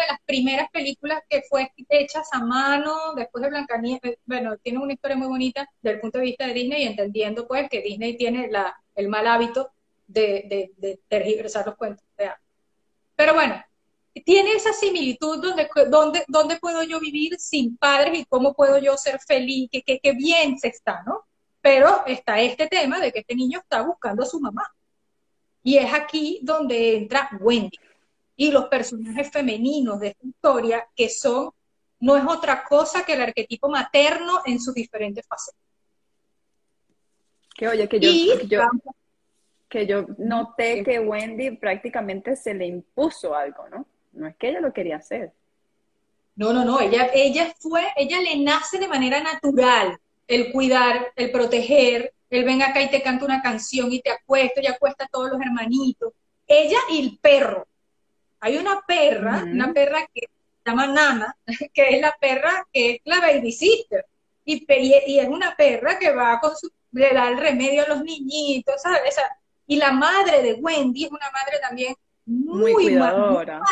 de 0.00 0.12
las 0.12 0.20
primeras 0.24 0.70
películas 0.70 1.22
que 1.28 1.42
fue 1.48 1.72
hechas 1.88 2.28
a 2.32 2.40
mano 2.40 3.14
después 3.14 3.42
de 3.42 3.50
Blancanieves. 3.50 4.18
Bueno, 4.24 4.56
tiene 4.58 4.78
una 4.78 4.92
historia 4.92 5.16
muy 5.16 5.28
bonita 5.28 5.68
desde 5.80 5.96
el 5.96 6.00
punto 6.00 6.18
de 6.18 6.24
vista 6.24 6.46
de 6.46 6.54
Disney, 6.54 6.84
y 6.84 6.86
entendiendo 6.86 7.46
pues 7.46 7.68
que 7.68 7.80
Disney 7.82 8.16
tiene 8.16 8.50
la, 8.50 8.76
el 8.94 9.08
mal 9.08 9.26
hábito 9.26 9.70
de, 10.06 10.72
de, 10.76 11.00
tergiversar 11.08 11.66
los 11.66 11.76
cuentos. 11.76 12.04
Pero 13.16 13.34
bueno, 13.34 13.62
tiene 14.24 14.52
esa 14.52 14.72
similitud 14.72 15.40
donde, 15.40 15.68
donde, 15.88 16.24
donde 16.28 16.56
puedo 16.58 16.82
yo 16.82 17.00
vivir 17.00 17.38
sin 17.38 17.76
padres 17.76 18.18
y 18.18 18.24
cómo 18.24 18.54
puedo 18.54 18.78
yo 18.78 18.96
ser 18.96 19.18
feliz, 19.20 19.68
que, 19.70 19.82
que, 19.82 20.00
que 20.00 20.12
bien 20.12 20.58
se 20.58 20.68
está, 20.68 21.02
¿no? 21.06 21.24
Pero 21.60 22.04
está 22.06 22.40
este 22.40 22.66
tema 22.66 23.00
de 23.00 23.12
que 23.12 23.20
este 23.20 23.34
niño 23.34 23.60
está 23.60 23.82
buscando 23.82 24.22
a 24.22 24.26
su 24.26 24.40
mamá. 24.40 24.74
Y 25.62 25.78
es 25.78 25.92
aquí 25.94 26.40
donde 26.42 26.96
entra 26.96 27.30
Wendy 27.40 27.78
y 28.36 28.50
los 28.50 28.66
personajes 28.66 29.30
femeninos 29.30 30.00
de 30.00 30.08
esta 30.08 30.26
historia, 30.26 30.88
que 30.94 31.08
son, 31.08 31.50
no 32.00 32.16
es 32.16 32.24
otra 32.26 32.64
cosa 32.64 33.04
que 33.04 33.14
el 33.14 33.22
arquetipo 33.22 33.68
materno 33.68 34.40
en 34.44 34.60
sus 34.60 34.74
diferentes 34.74 35.26
facetas. 35.26 35.60
Que 37.56 37.68
oye, 37.68 37.88
que 37.88 38.00
yo, 38.00 38.68
que 39.68 39.86
yo, 39.86 40.06
noté 40.18 40.82
que 40.82 40.98
Wendy 40.98 41.52
prácticamente 41.52 42.34
se 42.34 42.52
le 42.52 42.66
impuso 42.66 43.34
algo, 43.34 43.68
¿no? 43.68 43.86
No 44.12 44.26
es 44.26 44.36
que 44.36 44.48
ella 44.48 44.60
lo 44.60 44.72
quería 44.72 44.96
hacer. 44.96 45.32
No, 46.36 46.52
no, 46.52 46.64
no, 46.64 46.80
ella, 46.80 47.10
ella 47.14 47.54
fue, 47.60 47.86
ella 47.96 48.20
le 48.20 48.36
nace 48.38 48.78
de 48.78 48.88
manera 48.88 49.20
natural 49.20 49.98
el 50.26 50.52
cuidar, 50.52 51.12
el 51.16 51.30
proteger, 51.30 52.12
él 52.30 52.44
ven 52.44 52.62
acá 52.62 52.82
y 52.82 52.90
te 52.90 53.02
canta 53.02 53.24
una 53.24 53.42
canción 53.42 53.92
y 53.92 54.00
te 54.00 54.10
acuesta 54.10 54.60
y 54.60 54.66
acuesta 54.66 55.04
a 55.04 55.08
todos 55.08 55.30
los 55.30 55.40
hermanitos. 55.40 56.12
Ella 56.46 56.78
y 56.90 57.00
el 57.00 57.18
perro. 57.18 57.66
Hay 58.44 58.58
una 58.58 58.82
perra, 58.86 59.42
una 59.42 59.72
perra 59.72 60.06
que 60.12 60.20
se 60.20 60.70
llama 60.70 60.86
Nana, 60.86 61.34
que 61.72 61.94
es 61.94 62.00
la 62.02 62.14
perra 62.20 62.66
que 62.70 62.96
es 62.96 63.00
la 63.04 63.18
baby 63.20 63.50
sister. 63.50 64.04
Y, 64.44 64.66
y, 64.68 65.18
es 65.18 65.28
una 65.28 65.56
perra 65.56 65.98
que 65.98 66.10
va 66.10 66.38
con 66.40 66.54
su, 66.54 66.70
le 66.92 67.14
da 67.14 67.30
el 67.30 67.38
remedio 67.38 67.84
a 67.84 67.88
los 67.88 68.04
niñitos, 68.04 68.82
¿sabes? 68.82 69.16
y 69.66 69.76
la 69.76 69.92
madre 69.92 70.42
de 70.42 70.52
Wendy 70.54 71.04
es 71.04 71.10
una 71.10 71.30
madre 71.30 71.58
también 71.58 71.94
muy, 72.26 72.72
muy 72.72 72.72
cuidadora. 72.74 73.62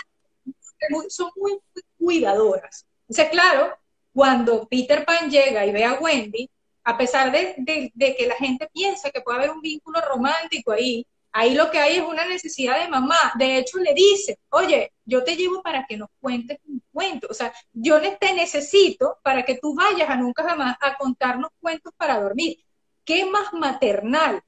son 1.10 1.30
muy, 1.36 1.52
muy 1.52 1.82
cuidadoras. 1.98 2.86
Entonces, 3.10 3.30
claro, 3.30 3.76
cuando 4.14 4.66
Peter 4.68 5.04
Pan 5.04 5.28
llega 5.28 5.66
y 5.66 5.72
ve 5.72 5.84
a 5.84 6.00
Wendy, 6.00 6.48
a 6.84 6.96
pesar 6.96 7.30
de, 7.30 7.92
que 7.94 8.26
la 8.26 8.36
gente 8.36 8.70
piensa 8.72 9.10
que 9.10 9.20
puede 9.20 9.36
haber 9.36 9.50
un 9.50 9.60
vínculo 9.60 10.00
romántico 10.00 10.72
ahí, 10.72 11.06
ahí 11.32 11.54
lo 11.54 11.70
que 11.70 11.78
hay 11.78 11.96
es 11.96 12.02
una 12.02 12.26
necesidad 12.26 12.80
de 12.80 12.88
mamá. 12.88 13.16
De 13.36 13.58
hecho, 13.58 13.78
le 13.78 13.94
dice, 13.94 14.38
oye, 14.50 14.92
yo 15.04 15.24
te 15.24 15.36
llevo 15.36 15.62
para 15.62 15.86
que 15.86 15.96
nos 15.96 16.08
cuentes 16.20 16.58
un 16.66 16.82
cuento. 16.92 17.26
O 17.30 17.34
sea, 17.34 17.52
yo 17.72 18.00
te 18.18 18.32
necesito 18.34 19.18
para 19.22 19.44
que 19.44 19.58
tú 19.58 19.74
vayas 19.74 20.08
a 20.08 20.16
nunca 20.16 20.44
jamás 20.44 20.76
a 20.80 20.96
contarnos 20.96 21.50
cuentos 21.60 21.92
para 21.96 22.20
dormir. 22.20 22.58
¿Qué 23.04 23.24
más 23.24 23.52
maternal 23.52 24.42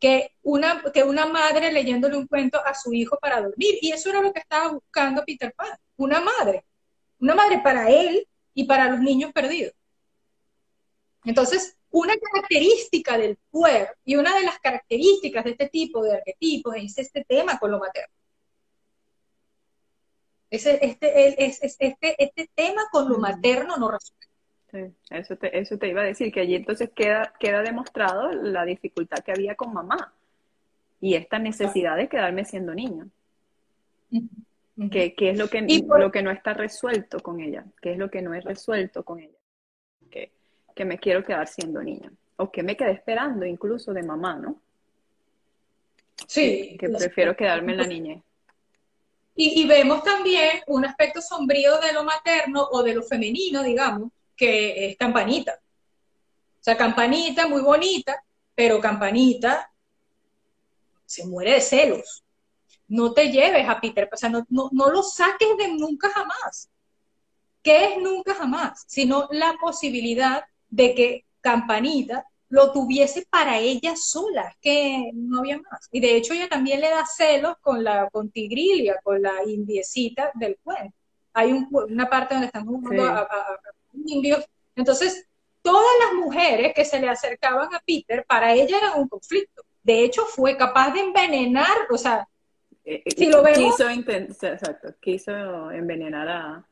que 0.00 0.34
una, 0.42 0.82
que 0.92 1.04
una 1.04 1.26
madre 1.26 1.70
leyéndole 1.70 2.16
un 2.16 2.26
cuento 2.26 2.60
a 2.64 2.74
su 2.74 2.92
hijo 2.92 3.18
para 3.20 3.40
dormir? 3.40 3.76
Y 3.80 3.92
eso 3.92 4.10
era 4.10 4.22
lo 4.22 4.32
que 4.32 4.40
estaba 4.40 4.72
buscando 4.72 5.24
Peter 5.24 5.52
Pan, 5.54 5.70
una 5.96 6.20
madre. 6.20 6.64
Una 7.20 7.34
madre 7.34 7.60
para 7.62 7.88
él 7.88 8.26
y 8.54 8.64
para 8.64 8.88
los 8.88 9.00
niños 9.00 9.32
perdidos. 9.32 9.74
Entonces, 11.24 11.76
una 11.92 12.14
característica 12.16 13.16
del 13.18 13.38
puer 13.50 13.96
y 14.04 14.16
una 14.16 14.34
de 14.36 14.44
las 14.44 14.58
características 14.58 15.44
de 15.44 15.50
este 15.52 15.68
tipo 15.68 16.02
de 16.02 16.14
arquetipos 16.14 16.74
es 16.76 16.98
este 16.98 17.24
tema 17.24 17.58
con 17.58 17.70
lo 17.70 17.78
materno. 17.78 18.14
Ese, 20.50 20.78
este, 20.84 21.44
este, 21.44 22.14
este 22.18 22.50
tema 22.54 22.82
con 22.90 23.08
lo 23.08 23.18
materno 23.18 23.76
no 23.76 23.90
resuelve. 23.90 24.26
Sí, 24.70 24.94
eso 25.10 25.36
te, 25.36 25.58
eso 25.58 25.78
te 25.78 25.88
iba 25.88 26.00
a 26.00 26.04
decir, 26.04 26.32
que 26.32 26.40
allí 26.40 26.54
entonces 26.54 26.90
queda, 26.94 27.34
queda 27.38 27.62
demostrado 27.62 28.32
la 28.32 28.64
dificultad 28.64 29.18
que 29.18 29.32
había 29.32 29.54
con 29.54 29.72
mamá 29.72 30.14
y 31.00 31.14
esta 31.14 31.38
necesidad 31.38 31.96
de 31.96 32.08
quedarme 32.08 32.44
siendo 32.44 32.74
niño. 32.74 33.08
¿Qué, 34.90 35.14
es 35.18 35.38
lo 35.38 35.48
que, 35.48 35.60
lo 35.98 36.10
que 36.10 36.22
no 36.22 36.30
está 36.30 36.54
resuelto 36.54 37.20
con 37.20 37.40
ella? 37.40 37.64
¿Qué 37.82 37.92
es 37.92 37.98
lo 37.98 38.10
que 38.10 38.22
no 38.22 38.32
es 38.34 38.44
resuelto 38.44 39.04
con 39.04 39.20
ella? 39.20 39.36
Que 40.74 40.84
me 40.84 40.98
quiero 40.98 41.24
quedar 41.24 41.46
siendo 41.48 41.82
niña. 41.82 42.10
O 42.36 42.50
que 42.50 42.62
me 42.62 42.76
quedé 42.76 42.92
esperando 42.92 43.44
incluso 43.44 43.92
de 43.92 44.02
mamá, 44.02 44.36
¿no? 44.36 44.60
Sí. 46.26 46.76
Que, 46.78 46.88
prefiero 46.88 47.36
quedarme 47.36 47.72
en 47.72 47.78
la 47.78 47.86
niñez. 47.86 48.22
Y, 49.34 49.66
vemos 49.66 50.02
también 50.02 50.60
un 50.66 50.84
aspecto 50.84 51.22
sombrío 51.22 51.78
de 51.78 51.92
lo 51.92 52.04
materno 52.04 52.68
o 52.70 52.82
de 52.82 52.94
lo 52.94 53.02
femenino, 53.02 53.62
digamos, 53.62 54.10
que 54.36 54.90
es 54.90 54.96
campanita. 54.96 55.54
O 55.54 56.64
sea, 56.64 56.76
campanita 56.76 57.48
muy 57.48 57.62
bonita, 57.62 58.22
pero 58.54 58.78
campanita 58.78 59.72
se 61.06 61.26
muere 61.26 61.54
de 61.54 61.60
celos. 61.60 62.22
No 62.88 63.14
te 63.14 63.30
lleves 63.30 63.66
a 63.66 63.80
Peter, 63.80 64.08
o 64.12 64.16
sea, 64.16 64.28
no, 64.28 64.46
no, 64.50 64.68
no 64.70 64.90
lo 64.90 65.02
saques 65.02 65.56
de 65.56 65.68
nunca 65.68 66.10
jamás. 66.10 66.68
¿Qué 67.62 67.94
es 67.94 67.98
nunca 67.98 68.34
jamás? 68.34 68.84
Sino 68.86 69.28
la 69.30 69.54
posibilidad 69.60 70.44
de 70.72 70.94
que 70.94 71.26
Campanita 71.40 72.26
lo 72.48 72.72
tuviese 72.72 73.26
para 73.30 73.58
ella 73.58 73.94
sola, 73.96 74.56
que 74.60 75.10
no 75.14 75.40
había 75.40 75.58
más. 75.58 75.88
Y 75.90 76.00
de 76.00 76.16
hecho 76.16 76.34
ella 76.34 76.48
también 76.48 76.80
le 76.80 76.90
da 76.90 77.04
celos 77.06 77.54
con 77.60 77.84
la 77.84 78.08
con 78.10 78.30
Tigrilia, 78.30 79.00
con 79.02 79.22
la 79.22 79.44
indiecita 79.46 80.30
del 80.34 80.58
cuento. 80.62 80.96
Hay 81.34 81.52
una 81.70 82.10
parte 82.10 82.34
donde 82.34 82.46
están 82.46 82.66
jugando 82.66 83.04
a, 83.04 83.28
indios. 83.94 84.44
Entonces, 84.76 85.26
todas 85.62 85.92
las 86.04 86.14
mujeres 86.14 86.74
que 86.74 86.84
se 86.84 87.00
le 87.00 87.08
acercaban 87.08 87.74
a 87.74 87.80
Peter, 87.86 88.24
para 88.26 88.52
ella 88.52 88.76
era 88.78 88.92
un 88.96 89.08
conflicto. 89.08 89.62
De 89.82 90.04
hecho, 90.04 90.24
fue 90.26 90.56
capaz 90.56 90.92
de 90.92 91.00
envenenar, 91.00 91.86
o 91.90 91.96
sea, 91.96 92.28
eh, 92.84 93.02
si 93.16 93.26
lo 93.26 93.42
vemos... 93.42 93.76
Quiso, 93.76 93.88
exacto, 93.88 94.94
quiso 95.00 95.70
envenenar 95.70 96.28
a, 96.28 96.68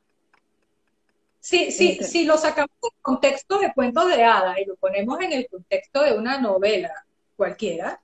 Sí, 1.41 1.73
sí, 1.73 1.99
si 2.03 2.27
lo 2.27 2.37
sacamos 2.37 2.71
del 2.83 2.93
contexto 3.01 3.59
de 3.59 3.73
cuentos 3.73 4.09
de 4.09 4.23
hadas 4.23 4.59
y 4.59 4.67
lo 4.67 4.77
ponemos 4.77 5.19
en 5.21 5.33
el 5.33 5.49
contexto 5.49 6.03
de 6.03 6.13
una 6.13 6.39
novela 6.39 6.93
cualquiera, 7.35 7.99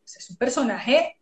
pues 0.00 0.16
es 0.16 0.30
un 0.30 0.36
personaje 0.36 1.16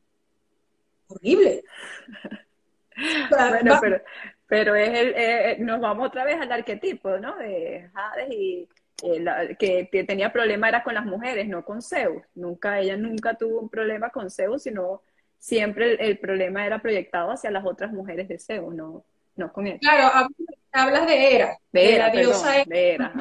horrible. 1.06 1.62
bueno, 3.30 3.78
pero, 3.78 4.02
pero 4.46 4.74
es 4.74 4.88
el, 4.88 5.66
nos 5.66 5.80
vamos 5.80 6.08
otra 6.08 6.24
vez 6.24 6.40
al 6.40 6.50
arquetipo, 6.50 7.18
¿no? 7.18 7.36
De 7.36 7.90
Hades 7.92 8.30
y 8.30 8.68
eh, 9.02 9.56
que 9.58 10.04
tenía 10.04 10.32
problema 10.32 10.66
era 10.66 10.82
con 10.82 10.94
las 10.94 11.04
mujeres, 11.04 11.46
no 11.46 11.62
con 11.62 11.82
Zeus. 11.82 12.22
Nunca, 12.34 12.80
ella 12.80 12.96
nunca 12.96 13.34
tuvo 13.34 13.60
un 13.60 13.68
problema 13.68 14.08
con 14.08 14.30
Zeus, 14.30 14.62
sino 14.62 15.02
siempre 15.38 15.92
el, 15.92 16.00
el 16.00 16.18
problema 16.18 16.64
era 16.64 16.80
proyectado 16.80 17.32
hacia 17.32 17.50
las 17.50 17.66
otras 17.66 17.92
mujeres 17.92 18.28
de 18.28 18.38
Zeus, 18.38 18.74
no, 18.74 19.04
no 19.36 19.52
con 19.52 19.66
él. 19.66 19.78
Claro, 19.80 20.30
hablas 20.72 21.06
de 21.06 21.34
Hera, 21.34 21.58
de, 21.72 21.98
la 21.98 22.10
diosa 22.10 22.64
de 22.66 22.94
Hera. 22.94 23.12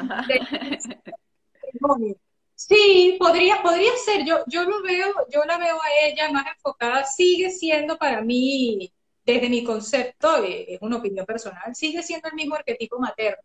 sí, 2.55 3.17
podría, 3.19 3.61
podría 3.61 3.91
ser. 4.03 4.25
Yo, 4.25 4.43
yo 4.47 4.63
lo 4.63 4.81
veo, 4.81 5.13
yo 5.31 5.43
la 5.45 5.57
veo 5.57 5.75
a 5.75 6.07
ella 6.07 6.31
más 6.31 6.45
enfocada, 6.47 7.03
sigue 7.05 7.51
siendo 7.51 7.97
para 7.97 8.21
mí, 8.21 8.91
desde 9.25 9.49
mi 9.49 9.63
concepto, 9.63 10.43
eh, 10.43 10.73
es 10.73 10.81
una 10.81 10.97
opinión 10.97 11.25
personal, 11.25 11.75
sigue 11.75 12.01
siendo 12.03 12.29
el 12.29 12.35
mismo 12.35 12.55
arquetipo 12.55 12.99
materno. 12.99 13.43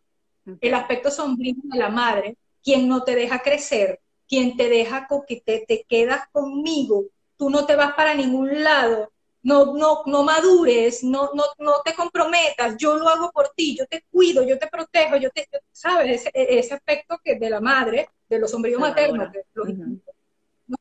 El 0.60 0.74
aspecto 0.74 1.10
sombrío 1.10 1.54
de 1.62 1.78
la 1.78 1.88
madre, 1.88 2.36
quien 2.62 2.86
no 2.86 3.02
te 3.02 3.14
deja 3.14 3.40
crecer, 3.40 4.00
quien 4.28 4.56
te 4.56 4.68
deja 4.68 5.06
que 5.26 5.40
te, 5.40 5.64
te 5.66 5.84
quedas 5.88 6.28
conmigo, 6.32 7.04
tú 7.36 7.50
no 7.50 7.66
te 7.66 7.76
vas 7.76 7.94
para 7.94 8.14
ningún 8.14 8.62
lado, 8.62 9.10
no, 9.44 9.74
no, 9.74 10.02
no 10.06 10.24
madures, 10.24 11.04
no, 11.04 11.30
no, 11.34 11.44
no 11.58 11.74
te 11.84 11.94
comprometas, 11.94 12.76
yo 12.76 12.96
lo 12.96 13.08
hago 13.08 13.30
por 13.30 13.50
ti, 13.54 13.76
yo 13.78 13.86
te 13.86 14.04
cuido, 14.10 14.42
yo 14.42 14.58
te 14.58 14.66
protejo, 14.66 15.16
yo 15.16 15.30
te, 15.30 15.46
¿sabes? 15.70 16.28
Ese, 16.34 16.74
aspecto 16.74 17.20
que 17.22 17.36
de 17.36 17.50
la 17.50 17.60
madre, 17.60 18.08
de 18.28 18.38
los 18.38 18.50
sombríos 18.50 18.80
maternos, 18.80 19.28
los, 19.52 19.68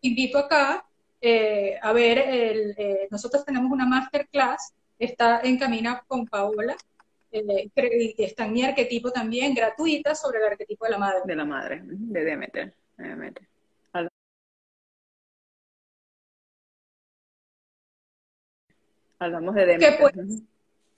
invito 0.02 0.38
acá 0.38 0.86
eh, 1.26 1.80
a 1.82 1.94
ver, 1.94 2.18
el, 2.18 2.76
eh, 2.78 3.08
nosotros 3.10 3.46
tenemos 3.46 3.72
una 3.72 3.86
masterclass, 3.86 4.74
está 5.00 5.40
en 5.42 5.58
camino 5.58 6.02
con 6.06 6.28
Paola, 6.28 6.76
eh, 7.32 7.70
está 8.18 8.46
en 8.46 8.52
mi 8.52 8.62
arquetipo 8.62 9.10
también, 9.10 9.54
gratuita, 9.54 10.16
sobre 10.16 10.40
el 10.40 10.52
arquetipo 10.52 10.84
de 10.84 10.92
la 10.92 10.98
madre. 10.98 11.22
De 11.26 11.36
la 11.36 11.46
madre, 11.46 11.80
de 11.82 12.24
Demeter. 12.26 12.74
Hablamos 19.24 19.56
de 19.56 19.66
Demeter. 19.66 20.14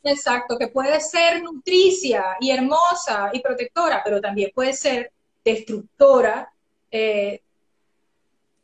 exacto, 0.03 0.57
que 0.57 0.67
puede 0.67 0.99
ser 0.99 1.41
nutricia 1.41 2.37
y 2.39 2.51
hermosa 2.51 3.29
y 3.33 3.39
protectora, 3.39 4.01
pero 4.03 4.21
también 4.21 4.51
puede 4.53 4.73
ser 4.73 5.11
destructora, 5.43 6.51
eh, 6.91 7.41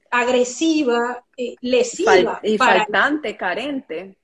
agresiva, 0.10 1.24
eh, 1.38 1.56
lesiva. 1.62 2.40
y 2.44 2.58
faltante, 2.58 3.38
carente. 3.38 4.16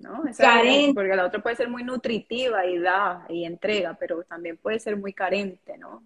¿no? 0.00 0.22
carente. 0.36 0.94
Porque 0.94 1.14
la 1.14 1.26
otra 1.26 1.42
puede 1.42 1.56
ser 1.56 1.68
muy 1.68 1.84
nutritiva 1.84 2.66
y 2.66 2.78
da 2.78 3.26
y 3.28 3.44
entrega, 3.44 3.96
pero 3.98 4.22
también 4.24 4.56
puede 4.56 4.80
ser 4.80 4.96
muy 4.96 5.12
carente, 5.12 5.78
¿no? 5.78 6.02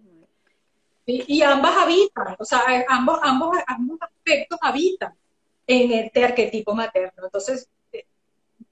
Y, 1.07 1.43
ambas 1.43 1.77
habitan, 1.77 2.35
o 2.39 2.43
sea, 2.43 2.61
ambos, 2.89 3.19
ambos, 3.21 3.55
ambos 3.67 3.99
aspectos 4.01 4.57
habitan 4.59 5.13
en 5.67 5.91
este 5.91 6.25
arquetipo 6.25 6.73
materno. 6.73 7.25
Entonces, 7.25 7.63
eh, 7.65 7.74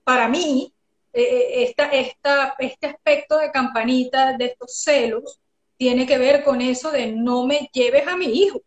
para 0.04 0.28
mí, 0.28 0.74
eh, 1.12 1.64
esta, 1.64 1.86
esta, 1.91 2.56
este 2.60 2.88
aspecto 2.88 3.38
de 3.38 3.51
campanita, 3.51 4.36
de 4.38 4.45
estos 4.45 4.80
celos, 4.80 5.39
tiene 5.78 6.06
que 6.06 6.18
ver 6.18 6.43
con 6.43 6.62
eso 6.62 6.91
de 6.91 7.12
no 7.12 7.45
me 7.45 7.70
lleves 7.74 8.08
a 8.08 8.16
mi 8.16 8.26
hijo. 8.26 8.58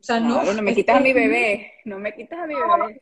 O 0.00 0.02
sea, 0.02 0.20
no. 0.20 0.42
No, 0.42 0.62
me 0.62 0.74
quitas 0.74 0.96
a 0.96 1.00
mi 1.00 1.12
bebé, 1.12 1.72
no 1.84 1.98
me 1.98 2.14
quitas 2.14 2.38
a 2.38 2.46
mi 2.46 2.54
bebé. 2.54 3.00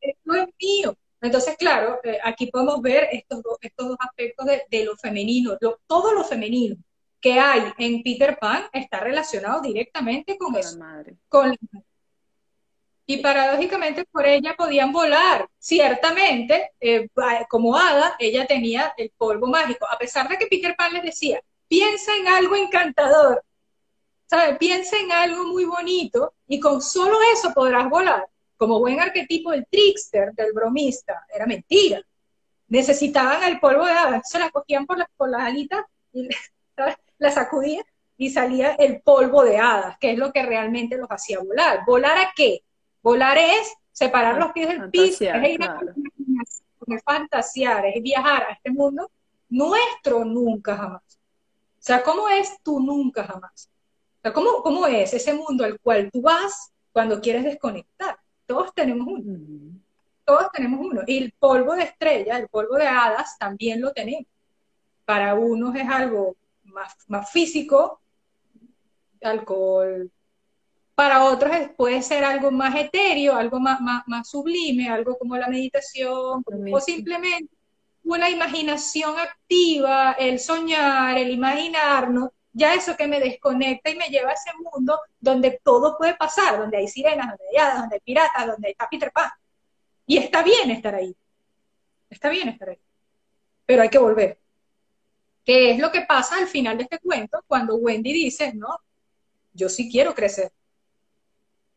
Esto 0.00 0.34
es 0.34 0.48
mío. 0.60 0.96
Entonces, 1.20 1.56
claro, 1.56 2.00
eh, 2.02 2.18
aquí 2.22 2.48
podemos 2.48 2.82
ver 2.82 3.08
estos 3.10 3.42
dos, 3.42 3.56
estos 3.60 3.88
dos 3.88 3.96
aspectos 3.98 4.46
de, 4.68 4.84
lo 4.84 4.96
femenino, 4.96 5.56
todo 5.86 6.12
lo 6.12 6.24
femenino 6.24 6.76
que 7.24 7.40
hay 7.40 7.72
en 7.78 8.02
Peter 8.02 8.38
Pan 8.38 8.64
está 8.70 9.00
relacionado 9.00 9.62
directamente 9.62 10.36
con, 10.36 10.54
eso, 10.56 10.76
la 10.76 10.84
madre. 10.84 11.16
Con 11.26 11.56
y 13.06 13.18
paradójicamente 13.18 14.04
por 14.10 14.26
ella 14.26 14.54
podían 14.56 14.92
volar. 14.92 15.48
Ciertamente, 15.58 16.72
eh, 16.80 17.08
como 17.48 17.76
hada, 17.76 18.16
ella 18.18 18.46
tenía 18.46 18.94
el 18.96 19.10
polvo 19.16 19.46
mágico, 19.46 19.86
a 19.90 19.98
pesar 19.98 20.28
de 20.28 20.38
que 20.38 20.46
Peter 20.46 20.74
Pan 20.76 20.92
les 20.92 21.02
decía, 21.02 21.40
piensa 21.68 22.16
en 22.16 22.28
algo 22.28 22.56
encantador, 22.56 23.44
¿sabes? 24.26 24.56
Piensa 24.58 24.96
en 24.98 25.12
algo 25.12 25.44
muy 25.44 25.64
bonito 25.64 26.34
y 26.46 26.58
con 26.60 26.80
solo 26.80 27.18
eso 27.32 27.52
podrás 27.52 27.88
volar. 27.88 28.26
Como 28.56 28.78
buen 28.78 29.00
arquetipo 29.00 29.50
del 29.50 29.66
trickster, 29.66 30.32
del 30.32 30.52
bromista, 30.52 31.26
era 31.34 31.44
mentira. 31.46 32.00
Necesitaban 32.68 33.42
el 33.42 33.60
polvo 33.60 33.84
de 33.84 33.92
hadas, 33.92 34.28
se 34.28 34.38
la 34.38 34.50
cogían 34.50 34.86
por 34.86 34.96
las, 34.96 35.08
por 35.16 35.28
las 35.28 35.42
alitas 35.42 35.84
y 36.12 36.28
la 37.18 37.30
sacudían 37.30 37.84
y 38.16 38.30
salía 38.30 38.74
el 38.76 39.02
polvo 39.02 39.44
de 39.44 39.58
hadas, 39.58 39.98
que 39.98 40.12
es 40.12 40.18
lo 40.18 40.32
que 40.32 40.42
realmente 40.42 40.96
los 40.96 41.08
hacía 41.10 41.40
volar. 41.40 41.80
¿Volar 41.86 42.16
a 42.18 42.32
qué? 42.34 42.62
Volar 43.04 43.36
es 43.36 43.74
separar 43.92 44.38
los 44.38 44.52
pies 44.52 44.66
del 44.66 44.88
piso, 44.88 45.24
es 45.24 45.48
ir 45.50 45.62
a 45.62 45.78
es 46.86 47.02
fantasear, 47.04 47.84
es 47.84 48.02
viajar 48.02 48.44
a 48.44 48.52
este 48.52 48.70
mundo 48.70 49.10
nuestro 49.50 50.24
nunca 50.24 50.74
jamás. 50.74 51.02
O 51.06 51.80
sea, 51.80 52.02
¿cómo 52.02 52.30
es 52.30 52.58
tú 52.62 52.80
nunca 52.80 53.24
jamás? 53.24 53.68
O 53.68 54.22
sea, 54.22 54.32
¿cómo, 54.32 54.62
cómo 54.62 54.86
es 54.86 55.12
ese 55.12 55.34
mundo 55.34 55.64
al 55.64 55.78
cual 55.80 56.10
tú 56.10 56.22
vas 56.22 56.72
cuando 56.92 57.20
quieres 57.20 57.44
desconectar? 57.44 58.18
Todos 58.46 58.72
tenemos 58.74 59.06
uno. 59.06 59.78
Todos 60.24 60.50
tenemos 60.50 60.80
uno. 60.80 61.02
Y 61.06 61.18
el 61.18 61.32
polvo 61.38 61.74
de 61.74 61.82
estrella, 61.82 62.38
el 62.38 62.48
polvo 62.48 62.76
de 62.76 62.86
hadas, 62.86 63.36
también 63.38 63.82
lo 63.82 63.92
tenemos. 63.92 64.32
Para 65.04 65.34
unos 65.34 65.76
es 65.76 65.86
algo 65.86 66.36
más, 66.62 66.96
más 67.08 67.30
físico, 67.30 68.00
alcohol, 69.20 70.10
para 70.94 71.24
otros 71.24 71.52
puede 71.76 72.02
ser 72.02 72.24
algo 72.24 72.50
más 72.50 72.74
etéreo, 72.76 73.34
algo 73.34 73.58
más, 73.58 73.80
más, 73.80 74.28
sublime, 74.28 74.88
algo 74.88 75.18
como 75.18 75.36
la 75.36 75.48
meditación, 75.48 76.44
o 76.72 76.80
simplemente 76.80 77.52
una 78.04 78.30
imaginación 78.30 79.18
activa, 79.18 80.12
el 80.12 80.38
soñar, 80.38 81.18
el 81.18 81.30
imaginarnos, 81.30 82.30
ya 82.52 82.74
eso 82.74 82.96
que 82.96 83.08
me 83.08 83.18
desconecta 83.18 83.90
y 83.90 83.96
me 83.96 84.06
lleva 84.06 84.30
a 84.30 84.34
ese 84.34 84.50
mundo 84.58 85.00
donde 85.18 85.58
todo 85.64 85.98
puede 85.98 86.14
pasar, 86.14 86.58
donde 86.58 86.76
hay 86.76 86.86
sirenas, 86.86 87.28
donde 87.28 87.44
hay 87.50 87.56
hadas, 87.56 87.80
donde 87.80 87.96
hay 87.96 88.00
piratas, 88.00 88.46
donde 88.46 88.70
está 88.70 88.88
Peter 88.88 89.10
Pan. 89.10 89.30
Y 90.06 90.18
está 90.18 90.42
bien 90.42 90.70
estar 90.70 90.94
ahí. 90.94 91.16
Está 92.08 92.28
bien 92.28 92.48
estar 92.48 92.68
ahí. 92.68 92.78
Pero 93.66 93.82
hay 93.82 93.88
que 93.88 93.98
volver. 93.98 94.38
¿Qué 95.44 95.72
es 95.72 95.78
lo 95.78 95.90
que 95.90 96.02
pasa 96.02 96.36
al 96.36 96.46
final 96.46 96.76
de 96.76 96.84
este 96.84 97.00
cuento 97.00 97.42
cuando 97.46 97.74
Wendy 97.76 98.12
dice, 98.12 98.52
no, 98.54 98.78
yo 99.52 99.68
sí 99.68 99.90
quiero 99.90 100.14
crecer 100.14 100.52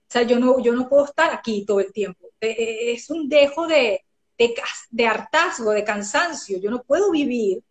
o 0.08 0.12
sea, 0.12 0.22
yo 0.24 0.40
no, 0.40 0.60
yo 0.60 0.72
no 0.74 0.88
puedo 0.88 1.04
estar 1.04 1.34
aquí 1.34 1.66
todo 1.66 1.82
el 1.82 1.92
tiempo. 1.92 2.30
Eh, 2.40 2.56
eh, 2.58 2.92
es 2.94 3.10
un 3.10 3.28
dejo 3.28 3.68
de, 3.68 4.06
de, 4.38 5.06
hartazgo, 5.06 5.72
de 5.72 5.84
cansancio. 5.84 6.60
Yo 6.60 6.72
no 6.72 6.82
puedo 6.82 7.12
vivir 7.12 7.62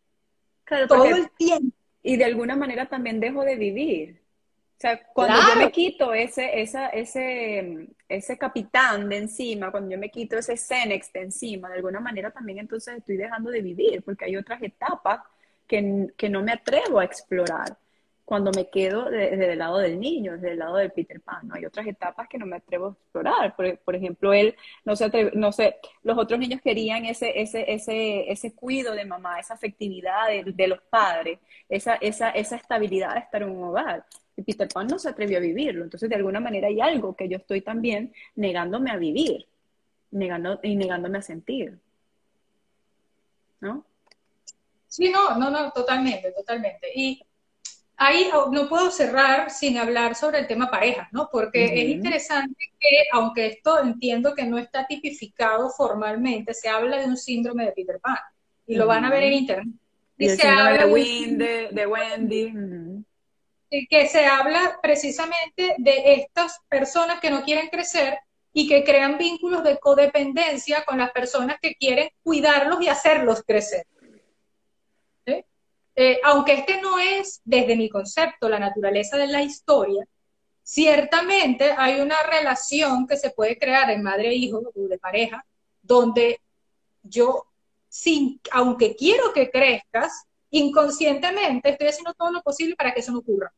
todo 0.87 1.07
el 1.07 1.31
tiempo. 1.31 1.75
Y 2.03 2.19
de 2.19 2.25
alguna 2.27 2.55
manera 2.55 2.87
también 2.87 3.21
dejo 3.21 3.43
de 3.43 3.57
vivir. 3.57 4.21
O 4.77 4.79
sea, 4.79 5.03
cuando 5.15 5.39
yo 5.49 5.59
me 5.59 5.73
quito 5.73 6.13
ese, 6.13 6.61
esa, 6.61 6.89
ese, 6.89 7.89
ese 8.07 8.37
capitán 8.37 9.09
de 9.09 9.17
encima, 9.17 9.71
cuando 9.71 9.93
yo 9.93 9.99
me 9.99 10.11
quito 10.11 10.37
ese 10.37 10.59
Cenex 10.59 11.11
de 11.15 11.23
encima, 11.23 11.71
de 11.71 11.77
alguna 11.77 12.01
manera 12.01 12.31
también 12.31 12.59
entonces 12.59 12.99
estoy 12.99 13.17
dejando 13.17 13.51
de 13.51 13.63
vivir, 13.63 14.03
porque 14.03 14.27
hay 14.27 14.37
otras 14.37 14.63
etapas 14.63 15.21
que, 15.67 16.09
que 16.19 16.29
no 16.29 16.43
me 16.43 16.53
atrevo 16.53 16.99
a 16.99 17.05
explorar 17.07 17.79
cuando 18.27 18.51
me 18.51 18.69
quedo 18.69 19.09
desde 19.09 19.53
el 19.53 19.59
lado 19.59 19.79
del 19.79 19.99
niño, 19.99 20.33
desde 20.33 20.51
el 20.53 20.59
lado 20.59 20.77
del 20.77 20.91
Peter 20.91 21.21
Pan. 21.21 21.47
¿no? 21.49 21.55
Hay 21.55 21.65
otras 21.65 21.87
etapas 21.87 22.29
que 22.29 22.37
no 22.37 22.45
me 22.45 22.57
atrevo 22.57 22.89
a 22.89 22.91
explorar. 22.91 23.57
Por, 23.57 23.79
por 23.79 23.95
ejemplo, 23.95 24.35
él, 24.35 24.55
no 24.85 24.97
sé, 24.97 25.11
no 25.35 25.53
sé, 25.53 25.77
los 26.03 26.19
otros 26.19 26.39
niños 26.39 26.61
querían 26.61 27.05
ese, 27.05 27.41
ese, 27.41 27.73
ese, 27.73 28.31
ese 28.31 28.55
cuido 28.55 28.95
de 28.95 29.05
mamá, 29.05 29.39
esa 29.39 29.55
afectividad 29.55 30.27
de, 30.45 30.67
los 30.67 30.83
padres, 30.91 31.39
esa, 31.69 31.95
esa, 31.95 32.31
esa 32.31 32.57
estabilidad 32.57 33.15
de 33.15 33.21
estar 33.21 33.43
en 33.43 33.51
un 33.51 33.63
hogar. 33.63 34.05
Y 34.37 34.43
Peter 34.43 34.69
Pan 34.69 34.89
no 34.89 34.99
se 34.99 35.09
atrevió 35.09 35.39
a 35.39 35.41
vivirlo. 35.41 35.85
Entonces, 35.85 36.11
de 36.11 36.17
alguna 36.17 36.41
manera 36.41 36.69
hay 36.69 36.81
algo 36.81 37.15
que 37.15 37.29
yo 37.29 37.39
estoy 37.39 37.63
también 37.63 38.13
negándome 38.35 38.91
a 38.91 38.97
vivir 38.97 39.47
negando, 40.11 40.61
y 40.63 40.77
negándome 40.77 41.19
a 41.19 41.23
sentir. 41.23 41.79
¿No? 43.61 43.85
Sí, 44.89 45.11
no, 45.11 45.37
no, 45.39 45.51
no, 45.51 45.71
totalmente, 45.73 46.33
totalmente. 46.33 46.89
Y 46.95 47.23
ahí 47.97 48.29
oh, 48.35 48.51
no 48.51 48.69
puedo 48.69 48.91
cerrar 48.91 49.51
sin 49.51 49.79
hablar 49.79 50.15
sobre 50.15 50.39
el 50.39 50.47
tema 50.47 50.71
pareja, 50.71 51.09
¿no? 51.13 51.29
Porque 51.31 51.65
es 51.65 51.89
interesante 51.89 52.57
que, 52.79 53.05
aunque 53.13 53.47
esto 53.47 53.81
entiendo 53.81 54.35
que 54.35 54.45
no 54.45 54.59
está 54.59 54.87
tipificado 54.87 55.71
formalmente, 55.71 56.55
se 56.55 56.69
habla 56.69 56.99
de 56.99 57.07
un 57.07 57.17
síndrome 57.17 57.65
de 57.65 57.73
Peter 57.73 58.01
Pan 58.01 58.19
y 58.67 58.77
lo 58.77 58.87
van 58.87 59.05
a 59.05 59.11
ver 59.11 59.25
en 59.25 59.33
internet. 59.33 59.75
Y, 60.19 60.29
se 60.31 60.49
habla 60.49 60.87
de, 60.87 61.69
de, 61.73 61.87
Wendy. 61.87 62.53
Que 63.91 64.09
se 64.09 64.25
habla 64.25 64.79
precisamente 64.83 65.75
de 65.77 66.15
estas 66.15 66.61
personas 66.69 67.21
que 67.21 67.31
no 67.31 67.43
quieren 67.43 67.69
crecer 67.69 68.19
y 68.53 68.67
que 68.67 68.85
crean 68.85 69.19
vínculos 69.19 69.63
de 69.65 69.79
codependencia 69.79 70.85
con 70.85 70.99
las 70.99 71.11
personas 71.11 71.59
que 71.61 71.75
quieren 71.75 72.09
cuidarlos 72.23 72.81
y 72.81 72.89
hacerlos 72.89 73.43
crecer. 73.47 73.87
Eh, 75.99 76.21
aunque 76.23 76.53
este 76.53 76.81
no 76.83 76.99
es, 76.99 77.41
desde 77.43 77.75
mi 77.75 77.89
concepto, 77.89 78.51
la 78.51 78.59
naturaleza 78.59 79.17
de 79.17 79.29
la 79.29 79.43
historia, 79.43 80.07
ciertamente 80.63 81.73
hay 81.77 82.01
una 82.01 82.17
relación 82.31 83.07
que 83.07 83.17
se 83.17 83.31
puede 83.31 83.59
crear 83.59 83.91
en 83.91 84.03
madre-hijo 84.03 84.61
e 84.61 84.81
o 84.81 84.89
de 84.89 84.99
pareja, 84.99 85.45
donde 85.81 86.41
yo, 87.03 87.47
sin, 87.89 88.41
aunque 88.53 88.95
quiero 88.95 89.33
que 89.33 89.51
crezcas, 89.51 90.27
inconscientemente 90.51 91.71
estoy 91.71 91.89
haciendo 91.89 92.13
todo 92.13 92.31
lo 92.31 92.43
posible 92.43 92.77
para 92.77 92.93
que 92.93 93.01
eso 93.01 93.13
no 93.13 93.21
ocurra. 93.21 93.53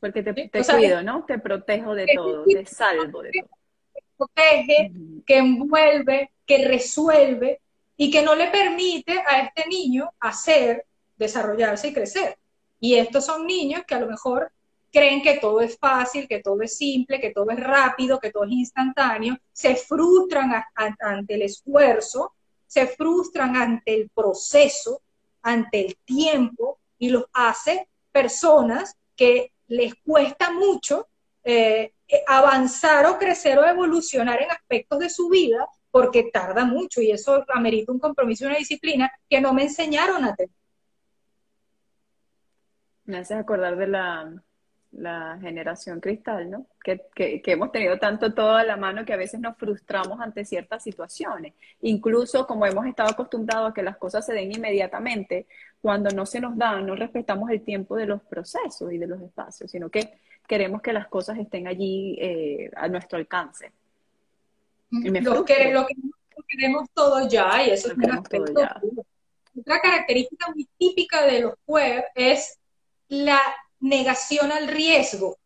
Porque 0.00 0.22
te, 0.22 0.50
cuido, 0.50 1.02
¿no? 1.02 1.24
Te 1.26 1.38
protejo 1.38 1.94
de 1.94 2.06
todo, 2.14 2.44
te 2.44 2.66
salvo 2.66 3.22
de 3.22 3.30
todo. 3.32 3.50
Que 3.92 4.02
protege, 4.16 4.92
que 5.26 5.36
envuelve, 5.36 6.32
que 6.46 6.66
resuelve, 6.66 7.60
y 7.96 8.10
que 8.10 8.22
no 8.22 8.34
le 8.34 8.48
permite 8.48 9.22
a 9.26 9.40
este 9.40 9.68
niño 9.68 10.12
hacer, 10.20 10.86
desarrollarse 11.16 11.88
y 11.88 11.92
crecer. 11.92 12.38
Y 12.80 12.94
estos 12.94 13.26
son 13.26 13.46
niños 13.46 13.82
que 13.86 13.94
a 13.94 14.00
lo 14.00 14.06
mejor 14.06 14.52
creen 14.90 15.22
que 15.22 15.38
todo 15.38 15.60
es 15.60 15.78
fácil, 15.78 16.28
que 16.28 16.40
todo 16.40 16.60
es 16.62 16.76
simple, 16.76 17.20
que 17.20 17.30
todo 17.30 17.50
es 17.50 17.60
rápido, 17.60 18.18
que 18.20 18.30
todo 18.30 18.44
es 18.44 18.52
instantáneo, 18.52 19.38
se 19.52 19.74
frustran 19.76 20.52
ante 21.00 21.34
el 21.34 21.42
esfuerzo, 21.42 22.34
se 22.66 22.86
frustran 22.86 23.56
ante 23.56 23.94
el 23.94 24.10
proceso, 24.10 25.02
ante 25.42 25.86
el 25.86 25.96
tiempo, 26.04 26.78
y 26.98 27.10
los 27.10 27.24
hace 27.32 27.88
personas 28.12 28.96
que 29.16 29.52
les 29.66 29.94
cuesta 29.96 30.52
mucho 30.52 31.08
eh, 31.42 31.92
avanzar 32.26 33.06
o 33.06 33.18
crecer 33.18 33.58
o 33.58 33.66
evolucionar 33.66 34.42
en 34.42 34.50
aspectos 34.50 34.98
de 35.00 35.10
su 35.10 35.28
vida 35.28 35.66
porque 35.92 36.30
tarda 36.32 36.64
mucho 36.64 37.02
y 37.02 37.12
eso 37.12 37.44
amerita 37.54 37.92
un 37.92 38.00
compromiso 38.00 38.44
y 38.44 38.46
una 38.48 38.56
disciplina 38.56 39.12
que 39.28 39.40
no 39.40 39.52
me 39.52 39.64
enseñaron 39.64 40.24
a 40.24 40.34
tener. 40.34 40.50
Me 43.04 43.18
hace 43.18 43.34
acordar 43.34 43.76
de 43.76 43.88
la, 43.88 45.38
generación 45.40 46.00
cristal, 46.00 46.50
¿no? 46.50 46.66
Que, 46.82 47.02
que, 47.14 47.42
hemos 47.46 47.72
tenido 47.72 47.98
tanto 47.98 48.32
todo 48.32 48.56
a 48.56 48.64
la 48.64 48.76
mano 48.76 49.04
que 49.04 49.12
a 49.12 49.18
veces 49.18 49.40
nos 49.40 49.56
frustramos 49.56 50.18
ante 50.20 50.44
ciertas 50.46 50.82
situaciones. 50.82 51.52
Incluso 51.82 52.46
como 52.46 52.64
hemos 52.64 52.86
estado 52.86 53.10
acostumbrados 53.10 53.70
a 53.70 53.74
que 53.74 53.82
las 53.82 53.98
cosas 53.98 54.24
se 54.24 54.32
den 54.32 54.50
inmediatamente, 54.52 55.46
cuando 55.80 56.10
no 56.10 56.24
se 56.24 56.40
nos 56.40 56.56
dan, 56.56 56.86
no 56.86 56.94
respetamos 56.94 57.50
el 57.50 57.62
tiempo 57.62 57.96
de 57.96 58.06
los 58.06 58.22
procesos 58.22 58.90
y 58.92 58.98
de 58.98 59.06
los 59.06 59.20
espacios, 59.20 59.70
sino 59.70 59.90
que 59.90 60.14
queremos 60.46 60.80
que 60.80 60.92
las 60.92 61.08
cosas 61.08 61.38
estén 61.38 61.66
allí 61.68 62.16
eh, 62.18 62.70
a 62.76 62.88
nuestro 62.88 63.18
alcance. 63.18 63.72
lo, 65.22 65.44
que, 65.44 65.72
lo 65.72 65.86
que 65.86 65.94
queremos 66.48 66.88
todo 66.94 67.28
ya, 67.28 67.64
y 67.66 67.70
eso 67.70 67.88
es 67.90 67.96
un 67.96 68.10
aspecto. 68.10 68.60
Otra 69.58 69.80
característica 69.80 70.50
muy 70.54 70.68
típica 70.78 71.26
de 71.26 71.40
los 71.40 71.54
queer 71.66 72.06
es 72.14 72.58
la 73.08 73.40
negación 73.80 74.52
al 74.52 74.68
riesgo, 74.68 75.36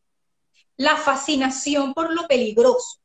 la 0.76 0.96
fascinación 0.96 1.94
por 1.94 2.12
lo 2.12 2.26
peligroso. 2.26 3.00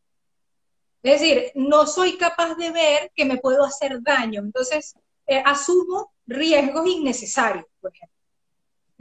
Es 1.02 1.22
decir, 1.22 1.52
no 1.56 1.88
soy 1.88 2.18
capaz 2.18 2.56
de 2.56 2.72
ver 2.72 3.12
que 3.16 3.26
me 3.26 3.38
puedo 3.38 3.64
hacer 3.64 4.02
daño, 4.02 4.42
entonces 4.42 4.94
eh, 5.26 5.42
asumo 5.44 6.12
riesgos 6.28 6.88
innecesarios, 6.88 7.66
por 7.80 7.92
ejemplo. 7.96 8.20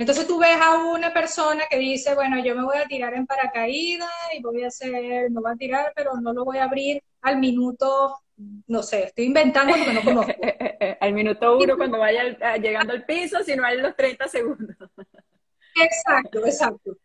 Entonces 0.01 0.27
tú 0.27 0.39
ves 0.39 0.57
a 0.59 0.83
una 0.83 1.13
persona 1.13 1.65
que 1.69 1.77
dice, 1.77 2.15
bueno, 2.15 2.43
yo 2.43 2.55
me 2.55 2.65
voy 2.65 2.79
a 2.79 2.87
tirar 2.87 3.13
en 3.13 3.27
paracaídas 3.27 4.09
y 4.33 4.41
voy 4.41 4.65
a 4.65 4.69
hacer, 4.69 5.31
me 5.31 5.41
voy 5.43 5.53
a 5.53 5.57
tirar, 5.57 5.93
pero 5.95 6.19
no 6.19 6.33
lo 6.33 6.43
voy 6.47 6.57
a 6.57 6.65
abrir 6.65 7.03
al 7.21 7.37
minuto, 7.37 8.19
no 8.67 8.83
sé, 8.83 9.05
estoy 9.05 9.27
inventando 9.27 9.75
porque 9.77 9.93
no 9.93 10.03
conozco. 10.03 10.33
al 11.01 11.13
minuto 11.13 11.59
uno 11.59 11.77
cuando 11.77 11.99
vaya 11.99 12.57
llegando 12.57 12.95
al 12.95 13.05
piso, 13.05 13.45
sino 13.45 13.63
a 13.63 13.75
los 13.75 13.95
30 13.95 14.27
segundos. 14.29 14.75
Exacto, 15.77 16.47
exacto. 16.47 16.97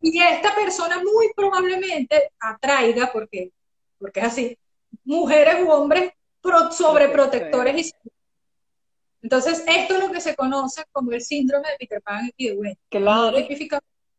Y 0.00 0.22
esta 0.22 0.54
persona 0.54 0.98
muy 0.98 1.32
probablemente 1.34 2.30
atraiga, 2.38 3.10
porque, 3.12 3.50
porque 3.98 4.20
es 4.20 4.26
así, 4.26 4.58
mujeres 5.04 5.62
u 5.62 5.70
hombres 5.70 6.12
sobreprotectores 6.70 7.88
y 7.88 7.92
entonces, 9.22 9.64
esto 9.66 9.94
es 9.94 10.00
lo 10.00 10.12
que 10.12 10.20
se 10.20 10.36
conoce 10.36 10.84
como 10.92 11.12
el 11.12 11.20
síndrome 11.20 11.68
de 11.70 11.76
Peter 11.78 12.02
Pan 12.02 12.30
y 12.36 12.48
de 12.48 12.54
Gwen. 12.54 12.78
Claro. 12.88 13.36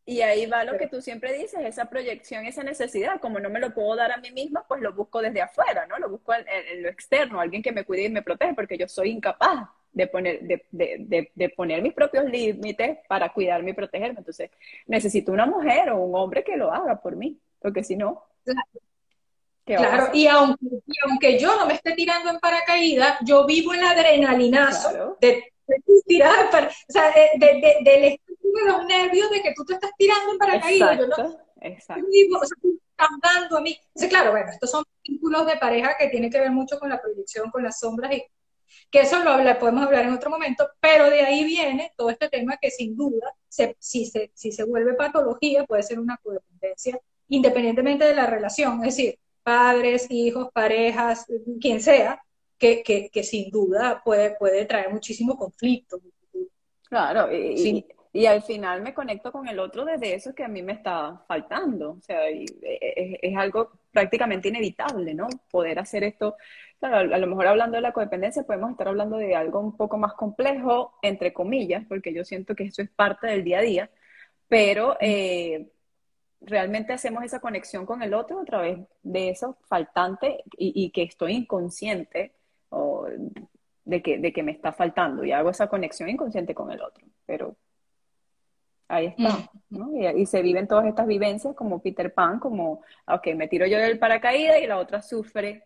Y 0.04 0.22
ahí 0.22 0.46
va 0.46 0.64
lo 0.64 0.78
que 0.78 0.86
tú 0.86 1.02
siempre 1.02 1.34
dices, 1.34 1.60
esa 1.62 1.90
proyección, 1.90 2.46
esa 2.46 2.62
necesidad. 2.62 3.20
Como 3.20 3.40
no 3.40 3.50
me 3.50 3.60
lo 3.60 3.74
puedo 3.74 3.94
dar 3.94 4.10
a 4.10 4.16
mí 4.16 4.30
misma, 4.30 4.64
pues 4.66 4.80
lo 4.80 4.94
busco 4.94 5.20
desde 5.20 5.42
afuera, 5.42 5.86
¿no? 5.86 5.98
Lo 5.98 6.08
busco 6.08 6.32
en, 6.32 6.82
lo 6.82 6.88
externo, 6.88 7.38
alguien 7.38 7.62
que 7.62 7.72
me 7.72 7.84
cuide 7.84 8.04
y 8.04 8.08
me 8.08 8.22
protege, 8.22 8.54
porque 8.54 8.78
yo 8.78 8.88
soy 8.88 9.10
incapaz 9.10 9.68
de 9.92 10.06
poner, 10.06 10.40
de, 10.40 10.64
de, 10.70 11.30
de, 11.34 11.48
poner 11.50 11.82
mis 11.82 11.92
propios 11.92 12.24
límites 12.24 13.00
para 13.06 13.34
cuidarme 13.34 13.72
y 13.72 13.74
protegerme. 13.74 14.20
Entonces, 14.20 14.50
necesito 14.86 15.30
una 15.30 15.44
mujer 15.44 15.90
o 15.90 15.98
un 16.00 16.14
hombre 16.16 16.42
que 16.42 16.56
lo 16.56 16.72
haga 16.72 16.98
por 17.02 17.14
mí, 17.14 17.38
porque 17.60 17.84
si 17.84 17.94
no... 17.94 18.24
Claro, 19.76 20.10
y 20.12 20.26
aunque, 20.26 20.66
aunque, 21.06 21.38
yo 21.38 21.56
no 21.56 21.66
me 21.66 21.74
esté 21.74 21.92
tirando 21.92 22.30
en 22.30 22.38
paracaídas, 22.38 23.18
yo 23.24 23.46
vivo 23.46 23.74
el 23.74 23.82
adrenalinazo 23.82 25.16
de, 25.20 25.52
tirar, 26.06 26.48
o 26.88 26.92
sea, 26.92 27.12
de, 27.12 27.38
de, 27.38 27.80
de, 27.82 28.20
los 28.66 28.86
nervios 28.86 29.30
de 29.30 29.42
que 29.42 29.52
tú 29.54 29.64
te 29.64 29.74
estás 29.74 29.90
tirando 29.98 30.32
en 30.32 30.38
paracaídas. 30.38 30.92
Exacto, 30.92 31.16
yo 31.16 31.22
no, 31.22 31.38
exacto. 31.60 32.06
o 32.40 32.46
sea, 32.46 32.56
estás 32.98 33.08
dando 33.22 33.58
a 33.58 33.60
mí. 33.60 33.78
Entonces, 33.88 34.08
claro, 34.08 34.30
bueno, 34.30 34.50
estos 34.50 34.70
son 34.70 34.84
vínculos 35.06 35.46
de 35.46 35.56
pareja 35.56 35.96
que 35.98 36.08
tienen 36.08 36.30
que 36.30 36.40
ver 36.40 36.50
mucho 36.50 36.78
con 36.78 36.88
la 36.88 37.00
proyección, 37.00 37.50
con 37.50 37.62
las 37.62 37.78
sombras, 37.78 38.12
y 38.12 38.24
que 38.90 39.00
eso 39.00 39.22
lo 39.22 39.58
podemos 39.58 39.84
hablar 39.84 40.04
en 40.04 40.14
otro 40.14 40.30
momento, 40.30 40.68
pero 40.80 41.10
de 41.10 41.20
ahí 41.20 41.44
viene 41.44 41.92
todo 41.96 42.10
este 42.10 42.28
tema 42.28 42.56
que 42.60 42.70
sin 42.70 42.96
duda, 42.96 43.34
se, 43.48 43.76
si, 43.78 44.06
se, 44.06 44.30
si 44.34 44.52
se 44.52 44.64
vuelve 44.64 44.94
patología, 44.94 45.64
puede 45.64 45.82
ser 45.82 45.98
una 45.98 46.16
codependencia 46.18 46.98
independientemente 47.28 48.04
de 48.04 48.14
la 48.14 48.26
relación. 48.26 48.84
Es 48.84 48.96
decir, 48.96 49.18
padres, 49.48 50.06
hijos, 50.10 50.50
parejas, 50.52 51.24
quien 51.58 51.80
sea, 51.80 52.20
que, 52.58 52.82
que, 52.82 53.22
sin 53.22 53.50
duda 53.50 54.02
puede, 54.04 54.36
puede 54.36 54.66
traer 54.66 54.90
muchísimo 54.90 55.38
conflicto. 55.38 55.98
Claro, 56.86 57.32
y, 57.32 57.86
y, 58.12 58.26
al 58.26 58.42
final 58.42 58.82
me 58.82 58.92
conecto 58.92 59.32
con 59.32 59.48
el 59.48 59.58
otro 59.58 59.86
desde 59.86 60.14
eso 60.14 60.34
que 60.34 60.44
a 60.44 60.48
mí 60.48 60.60
me 60.62 60.74
está 60.74 61.24
faltando. 61.26 61.92
O 61.92 62.00
sea, 62.02 62.28
es, 62.28 62.52
es, 62.60 63.36
algo 63.38 63.70
prácticamente 63.90 64.48
inevitable, 64.48 65.14
¿no? 65.14 65.28
Poder 65.50 65.78
hacer 65.78 66.04
esto. 66.04 66.36
Claro, 66.78 67.14
a 67.14 67.18
lo 67.18 67.26
mejor 67.26 67.46
hablando 67.46 67.76
de 67.76 67.82
la 67.82 67.92
codependencia 67.92 68.42
podemos 68.42 68.72
estar 68.72 68.88
hablando 68.88 69.16
de 69.16 69.34
algo 69.34 69.60
un 69.60 69.78
poco 69.78 69.96
más 69.96 70.12
complejo, 70.12 70.98
entre 71.00 71.32
comillas, 71.32 71.86
porque 71.88 72.12
yo 72.12 72.22
siento 72.22 72.54
que 72.54 72.64
eso 72.64 72.82
es 72.82 72.90
parte 72.90 73.28
del 73.28 73.44
día 73.44 73.60
a 73.60 73.62
día, 73.62 73.90
pero 74.46 74.98
eh, 75.00 75.70
realmente 76.40 76.92
hacemos 76.92 77.24
esa 77.24 77.40
conexión 77.40 77.84
con 77.84 78.02
el 78.02 78.14
otro 78.14 78.40
a 78.40 78.44
través 78.44 78.78
de 79.02 79.30
eso 79.30 79.56
faltante 79.68 80.44
y, 80.56 80.90
que 80.90 81.02
estoy 81.02 81.34
inconsciente 81.34 82.32
de, 83.84 84.02
que, 84.02 84.18
de 84.18 84.32
que 84.32 84.42
me 84.42 84.52
está 84.52 84.72
faltando 84.72 85.24
y 85.24 85.32
hago 85.32 85.50
esa 85.50 85.68
conexión 85.68 86.08
inconsciente 86.08 86.54
con 86.54 86.70
el 86.70 86.82
otro. 86.82 87.06
Pero 87.26 87.56
ahí 88.88 89.06
está, 89.06 89.50
¿no? 89.70 89.90
Y, 89.94 90.26
se 90.26 90.42
viven 90.42 90.68
todas 90.68 90.86
estas 90.86 91.06
vivencias 91.06 91.54
como 91.54 91.80
Peter 91.80 92.12
Pan, 92.12 92.38
como, 92.38 92.82
ok, 93.06 93.28
me 93.34 93.48
tiro 93.48 93.66
yo 93.66 93.78
del 93.78 93.98
paracaídas 93.98 94.60
y 94.62 94.66
la 94.66 94.78
otra 94.78 95.02
sufre 95.02 95.64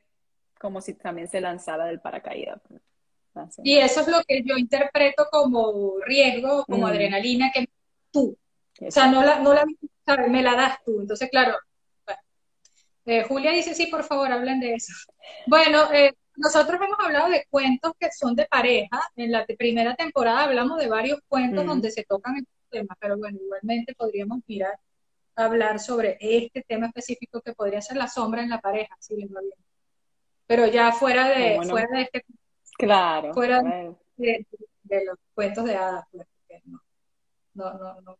como 0.58 0.80
si 0.80 0.94
también 0.94 1.28
se 1.28 1.40
lanzara 1.40 1.86
del 1.86 2.00
paracaídas. 2.00 2.60
Y 3.62 3.78
eso 3.78 4.02
es 4.02 4.08
lo 4.08 4.22
que 4.26 4.42
yo 4.44 4.56
interpreto 4.56 5.26
como 5.30 5.94
riesgo, 6.04 6.64
como 6.66 6.86
adrenalina, 6.86 7.50
que 7.52 7.68
tú. 8.10 8.36
O 8.80 8.90
sea, 8.90 9.10
no 9.10 9.22
la, 9.22 9.38
no 9.38 9.54
la 9.54 9.64
me 10.28 10.42
la 10.42 10.54
das 10.54 10.78
tú. 10.84 11.00
Entonces, 11.00 11.28
claro, 11.30 11.56
eh, 13.04 13.24
Julia 13.24 13.50
dice, 13.50 13.74
sí, 13.74 13.86
por 13.86 14.04
favor, 14.04 14.30
hablen 14.30 14.60
de 14.60 14.74
eso. 14.74 14.92
Bueno, 15.46 15.92
eh, 15.92 16.14
nosotros 16.36 16.80
hemos 16.80 16.98
hablado 16.98 17.30
de 17.30 17.46
cuentos 17.50 17.92
que 17.98 18.10
son 18.12 18.34
de 18.34 18.46
pareja. 18.46 19.00
En 19.16 19.32
la 19.32 19.44
primera 19.44 19.94
temporada 19.94 20.44
hablamos 20.44 20.78
de 20.78 20.88
varios 20.88 21.20
cuentos 21.28 21.66
donde 21.66 21.90
se 21.90 22.04
tocan 22.04 22.36
estos 22.36 22.54
temas, 22.70 22.96
pero 23.00 23.18
bueno, 23.18 23.38
igualmente 23.42 23.94
podríamos 23.94 24.38
mirar, 24.46 24.78
hablar 25.34 25.80
sobre 25.80 26.16
este 26.20 26.62
tema 26.62 26.86
específico 26.86 27.40
que 27.40 27.54
podría 27.54 27.82
ser 27.82 27.96
la 27.96 28.08
sombra 28.08 28.42
en 28.42 28.50
la 28.50 28.60
pareja, 28.60 28.96
si 29.00 29.16
bien 29.16 29.30
Pero 30.46 30.66
ya 30.66 30.92
fuera 30.92 31.28
de, 31.28 31.60
fuera 31.68 31.88
de 31.96 32.02
este 32.02 32.24
Claro. 32.78 33.34
Fuera 33.34 33.62
De, 34.16 34.46
los 35.06 35.18
cuentos 35.34 35.64
de 35.64 35.76
hadas, 35.76 36.04
pues, 36.10 36.26
no, 37.54 37.72
no, 37.72 38.00
no, 38.02 38.18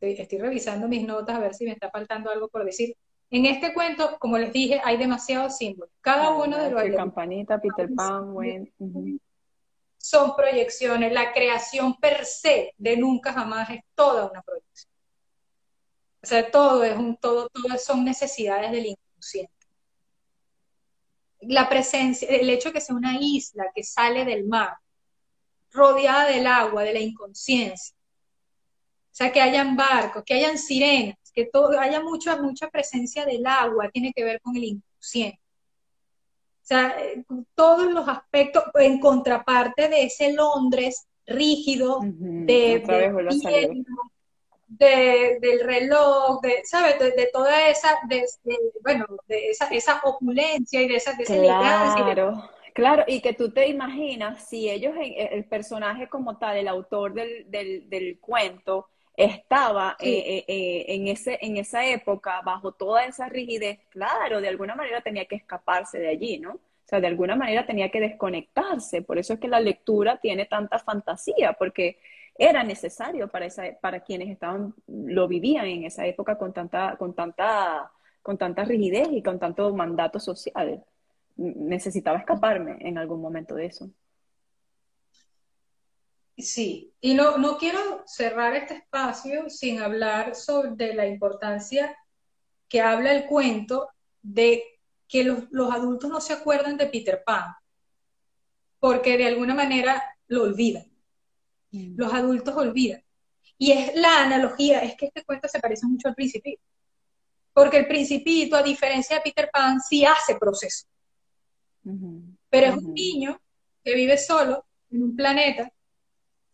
estoy, 0.00 0.38
revisando 0.38 0.88
mis 0.88 1.06
notas 1.06 1.36
a 1.36 1.40
ver 1.40 1.54
si 1.54 1.64
me 1.64 1.72
está 1.72 1.90
faltando 1.90 2.30
algo 2.30 2.48
por 2.48 2.64
decir. 2.64 2.94
En 3.30 3.44
este 3.44 3.74
cuento, 3.74 4.16
como 4.18 4.38
les 4.38 4.52
dije, 4.52 4.80
hay 4.82 4.96
demasiados 4.96 5.58
símbolos. 5.58 5.92
Cada 6.00 6.30
uno 6.30 6.56
de 6.56 6.70
los... 6.70 6.96
Campanita, 6.96 7.60
Peter 7.60 7.90
Pan, 7.94 8.34
Son 9.98 10.34
proyecciones. 10.34 11.12
La 11.12 11.32
creación 11.32 11.96
per 11.96 12.24
se 12.24 12.72
de 12.78 12.96
nunca 12.96 13.32
jamás 13.34 13.68
es 13.70 13.80
toda 13.94 14.30
una 14.30 14.40
proyección. 14.40 14.90
O 16.22 16.26
sea, 16.26 16.50
todo 16.50 16.82
es 16.84 16.96
un, 16.96 17.16
todo, 17.16 17.48
todo 17.48 17.78
son 17.78 18.04
necesidades 18.04 18.70
del 18.72 18.86
inconsciente. 18.86 19.52
La 21.40 21.68
presencia, 21.68 22.28
el 22.28 22.50
hecho 22.50 22.70
de 22.70 22.74
que 22.74 22.80
sea 22.80 22.96
una 22.96 23.18
isla 23.20 23.66
que 23.74 23.84
sale 23.84 24.24
del 24.24 24.44
mar, 24.44 24.78
rodeada 25.70 26.26
del 26.26 26.46
agua, 26.46 26.82
de 26.82 26.94
la 26.94 27.00
inconsciencia, 27.00 27.94
sea, 29.18 29.32
que 29.32 29.40
hayan 29.40 29.76
barcos, 29.76 30.22
que 30.24 30.34
hayan 30.34 30.56
sirenas, 30.56 31.16
que 31.34 31.44
todo, 31.46 31.78
haya 31.78 32.00
mucha, 32.00 32.40
mucha 32.40 32.68
presencia 32.68 33.24
del 33.24 33.44
agua, 33.46 33.90
tiene 33.90 34.12
que 34.14 34.22
ver 34.22 34.40
con 34.40 34.56
el 34.56 34.64
inconsciente. 34.64 35.40
O 36.62 36.66
sea, 36.68 36.94
eh, 37.00 37.24
todos 37.54 37.90
los 37.90 38.06
aspectos, 38.08 38.62
en 38.74 39.00
contraparte 39.00 39.88
de 39.88 40.04
ese 40.04 40.32
Londres 40.32 41.08
rígido, 41.26 41.98
de, 44.68 45.38
del 45.40 45.60
reloj, 45.60 46.40
de, 46.40 46.60
¿sabes? 46.64 46.98
De, 46.98 47.28
toda 47.32 47.68
esa, 47.68 47.98
de, 48.06 48.24
bueno, 48.82 49.06
de 49.26 49.48
esa, 49.48 49.66
esa 49.68 50.00
opulencia 50.04 50.80
y 50.80 50.88
de 50.88 50.96
esa, 50.96 51.14
de 51.14 51.24
claro. 51.24 52.50
Claro, 52.72 53.04
y 53.08 53.20
que 53.20 53.32
tú 53.32 53.50
te 53.50 53.66
imaginas 53.66 54.48
si 54.48 54.70
ellos, 54.70 54.94
el 54.96 55.44
personaje 55.46 56.08
como 56.08 56.38
tal, 56.38 56.56
el 56.56 56.68
autor 56.68 57.12
del, 57.12 57.50
del, 57.50 57.90
del 57.90 58.20
cuento, 58.20 58.90
estaba 59.18 59.96
eh, 59.98 60.08
eh, 60.10 60.44
eh, 60.46 60.84
en, 60.94 61.08
ese, 61.08 61.38
en 61.42 61.56
esa 61.56 61.84
época 61.84 62.40
bajo 62.42 62.72
toda 62.72 63.04
esa 63.04 63.28
rigidez, 63.28 63.80
claro, 63.90 64.40
de 64.40 64.46
alguna 64.46 64.76
manera 64.76 65.00
tenía 65.02 65.24
que 65.24 65.34
escaparse 65.34 65.98
de 65.98 66.08
allí, 66.08 66.38
¿no? 66.38 66.52
O 66.52 66.88
sea, 66.88 67.00
de 67.00 67.08
alguna 67.08 67.34
manera 67.34 67.66
tenía 67.66 67.90
que 67.90 68.00
desconectarse. 68.00 69.02
Por 69.02 69.18
eso 69.18 69.34
es 69.34 69.40
que 69.40 69.48
la 69.48 69.60
lectura 69.60 70.18
tiene 70.18 70.46
tanta 70.46 70.78
fantasía, 70.78 71.52
porque 71.54 71.98
era 72.38 72.62
necesario 72.62 73.28
para, 73.28 73.46
esa, 73.46 73.64
para 73.80 74.00
quienes 74.00 74.30
estaban, 74.30 74.72
lo 74.86 75.26
vivían 75.26 75.66
en 75.66 75.84
esa 75.84 76.06
época 76.06 76.38
con 76.38 76.52
tanta, 76.52 76.96
con 76.96 77.14
tanta, 77.14 77.90
con 78.22 78.38
tanta 78.38 78.64
rigidez 78.64 79.08
y 79.10 79.22
con 79.22 79.40
tanto 79.40 79.74
mandato 79.74 80.20
social. 80.20 80.84
Necesitaba 81.36 82.18
escaparme 82.18 82.76
en 82.80 82.98
algún 82.98 83.20
momento 83.20 83.56
de 83.56 83.66
eso. 83.66 83.90
Sí, 86.38 86.94
y 87.00 87.14
no, 87.14 87.36
no 87.36 87.58
quiero 87.58 88.04
cerrar 88.06 88.54
este 88.54 88.74
espacio 88.74 89.50
sin 89.50 89.80
hablar 89.80 90.36
sobre 90.36 90.94
la 90.94 91.06
importancia 91.06 91.96
que 92.68 92.80
habla 92.80 93.12
el 93.12 93.26
cuento 93.26 93.88
de 94.22 94.62
que 95.08 95.24
los, 95.24 95.50
los 95.50 95.72
adultos 95.72 96.08
no 96.08 96.20
se 96.20 96.34
acuerdan 96.34 96.76
de 96.76 96.86
Peter 96.86 97.22
Pan, 97.24 97.54
porque 98.78 99.18
de 99.18 99.26
alguna 99.26 99.54
manera 99.54 100.00
lo 100.28 100.44
olvidan. 100.44 100.84
Mm. 101.72 101.96
Los 101.96 102.12
adultos 102.12 102.54
olvidan. 102.56 103.02
Y 103.56 103.72
es 103.72 103.96
la 103.96 104.22
analogía, 104.22 104.80
es 104.84 104.94
que 104.96 105.06
este 105.06 105.24
cuento 105.24 105.48
se 105.48 105.58
parece 105.58 105.86
mucho 105.86 106.06
al 106.06 106.14
principito. 106.14 106.62
Porque 107.52 107.78
el 107.78 107.88
principito, 107.88 108.54
a 108.54 108.62
diferencia 108.62 109.16
de 109.16 109.22
Peter 109.22 109.50
Pan, 109.52 109.80
sí 109.80 110.04
hace 110.04 110.36
proceso. 110.36 110.86
Pero 112.50 112.66
es 112.68 112.76
un 112.76 112.94
niño 112.94 113.40
que 113.82 113.94
vive 113.94 114.16
solo 114.16 114.66
en 114.90 115.02
un 115.02 115.16
planeta, 115.16 115.72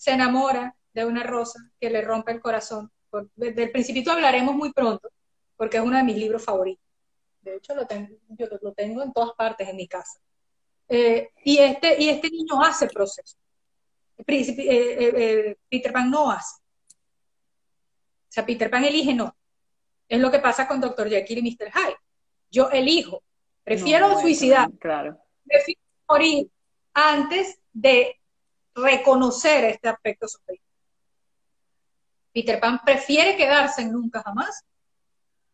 se 0.04 0.10
enamora 0.10 0.76
de 0.92 1.06
una 1.06 1.22
rosa 1.22 1.58
que 1.80 1.88
le 1.88 2.02
rompe 2.02 2.30
el 2.32 2.40
corazón. 2.40 2.92
del 3.36 3.70
principito 3.70 4.12
hablaremos 4.12 4.54
muy 4.54 4.70
pronto, 4.70 5.08
porque 5.56 5.78
es 5.78 5.82
uno 5.82 5.96
de 5.96 6.02
mis 6.02 6.16
libros 6.16 6.44
favoritos. 6.44 6.84
De 7.40 7.56
hecho, 7.56 7.74
lo 7.74 7.86
tengo, 7.86 8.14
yo 8.28 8.46
lo 8.60 8.74
tengo 8.74 9.02
en 9.02 9.14
todas 9.14 9.32
partes 9.34 9.66
en 9.66 9.76
mi 9.76 9.88
casa. 9.88 10.20
Eh, 10.88 11.30
y, 11.42 11.56
este, 11.56 12.02
y 12.02 12.10
este 12.10 12.28
niño 12.28 12.62
hace 12.62 12.86
proceso. 12.88 13.38
Eh, 14.26 14.46
eh, 14.58 15.56
Peter 15.70 15.90
Pan 15.90 16.10
no 16.10 16.30
hace. 16.30 16.56
O 16.56 18.28
sea, 18.28 18.44
Peter 18.44 18.68
Pan 18.68 18.84
elige 18.84 19.14
no. 19.14 19.34
Es 20.06 20.20
lo 20.20 20.30
que 20.30 20.38
pasa 20.38 20.68
con 20.68 20.82
Dr. 20.82 21.08
Jekyll 21.08 21.38
y 21.38 21.50
Mr. 21.50 21.72
Hyde. 21.72 21.96
Yo 22.50 22.68
elijo. 22.68 23.22
Prefiero 23.62 24.20
suicidar. 24.20 24.70
Claro. 24.78 25.18
Prefiero 25.46 25.80
morir 26.10 26.50
antes 26.92 27.58
de 27.72 28.20
reconocer 28.74 29.64
este 29.64 29.88
aspecto 29.88 30.28
sombrío. 30.28 30.60
Peter 32.32 32.58
Pan 32.58 32.80
prefiere 32.84 33.36
quedarse 33.36 33.82
en 33.82 33.92
nunca 33.92 34.22
jamás 34.22 34.64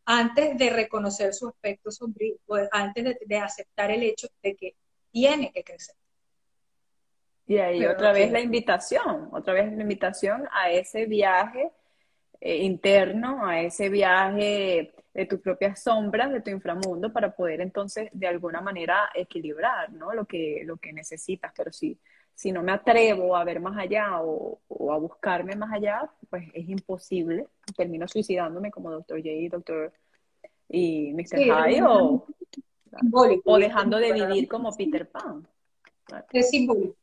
antes 0.07 0.57
de 0.57 0.71
reconocer 0.71 1.35
su 1.35 1.49
aspecto 1.49 1.91
sombrío, 1.91 2.37
antes 2.73 3.19
de 3.25 3.37
aceptar 3.37 3.91
el 3.91 4.03
hecho 4.03 4.29
de 4.43 4.57
que 4.57 4.75
tiene 5.11 5.53
que 5.53 5.63
crecer. 5.63 5.95
Y 7.47 7.59
ahí 7.59 7.85
otra 7.85 8.13
vez 8.13 8.31
la 8.31 8.41
invitación, 8.41 9.29
otra 9.33 9.55
vez 9.55 9.73
la 9.73 9.83
invitación 9.83 10.49
a 10.53 10.71
ese 10.71 11.07
viaje 11.07 11.71
eh, 12.41 12.59
interno, 12.59 13.45
a 13.45 13.61
ese 13.61 13.89
viaje 13.89 14.95
de 15.13 15.27
tus 15.27 15.41
propias 15.41 15.83
sombras, 15.83 16.33
de 16.33 16.41
tu 16.41 16.51
inframundo, 16.51 17.13
para 17.13 17.35
poder 17.35 17.61
entonces 17.61 18.09
de 18.13 18.29
alguna 18.29 18.61
manera 18.61 19.11
equilibrar 19.15 19.93
¿no? 19.93 20.15
lo, 20.15 20.27
que, 20.27 20.63
lo 20.65 20.77
que 20.77 20.93
necesitas. 20.93 21.53
Pero 21.57 21.73
si, 21.73 21.99
si 22.41 22.53
no 22.53 22.63
me 22.63 22.73
atrevo 22.73 23.37
a 23.37 23.45
ver 23.45 23.61
más 23.61 23.77
allá 23.77 24.23
o, 24.23 24.59
a 24.91 24.97
buscarme 24.97 25.55
más 25.57 25.71
allá, 25.75 26.11
pues 26.31 26.49
es 26.55 26.67
imposible. 26.71 27.47
Termino 27.77 28.09
suicidándome 28.09 28.71
como 28.71 28.91
Dr. 28.91 29.19
J, 29.19 29.29
Dr. 29.51 29.93
y 30.71 31.13
Mr. 31.13 31.39
Hyde 31.39 31.83
o 31.83 32.27
o 33.45 33.59
dejando 33.59 33.99
de 33.99 34.15
vivir 34.15 34.49
como 34.49 34.75
Peter 34.75 35.07
Pan. 35.11 35.47
Es 36.33 36.49
simbólico. 36.49 36.97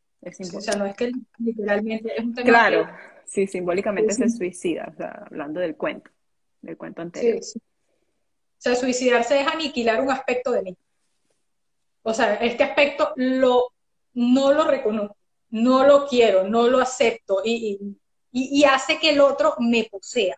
O 0.55 0.59
sea, 0.59 0.75
no 0.75 0.88
es 0.88 0.95
que 0.95 1.11
literalmente 1.38 2.17
es 2.17 2.23
un 2.23 2.33
tema 2.33 2.49
Claro, 2.49 2.88
sí, 3.27 3.45
simbólicamente 3.45 4.15
se 4.15 4.29
suicida, 4.29 4.89
o 4.91 4.97
sea, 4.97 5.23
hablando 5.27 5.59
del 5.59 5.75
cuento, 5.75 6.09
del 6.63 6.77
cuento 6.77 7.03
anterior. 7.03 7.43
Sí, 7.43 7.59
O 7.59 8.55
sea, 8.57 8.75
suicidarse 8.75 9.39
es 9.39 9.47
aniquilar 9.47 10.01
un 10.01 10.09
aspecto 10.09 10.51
de 10.51 10.63
mí. 10.63 10.77
O 12.01 12.11
sea, 12.11 12.38
este 12.38 12.63
aspecto 12.63 13.13
lo, 13.17 13.67
no 14.15 14.51
lo 14.51 14.63
reconozco, 14.63 15.16
no 15.49 15.85
lo 15.85 16.07
quiero, 16.07 16.43
no 16.43 16.67
lo 16.67 16.79
acepto 16.79 17.41
y, 17.43 17.79
y, 18.31 18.59
y 18.59 18.63
hace 18.65 18.99
que 18.99 19.11
el 19.11 19.21
otro 19.21 19.55
me 19.59 19.85
posea. 19.85 20.35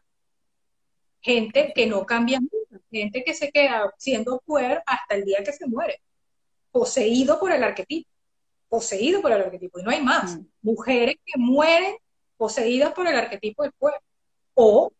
Gente 1.22 1.74
que 1.76 1.86
no 1.86 2.06
cambia 2.06 2.40
gente 2.92 3.24
que 3.24 3.34
se 3.34 3.52
queda 3.52 3.94
siendo 3.98 4.42
queer 4.46 4.82
hasta 4.86 5.16
el 5.16 5.26
día 5.26 5.44
que 5.44 5.54
se 5.54 5.68
muere, 5.68 6.02
poseído 6.72 7.40
por 7.40 7.52
el 7.52 7.64
arquetipo, 7.64 8.10
poseído 8.68 9.22
por 9.22 9.32
el 9.32 9.42
arquetipo, 9.42 9.80
y 9.80 9.84
no 9.84 9.92
hay 9.92 10.02
más. 10.02 10.38
Mm. 10.38 10.46
Mujeres 10.62 11.16
que 11.26 11.38
mueren 11.38 11.96
poseídas 12.38 12.94
por 12.94 13.08
el 13.08 13.18
arquetipo 13.18 13.64
del 13.64 13.74
queer, 13.80 14.02
o 14.54 14.92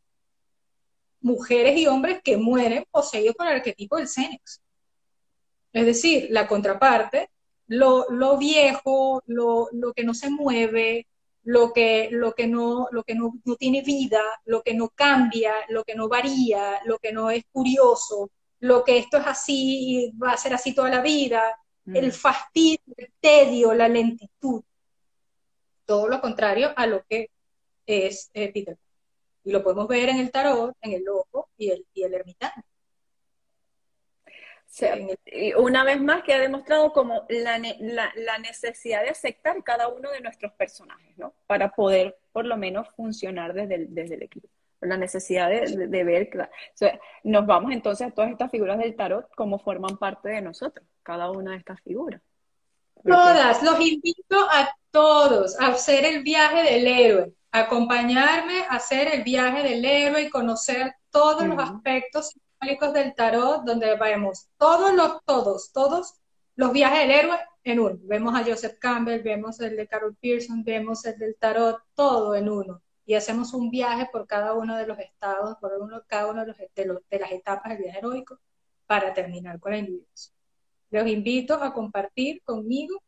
mujeres 1.22 1.78
y 1.78 1.88
hombres 1.88 2.22
que 2.24 2.38
mueren 2.38 2.86
poseídos 2.92 3.36
por 3.36 3.48
el 3.48 3.54
arquetipo 3.54 3.98
del 3.98 4.08
Cenex. 4.08 4.62
Es 5.74 5.86
decir, 5.86 6.28
la 6.32 6.48
contraparte, 6.48 7.30
lo, 7.70 8.38
viejo, 8.38 9.24
lo, 9.28 9.70
lo, 9.72 9.94
que 9.94 10.04
no 10.04 10.14
se 10.14 10.30
mueve, 10.30 11.08
lo 11.44 11.72
que, 11.72 12.10
lo 12.12 12.34
que, 12.34 12.48
no, 12.48 12.88
lo 12.92 13.04
que 13.04 13.16
no, 13.16 13.34
tiene 13.58 13.82
vida, 13.82 14.22
lo 14.46 14.62
que 14.64 14.74
no 14.74 14.90
cambia, 14.90 15.54
lo 15.70 15.84
que 15.84 15.96
no 15.96 16.10
varía, 16.10 16.80
lo 16.86 16.98
que 16.98 17.14
no 17.14 17.30
es 17.30 17.46
curioso, 17.52 18.32
lo 18.60 18.84
que 18.84 18.98
esto 18.98 19.18
es 19.18 19.28
así 19.28 20.08
y 20.08 20.12
va 20.18 20.34
a 20.34 20.38
ser 20.38 20.54
así 20.54 20.74
toda 20.74 20.90
la 20.90 21.02
vida, 21.02 21.42
el 21.86 22.08
mm. 22.08 22.12
fastidio, 22.12 22.96
el 22.98 23.12
tedio, 23.20 23.74
la 23.74 23.88
lentitud. 23.88 24.64
Todo 25.86 26.08
lo 26.08 26.22
contrario 26.22 26.72
a 26.76 26.86
lo 26.86 27.04
que 27.08 27.30
es 27.86 28.30
eh, 28.34 28.52
Peter. 28.52 28.78
Y 29.44 29.52
lo 29.52 29.64
podemos 29.64 29.88
ver 29.88 30.10
en 30.10 30.18
el 30.18 30.32
tarot, 30.32 30.76
en 30.82 30.94
el 30.94 31.04
loco 31.04 31.50
y 31.58 31.70
el, 31.70 31.86
y 31.94 32.04
el 32.04 32.14
ermitaño 32.14 32.64
una 35.58 35.84
vez 35.84 36.02
más 36.02 36.24
que 36.24 36.34
ha 36.34 36.40
demostrado 36.40 36.92
como 36.94 37.26
la, 37.30 37.58
necesidad 38.40 39.04
de 39.04 39.10
aceptar 39.10 39.64
cada 39.64 39.88
uno 39.88 40.12
de 40.12 40.22
nuestros 40.22 40.54
personajes, 40.54 41.18
¿no? 41.18 41.34
Para 41.48 41.72
poder 41.72 42.18
por 42.32 42.46
lo 42.46 42.58
menos 42.58 42.88
funcionar 42.96 43.54
desde 43.54 43.76
el, 43.76 43.94
desde 43.94 44.16
el 44.16 44.24
equipo. 44.24 44.48
La 44.82 44.96
necesidad 44.96 45.50
de, 45.50 46.04
ver, 46.06 46.30
nos 47.24 47.46
vamos 47.46 47.74
entonces 47.74 48.08
a 48.08 48.12
todas 48.12 48.32
estas 48.32 48.50
figuras 48.50 48.78
del 48.78 48.96
tarot 48.96 49.30
como 49.36 49.60
forman 49.60 49.98
parte 49.98 50.30
de 50.30 50.42
nosotros, 50.42 50.88
cada 51.04 51.30
una 51.32 51.52
de 51.52 51.58
estas 51.58 51.82
figuras. 51.82 52.22
Todas, 53.04 53.62
los 53.62 53.80
invito 53.80 54.38
a 54.50 54.74
todos 54.92 55.60
a 55.60 55.68
hacer 55.68 56.06
el 56.06 56.24
viaje 56.24 56.64
del 56.64 56.88
héroe, 56.88 57.34
acompañarme 57.52 58.62
a 58.70 58.76
hacer 58.76 59.14
el 59.14 59.24
viaje 59.24 59.64
del 59.64 59.84
héroe 59.84 60.24
y 60.24 60.30
conocer 60.30 60.94
todos 61.10 61.46
los 61.46 61.60
aspectos 61.60 62.34
del 62.60 63.16
tarot, 63.16 63.64
donde 63.64 63.96
vemos 63.96 64.50
todos 64.58 64.94
los, 64.94 65.24
todos, 65.26 65.72
todos 65.72 66.16
los 66.56 66.74
viajes 66.74 67.00
del 67.00 67.12
héroe 67.12 67.38
en 67.64 67.80
uno. 67.80 67.98
Vemos 68.04 68.36
a 68.36 68.44
Joseph 68.44 68.78
Campbell, 68.80 69.24
vemos 69.24 69.60
el 69.62 69.76
de 69.78 69.88
Carol 69.88 70.16
Pearson, 70.20 70.64
vemos 70.64 71.06
el 71.06 71.18
del 71.18 71.36
tarot, 71.36 71.82
todo 71.94 72.36
en 72.36 72.50
uno. 72.50 72.82
Y 73.06 73.16
hacemos 73.16 73.54
un 73.54 73.72
viaje 73.72 74.08
por 74.12 74.28
cada 74.28 74.54
uno 74.54 74.76
de 74.78 74.86
los 74.86 75.00
estados, 75.00 75.58
por 75.60 75.74
uno, 75.80 76.04
cada 76.08 76.28
uno 76.28 76.46
de, 76.46 76.86
los, 76.86 77.02
de, 77.10 77.20
las 77.20 77.32
etapas 77.32 77.74
del 77.74 77.84
viaje 77.84 78.00
heroico, 78.00 78.40
para 78.86 79.14
terminar 79.14 79.60
con 79.60 79.72
la 79.72 79.80
individuación. 79.80 80.36
Los 80.92 81.08
invito 81.08 81.56
a 81.56 81.74
compartir 81.74 82.42
conmigo 82.44 83.02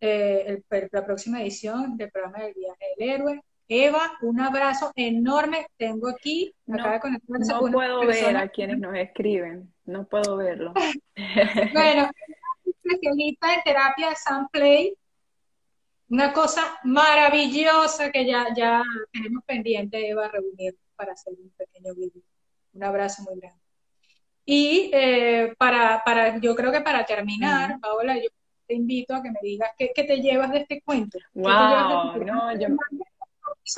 eh, 0.00 0.62
la 0.90 1.04
próxima 1.04 1.42
edición 1.42 1.96
del 1.96 2.10
programa 2.10 2.44
del 2.44 2.54
viaje 2.54 2.84
del 2.96 3.10
héroe 3.10 3.44
Eva, 3.68 4.18
un 4.22 4.40
abrazo 4.40 4.92
enorme. 4.94 5.66
Tengo 5.76 6.08
aquí, 6.08 6.54
no, 6.66 6.76
No 6.76 7.70
puedo 7.70 8.06
ver 8.06 8.36
a 8.36 8.48
quienes 8.48 8.78
nos 8.78 8.94
escriben, 8.96 9.72
no 9.84 10.06
puedo 10.06 10.36
verlo. 10.36 10.74
bueno, 11.72 12.10
especialista 12.64 13.54
en 13.54 13.62
terapia 13.62 14.10
de 14.10 14.16
Sunplay. 14.16 14.94
Una 16.08 16.32
cosa 16.32 16.78
maravillosa 16.84 18.10
que 18.10 18.26
ya, 18.26 18.48
ya 18.54 18.82
tenemos 19.12 19.42
pendiente, 19.44 20.06
Eva, 20.08 20.28
reunir 20.28 20.76
para 20.94 21.12
hacer 21.12 21.32
un 21.32 21.50
pequeño 21.56 21.94
vídeo. 21.94 22.22
Un 22.74 22.84
abrazo 22.84 23.22
muy 23.22 23.40
grande. 23.40 23.62
Y 24.44 24.90
eh, 24.92 25.54
para, 25.56 26.02
para, 26.04 26.38
yo 26.38 26.54
creo 26.54 26.72
que 26.72 26.80
para 26.80 27.06
terminar, 27.06 27.78
Paola, 27.80 28.16
yo 28.16 28.28
te 28.66 28.74
invito 28.74 29.14
a 29.14 29.22
que 29.22 29.30
me 29.30 29.38
digas 29.42 29.70
qué, 29.78 29.92
qué 29.94 30.04
te 30.04 30.20
llevas 30.20 30.50
de 30.50 30.58
este 30.58 30.82
cuento. 30.82 31.18
Wow, 31.34 32.12
este 32.14 32.24
no, 32.24 32.58
yo 32.58 32.68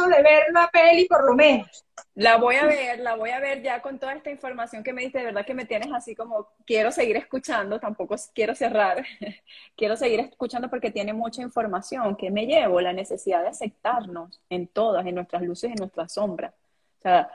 de 0.02 0.22
ver 0.22 0.44
la 0.52 0.68
peli 0.72 1.06
por 1.06 1.24
lo 1.24 1.34
menos. 1.34 1.84
La 2.14 2.36
voy 2.36 2.56
a 2.56 2.66
ver, 2.66 3.00
la 3.00 3.16
voy 3.16 3.30
a 3.30 3.40
ver 3.40 3.62
ya 3.62 3.80
con 3.80 3.98
toda 3.98 4.14
esta 4.14 4.30
información 4.30 4.82
que 4.82 4.92
me 4.92 5.02
diste, 5.02 5.18
de 5.18 5.26
verdad 5.26 5.46
que 5.46 5.54
me 5.54 5.64
tienes 5.64 5.92
así 5.92 6.14
como, 6.14 6.48
quiero 6.66 6.90
seguir 6.92 7.16
escuchando, 7.16 7.80
tampoco 7.80 8.16
quiero 8.34 8.54
cerrar, 8.54 9.04
quiero 9.76 9.96
seguir 9.96 10.20
escuchando 10.20 10.68
porque 10.68 10.90
tiene 10.90 11.12
mucha 11.12 11.42
información 11.42 12.16
que 12.16 12.30
me 12.30 12.46
llevo, 12.46 12.80
la 12.80 12.92
necesidad 12.92 13.42
de 13.42 13.48
aceptarnos 13.48 14.40
en 14.50 14.66
todas, 14.68 15.06
en 15.06 15.14
nuestras 15.14 15.42
luces, 15.42 15.70
en 15.70 15.76
nuestras 15.76 16.12
sombras. 16.12 16.52
O 16.98 17.02
sea, 17.02 17.30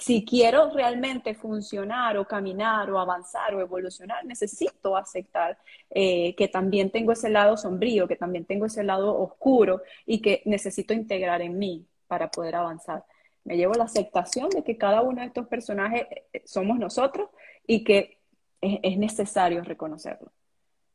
si 0.00 0.24
quiero 0.24 0.70
realmente 0.70 1.34
funcionar 1.34 2.16
o 2.16 2.26
caminar 2.26 2.90
o 2.90 2.98
avanzar 2.98 3.54
o 3.54 3.60
evolucionar, 3.60 4.24
necesito 4.24 4.96
aceptar 4.96 5.58
eh, 5.90 6.34
que 6.36 6.48
también 6.48 6.90
tengo 6.90 7.12
ese 7.12 7.28
lado 7.28 7.56
sombrío, 7.56 8.08
que 8.08 8.16
también 8.16 8.44
tengo 8.44 8.66
ese 8.66 8.82
lado 8.82 9.16
oscuro 9.18 9.82
y 10.06 10.22
que 10.22 10.42
necesito 10.46 10.94
integrar 10.94 11.42
en 11.42 11.58
mí 11.58 11.86
para 12.10 12.28
poder 12.28 12.56
avanzar. 12.56 13.04
Me 13.44 13.56
llevo 13.56 13.74
la 13.74 13.84
aceptación 13.84 14.50
de 14.50 14.64
que 14.64 14.76
cada 14.76 15.00
uno 15.00 15.20
de 15.20 15.28
estos 15.28 15.46
personajes 15.46 16.08
eh, 16.32 16.42
somos 16.44 16.76
nosotros 16.76 17.30
y 17.64 17.84
que 17.84 18.18
es, 18.60 18.98
necesario 18.98 19.62
reconocerlo. 19.62 20.32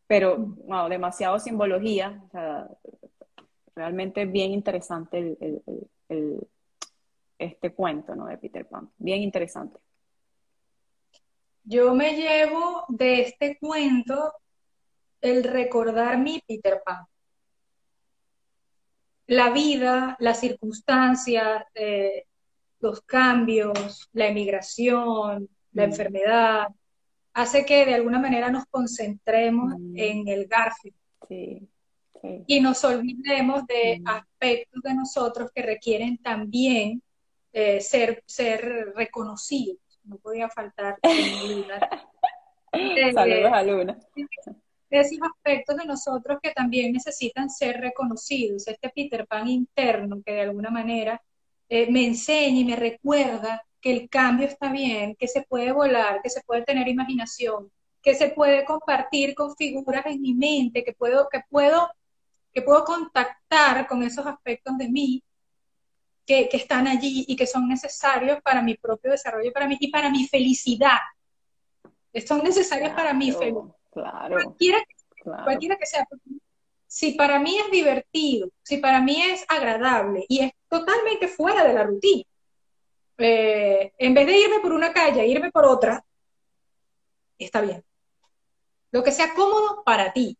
Pero, 0.07 0.37
wow, 0.37 0.89
demasiado 0.89 1.39
simbología. 1.39 2.21
realmente 3.75 4.25
bien 4.25 4.51
interesante 4.51 5.37
este 7.39 7.73
cuento, 7.73 8.13
¿no? 8.13 8.25
De 8.25 8.37
Peter 8.37 8.67
Pan, 8.67 8.91
bien 8.97 9.21
interesante. 9.21 9.79
Yo 11.63 11.95
me 11.95 12.15
llevo 12.15 12.85
de 12.89 13.21
este 13.21 13.57
cuento 13.57 14.33
el 15.21 15.43
recordar 15.45 16.17
mi 16.17 16.41
Peter 16.45 16.81
Pan. 16.85 17.05
La 19.27 19.49
vida, 19.51 20.15
las 20.19 20.39
circunstancias, 20.39 21.63
eh, 21.73 22.25
los 22.79 23.01
cambios, 23.01 24.09
la 24.13 24.27
emigración, 24.27 25.49
la 25.73 25.87
mm. 25.87 25.89
enfermedad, 25.89 26.67
hace 27.33 27.65
que 27.65 27.85
de 27.85 27.95
alguna 27.95 28.19
manera 28.19 28.49
nos 28.49 28.65
concentremos 28.65 29.73
mm. 29.77 29.97
en 29.97 30.27
el 30.27 30.47
Garfield. 30.47 30.95
Y 32.47 32.59
nos 32.59 32.83
olvidemos 32.83 33.65
de 33.67 33.99
mm. 33.99 34.07
aspectos 34.07 34.81
de 34.83 34.93
nosotros 34.93 35.51
que 35.53 35.61
requieren 35.61 36.17
también 36.17 37.01
eh, 37.53 37.81
ser, 37.81 38.23
ser 38.25 38.93
reconocidos. 38.95 39.79
No 40.03 40.17
podía 40.17 40.49
faltar. 40.49 40.97
Eh, 41.01 41.65
Saludos 43.13 43.51
a 43.53 43.63
Luna. 43.63 43.99
Esos 44.97 45.19
aspectos 45.21 45.77
de 45.77 45.85
nosotros 45.85 46.39
que 46.41 46.51
también 46.51 46.91
necesitan 46.93 47.49
ser 47.49 47.79
reconocidos. 47.79 48.67
Este 48.67 48.89
Peter 48.89 49.25
Pan 49.27 49.47
interno 49.47 50.21
que 50.25 50.33
de 50.33 50.41
alguna 50.41 50.69
manera 50.69 51.21
eh, 51.69 51.91
me 51.91 52.05
enseña 52.05 52.59
y 52.59 52.65
me 52.65 52.75
recuerda 52.75 53.63
que 53.81 53.91
el 53.91 54.09
cambio 54.09 54.47
está 54.47 54.71
bien, 54.71 55.15
que 55.15 55.27
se 55.27 55.43
puede 55.43 55.71
volar, 55.71 56.21
que 56.21 56.29
se 56.29 56.41
puede 56.41 56.63
tener 56.63 56.87
imaginación, 56.87 57.71
que 58.01 58.15
se 58.15 58.29
puede 58.29 58.65
compartir 58.65 59.35
con 59.35 59.55
figuras 59.55 60.05
en 60.07 60.21
mi 60.21 60.33
mente, 60.33 60.83
que 60.83 60.93
puedo, 60.93 61.27
que 61.29 61.41
puedo, 61.49 61.89
que 62.53 62.61
puedo 62.61 62.83
contactar 62.83 63.87
con 63.87 64.03
esos 64.03 64.25
aspectos 64.25 64.77
de 64.77 64.89
mí 64.89 65.23
que, 66.25 66.49
están 66.53 66.87
allí 66.87 67.25
y 67.27 67.35
que 67.35 67.45
son 67.45 67.67
necesarios 67.67 68.39
para 68.41 68.61
mi 68.61 68.75
propio 68.75 69.11
desarrollo 69.11 69.51
para 69.53 69.67
mí, 69.67 69.77
y 69.79 69.91
para 69.91 70.09
mi 70.09 70.27
felicidad. 70.27 70.97
Son 72.25 72.43
necesarios 72.43 72.91
para 72.91 73.13
mi 73.13 73.31
felicidad. 73.31 73.75
Claro, 73.95 74.35
cualquiera 75.45 75.77
que 75.77 75.85
sea 75.85 76.05
si 76.85 77.13
para 77.13 77.39
mí 77.39 77.57
es 77.57 77.71
divertido, 77.71 78.49
si 78.61 78.77
para 78.77 79.01
mí 79.01 79.21
es 79.21 79.45
agradable 79.47 80.25
y 80.29 80.39
es 80.39 80.51
totalmente 80.69 81.27
fuera 81.27 81.63
de 81.65 81.73
la 81.73 81.83
rutina, 81.83 82.23
eh, 83.17 83.93
en 83.97 84.13
vez 84.13 84.27
de 84.27 84.37
irme 84.37 84.59
por 84.59 84.73
una 84.73 84.93
calle, 84.93 85.21
e 85.21 85.27
irme 85.27 85.51
por 85.51 85.65
otra, 85.65 86.05
está 87.37 87.61
bien. 87.61 87.83
Lo 88.91 89.03
que 89.03 89.11
sea 89.11 89.33
cómodo 89.33 89.83
para 89.83 90.13
ti. 90.13 90.37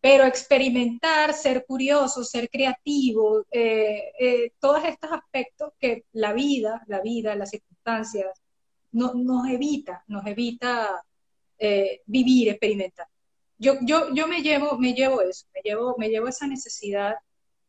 Pero 0.00 0.24
experimentar, 0.24 1.32
ser 1.32 1.64
curioso, 1.66 2.24
ser 2.24 2.50
creativo, 2.50 3.44
eh, 3.50 4.12
eh, 4.18 4.52
todos 4.58 4.84
estos 4.84 5.10
aspectos 5.12 5.72
que 5.78 6.04
la 6.12 6.34
vida, 6.34 6.82
la 6.86 7.00
vida, 7.00 7.34
las 7.34 7.50
circunstancias, 7.50 8.30
no, 8.92 9.14
nos 9.14 9.48
evita, 9.48 10.04
nos 10.06 10.26
evita 10.26 11.02
vivir, 12.06 12.48
experimentar 12.48 13.06
yo, 13.58 13.74
yo, 13.82 14.12
yo 14.12 14.26
me 14.26 14.42
llevo, 14.42 14.78
me 14.78 14.92
llevo 14.92 15.22
eso, 15.22 15.46
me 15.54 15.60
llevo, 15.62 15.94
me 15.98 16.08
llevo 16.08 16.28
esa 16.28 16.46
necesidad 16.46 17.14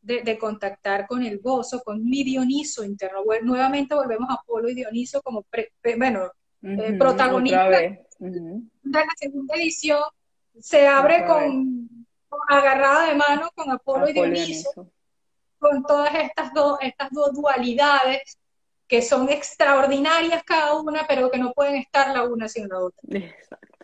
de, 0.02 0.38
contactar 0.38 1.08
con 1.08 1.24
el 1.24 1.40
gozo, 1.40 1.82
con 1.82 2.04
mi 2.04 2.24
Dioniso 2.24 2.84
interno. 2.84 3.24
nuevamente 3.42 3.96
volvemos 3.96 4.30
a 4.30 4.40
Polo 4.46 4.70
y 4.70 4.76
Dioniso 4.76 5.22
como, 5.24 5.46
bueno, 5.98 6.32
eh, 6.62 6.94
protagonista 6.94 7.70
de 7.70 8.06
la 8.92 9.14
segunda 9.18 9.56
edición. 9.56 10.04
Se 10.60 10.88
abre 10.88 11.26
con, 11.26 11.90
agarrada 12.50 13.08
de 13.08 13.16
mano 13.16 13.50
con 13.56 13.72
Apolo, 13.72 14.08
y 14.08 14.14
Dioniso, 14.14 14.88
con 15.58 15.84
todas 15.84 16.14
estas 16.14 16.54
dos, 16.54 16.78
estas 16.82 17.10
dos 17.12 17.34
dualidades 17.34 18.38
que 18.88 19.02
son 19.02 19.28
extraordinarias 19.30 20.44
cada 20.44 20.80
una, 20.80 21.08
pero 21.08 21.32
que 21.32 21.40
no 21.40 21.52
pueden 21.52 21.76
estar 21.78 22.14
la 22.14 22.24
una 22.24 22.48
sin 22.48 22.70
la 22.70 22.78
otra. 22.78 23.02
Exacto 23.10 23.75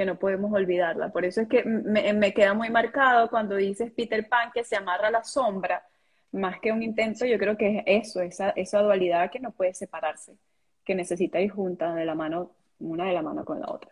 que 0.00 0.06
no 0.06 0.18
podemos 0.18 0.50
olvidarla. 0.50 1.12
Por 1.12 1.26
eso 1.26 1.42
es 1.42 1.48
que 1.48 1.62
me, 1.62 2.32
queda 2.32 2.54
muy 2.54 2.70
marcado 2.70 3.28
cuando 3.28 3.56
dices 3.56 3.92
Peter 3.92 4.26
Pan 4.26 4.50
que 4.50 4.64
se 4.64 4.74
amarra 4.74 5.08
a 5.08 5.10
la 5.10 5.22
sombra, 5.22 5.86
más 6.32 6.58
que 6.58 6.72
un 6.72 6.82
intento, 6.82 7.26
yo 7.26 7.38
creo 7.38 7.54
que 7.54 7.84
es 7.84 8.08
eso, 8.08 8.22
esa, 8.22 8.48
esa 8.56 8.80
dualidad 8.80 9.30
que 9.30 9.40
no 9.40 9.50
puede 9.50 9.74
separarse, 9.74 10.38
que 10.86 10.94
necesita 10.94 11.38
ir 11.38 11.50
juntas 11.50 11.94
de 11.96 12.06
la 12.06 12.14
mano, 12.14 12.52
una 12.78 13.04
de 13.04 13.12
la 13.12 13.20
mano 13.20 13.44
con 13.44 13.60
la 13.60 13.70
otra. 13.70 13.90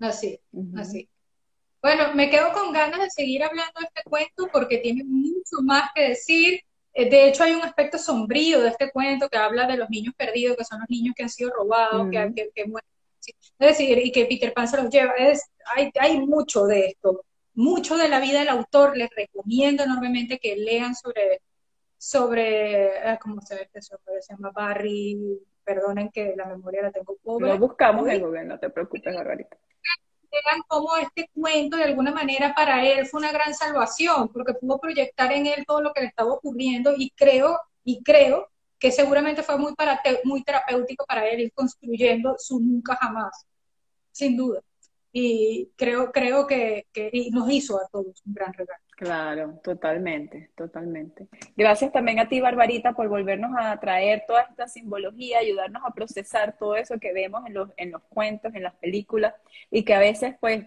Así, 0.00 0.40
así. 0.78 1.06
Bueno, 1.82 2.14
me 2.14 2.30
quedo 2.30 2.54
con 2.54 2.72
ganas 2.72 2.98
de 2.98 3.10
seguir 3.10 3.44
hablando 3.44 3.78
de 3.78 3.88
este 3.88 4.02
cuento 4.08 4.48
porque 4.50 4.78
tiene 4.78 5.04
mucho 5.04 5.60
más 5.62 5.90
que 5.94 6.08
decir. 6.08 6.60
Eh, 6.94 7.10
de 7.10 7.28
hecho, 7.28 7.44
hay 7.44 7.52
un 7.52 7.60
aspecto 7.60 7.98
sombrío 7.98 8.62
de 8.62 8.70
este 8.70 8.90
cuento 8.90 9.28
que 9.28 9.36
habla 9.36 9.66
de 9.66 9.76
los 9.76 9.90
niños 9.90 10.14
perdidos, 10.16 10.56
que 10.56 10.64
son 10.64 10.80
los 10.80 10.88
niños 10.88 11.14
que 11.14 11.24
han 11.24 11.28
sido 11.28 11.50
robados, 11.50 12.08
que, 12.10 12.32
que, 12.34 12.50
que 12.54 12.64
mueren 12.66 12.95
es 13.58 13.68
decir, 13.68 13.98
y 13.98 14.12
que 14.12 14.26
Peter 14.26 14.52
Pan 14.52 14.68
se 14.68 14.76
los 14.76 14.90
lleva. 14.90 15.12
Es, 15.14 15.50
hay, 15.74 15.90
hay 15.98 16.20
mucho 16.20 16.64
de 16.64 16.86
esto, 16.86 17.24
mucho 17.54 17.96
de 17.96 18.08
la 18.08 18.20
vida 18.20 18.40
del 18.40 18.48
autor. 18.48 18.96
Les 18.96 19.10
recomiendo 19.14 19.84
enormemente 19.84 20.38
que 20.38 20.56
lean 20.56 20.94
sobre, 20.94 21.42
sobre 21.96 22.98
ah, 22.98 23.18
¿cómo 23.20 23.40
se 23.40 23.54
ve 23.54 23.62
este 23.62 23.82
Se 23.82 23.96
llama 24.30 24.50
Barry, 24.50 25.40
perdonen 25.64 26.10
que 26.10 26.34
la 26.36 26.46
memoria 26.46 26.82
la 26.82 26.92
tengo 26.92 27.16
pobre. 27.22 27.48
Lo 27.48 27.58
buscamos 27.58 28.08
en 28.08 28.20
Google, 28.20 28.44
no 28.44 28.58
te 28.58 28.70
preocupes, 28.70 29.14
Margarita. 29.14 29.56
Vean 30.30 30.62
cómo 30.68 30.96
este 30.96 31.30
cuento 31.32 31.76
de 31.76 31.84
alguna 31.84 32.12
manera 32.12 32.52
para 32.54 32.84
él 32.84 33.06
fue 33.06 33.20
una 33.20 33.32
gran 33.32 33.54
salvación, 33.54 34.28
porque 34.28 34.54
pudo 34.54 34.78
proyectar 34.78 35.32
en 35.32 35.46
él 35.46 35.64
todo 35.66 35.80
lo 35.80 35.92
que 35.92 36.02
le 36.02 36.08
estaba 36.08 36.32
ocurriendo 36.32 36.92
y 36.96 37.10
creo, 37.10 37.58
y 37.84 38.02
creo 38.02 38.50
que 38.78 38.92
seguramente 38.92 39.42
fue 39.42 39.58
muy, 39.58 39.74
para, 39.74 40.00
muy 40.24 40.42
terapéutico 40.42 41.04
para 41.06 41.26
él 41.28 41.40
ir 41.40 41.52
construyendo 41.52 42.36
su 42.38 42.60
nunca 42.60 42.96
jamás, 42.96 43.46
sin 44.12 44.36
duda. 44.36 44.60
Y 45.12 45.70
creo, 45.76 46.12
creo 46.12 46.46
que, 46.46 46.86
que 46.92 47.10
nos 47.32 47.50
hizo 47.50 47.78
a 47.78 47.88
todos 47.88 48.22
un 48.26 48.34
gran 48.34 48.52
regalo. 48.52 48.82
Claro, 48.96 49.60
totalmente, 49.62 50.50
totalmente. 50.56 51.28
Gracias 51.54 51.92
también 51.92 52.18
a 52.18 52.28
ti, 52.28 52.40
Barbarita, 52.40 52.92
por 52.92 53.08
volvernos 53.08 53.52
a 53.58 53.78
traer 53.78 54.24
toda 54.26 54.42
esta 54.42 54.68
simbología, 54.68 55.38
ayudarnos 55.38 55.82
a 55.84 55.92
procesar 55.92 56.56
todo 56.58 56.76
eso 56.76 56.98
que 56.98 57.12
vemos 57.12 57.46
en 57.46 57.54
los, 57.54 57.70
en 57.76 57.92
los 57.92 58.02
cuentos, 58.04 58.54
en 58.54 58.62
las 58.62 58.74
películas, 58.76 59.34
y 59.70 59.84
que 59.84 59.94
a 59.94 59.98
veces, 59.98 60.36
pues, 60.40 60.64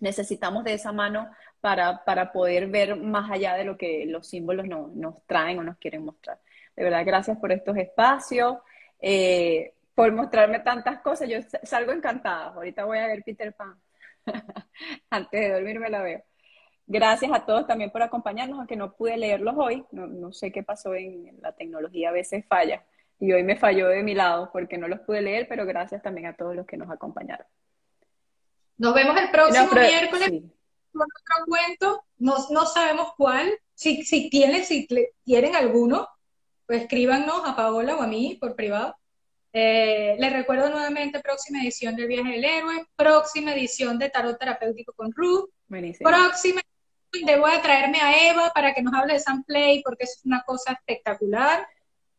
necesitamos 0.00 0.64
de 0.64 0.74
esa 0.74 0.92
mano 0.92 1.30
para, 1.60 2.04
para 2.04 2.32
poder 2.32 2.68
ver 2.68 2.96
más 2.96 3.30
allá 3.30 3.54
de 3.54 3.64
lo 3.64 3.76
que 3.76 4.06
los 4.06 4.26
símbolos 4.26 4.66
nos 4.66 5.26
traen 5.26 5.58
o 5.58 5.62
nos 5.62 5.76
quieren 5.76 6.04
mostrar. 6.04 6.40
De 6.80 6.84
verdad, 6.84 7.04
gracias 7.04 7.36
por 7.36 7.52
estos 7.52 7.76
espacios, 7.76 8.56
eh, 9.02 9.74
por 9.94 10.10
mostrarme 10.12 10.60
tantas 10.60 11.02
cosas. 11.02 11.28
Yo 11.28 11.36
salgo 11.62 11.92
encantada. 11.92 12.54
Ahorita 12.54 12.86
voy 12.86 12.96
a 12.96 13.06
ver 13.06 13.22
Peter 13.22 13.52
Pan. 13.52 13.78
Antes 15.10 15.40
de 15.42 15.52
dormir 15.52 15.78
me 15.78 15.90
la 15.90 16.00
veo. 16.00 16.24
Gracias 16.86 17.30
a 17.34 17.44
todos 17.44 17.66
también 17.66 17.90
por 17.90 18.00
acompañarnos, 18.02 18.58
aunque 18.58 18.76
no 18.76 18.94
pude 18.94 19.18
leerlos 19.18 19.56
hoy. 19.58 19.84
No, 19.90 20.32
sé 20.32 20.50
qué 20.50 20.62
pasó 20.62 20.94
en 20.94 21.38
la 21.42 21.52
tecnología, 21.52 22.08
a 22.08 22.12
veces 22.12 22.46
falla. 22.48 22.82
Y 23.18 23.30
hoy 23.30 23.42
me 23.42 23.56
falló 23.56 23.88
de 23.88 24.02
mi 24.02 24.14
lado 24.14 24.48
porque 24.50 24.78
no 24.78 24.88
los 24.88 25.00
pude 25.00 25.20
leer, 25.20 25.48
pero 25.50 25.66
gracias 25.66 26.02
también 26.02 26.28
a 26.28 26.34
todos 26.34 26.56
los 26.56 26.66
que 26.66 26.78
nos 26.78 26.90
acompañaron. 26.90 27.46
Nos 28.78 28.94
vemos 28.94 29.20
el 29.20 29.30
próximo 29.30 29.68
miércoles 29.74 30.30
con 30.92 31.02
otro 31.02 31.44
cuento. 31.46 32.04
No, 32.16 32.36
no 32.48 32.64
sabemos 32.64 33.12
cuál. 33.18 33.52
Si, 33.74 34.02
si 34.02 34.30
tienen, 34.30 34.64
si 34.64 34.88
tienen 35.24 35.54
alguno, 35.54 36.08
pues 36.70 36.82
escríbanos 36.82 37.42
a 37.44 37.56
Paola 37.56 37.96
o 37.96 38.00
a 38.00 38.06
mí 38.06 38.38
por 38.40 38.54
privado. 38.54 38.94
Eh, 39.52 40.14
les 40.20 40.32
recuerdo 40.32 40.70
nuevamente 40.70 41.18
próxima 41.18 41.60
edición 41.60 41.96
del 41.96 42.06
Viaje 42.06 42.30
del 42.30 42.44
Héroe, 42.44 42.86
próxima 42.94 43.52
edición 43.54 43.98
de 43.98 44.08
Tarot 44.08 44.38
Terapéutico 44.38 44.92
con 44.92 45.10
Ruth, 45.10 45.50
próxima 45.98 46.60
donde 47.12 47.40
voy 47.40 47.50
a 47.50 47.60
traerme 47.60 48.00
a 48.00 48.30
Eva 48.30 48.52
para 48.54 48.72
que 48.72 48.82
nos 48.82 48.94
hable 48.94 49.14
de 49.14 49.18
Sam 49.18 49.42
Play 49.42 49.82
porque 49.82 50.04
es 50.04 50.20
una 50.24 50.44
cosa 50.44 50.74
espectacular. 50.74 51.66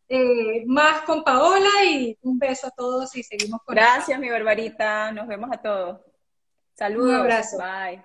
Eh, 0.10 0.66
más 0.66 1.04
con 1.04 1.24
Paola 1.24 1.86
y 1.86 2.18
un 2.22 2.38
beso 2.38 2.68
a 2.68 2.72
todos 2.72 3.16
y 3.16 3.24
seguimos 3.24 3.62
con 3.64 3.74
Gracias, 3.74 4.20
mi 4.20 4.30
barbarita. 4.30 5.14
Nos 5.14 5.28
vemos 5.28 5.50
a 5.50 5.62
todos. 5.62 6.02
Saludos. 6.74 7.12
Un 7.12 7.16
abrazo. 7.16 7.58
Bye. 7.58 8.04